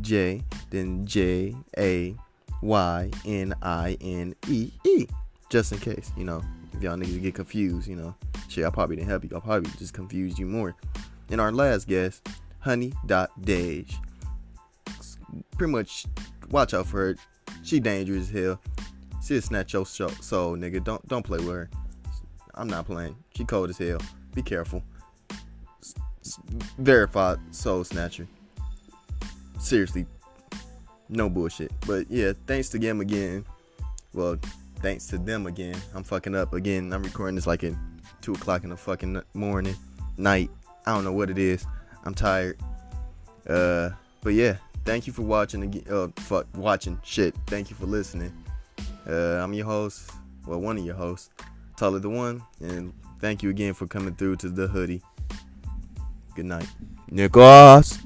J 0.00 0.42
then 0.70 1.04
J 1.06 1.54
A 1.78 2.16
Y 2.62 3.10
N 3.24 3.54
I 3.62 3.96
N 4.00 4.34
E 4.48 4.70
E. 4.84 5.06
Just 5.50 5.72
in 5.72 5.78
case, 5.78 6.10
you 6.16 6.24
know, 6.24 6.42
if 6.74 6.82
y'all 6.82 6.96
niggas 6.96 7.22
get 7.22 7.34
confused, 7.34 7.88
you 7.88 7.96
know. 7.96 8.14
Shit, 8.48 8.64
I 8.64 8.70
probably 8.70 8.96
didn't 8.96 9.08
help 9.08 9.24
you. 9.24 9.30
I 9.36 9.40
probably 9.40 9.70
just 9.78 9.94
confused 9.94 10.38
you 10.38 10.46
more. 10.46 10.74
And 11.30 11.40
our 11.40 11.52
last 11.52 11.88
guest, 11.88 12.28
Honey.Dage. 12.60 13.94
Pretty 15.56 15.72
much 15.72 16.06
watch 16.50 16.74
out 16.74 16.86
for 16.86 16.98
her. 16.98 17.16
She 17.62 17.80
dangerous 17.80 18.24
as 18.24 18.30
hell. 18.30 18.60
She'll 19.24 19.40
snatch 19.40 19.72
your 19.72 19.86
sho- 19.86 20.08
soul, 20.08 20.56
nigga. 20.56 20.84
Don't 20.84 21.06
don't 21.08 21.24
play 21.24 21.38
with 21.38 21.48
her. 21.48 21.70
I'm 22.54 22.68
not 22.68 22.86
playing. 22.86 23.16
She 23.34 23.44
cold 23.44 23.70
as 23.70 23.78
hell. 23.78 23.98
Be 24.34 24.42
careful. 24.42 24.82
S- 25.80 25.94
s- 26.20 26.38
verified 26.78 27.38
soul 27.50 27.84
snatcher. 27.84 28.28
Seriously, 29.58 30.06
no 31.08 31.30
bullshit. 31.30 31.72
But 31.86 32.10
yeah, 32.10 32.32
thanks 32.46 32.68
to 32.70 32.78
them 32.78 33.00
again. 33.00 33.44
Well, 34.12 34.36
thanks 34.84 35.06
to 35.06 35.16
them 35.16 35.46
again. 35.46 35.74
I'm 35.94 36.04
fucking 36.04 36.34
up 36.34 36.52
again. 36.52 36.92
I'm 36.92 37.02
recording 37.02 37.36
this 37.36 37.46
like 37.46 37.64
at 37.64 37.72
two 38.20 38.34
o'clock 38.34 38.64
in 38.64 38.70
the 38.70 38.76
fucking 38.76 39.22
morning, 39.32 39.74
night. 40.18 40.50
I 40.84 40.92
don't 40.92 41.04
know 41.04 41.12
what 41.12 41.30
it 41.30 41.38
is. 41.38 41.64
I'm 42.04 42.14
tired. 42.14 42.60
Uh, 43.48 43.90
but 44.22 44.34
yeah, 44.34 44.56
thank 44.84 45.06
you 45.06 45.14
for 45.14 45.22
watching 45.22 45.62
again. 45.62 45.84
Uh, 45.90 46.08
fuck, 46.16 46.46
watching 46.54 47.00
shit. 47.02 47.34
Thank 47.46 47.70
you 47.70 47.76
for 47.76 47.86
listening. 47.86 48.30
Uh, 49.08 49.42
I'm 49.42 49.54
your 49.54 49.64
host. 49.64 50.10
Well, 50.46 50.60
one 50.60 50.76
of 50.76 50.84
your 50.84 50.96
hosts, 50.96 51.30
Tyler 51.78 51.98
the 51.98 52.10
One, 52.10 52.42
and 52.60 52.92
thank 53.20 53.42
you 53.42 53.48
again 53.48 53.72
for 53.72 53.86
coming 53.86 54.14
through 54.14 54.36
to 54.36 54.50
the 54.50 54.66
hoodie. 54.66 55.00
Good 56.34 56.44
night, 56.44 56.68
Nicholas. 57.10 57.98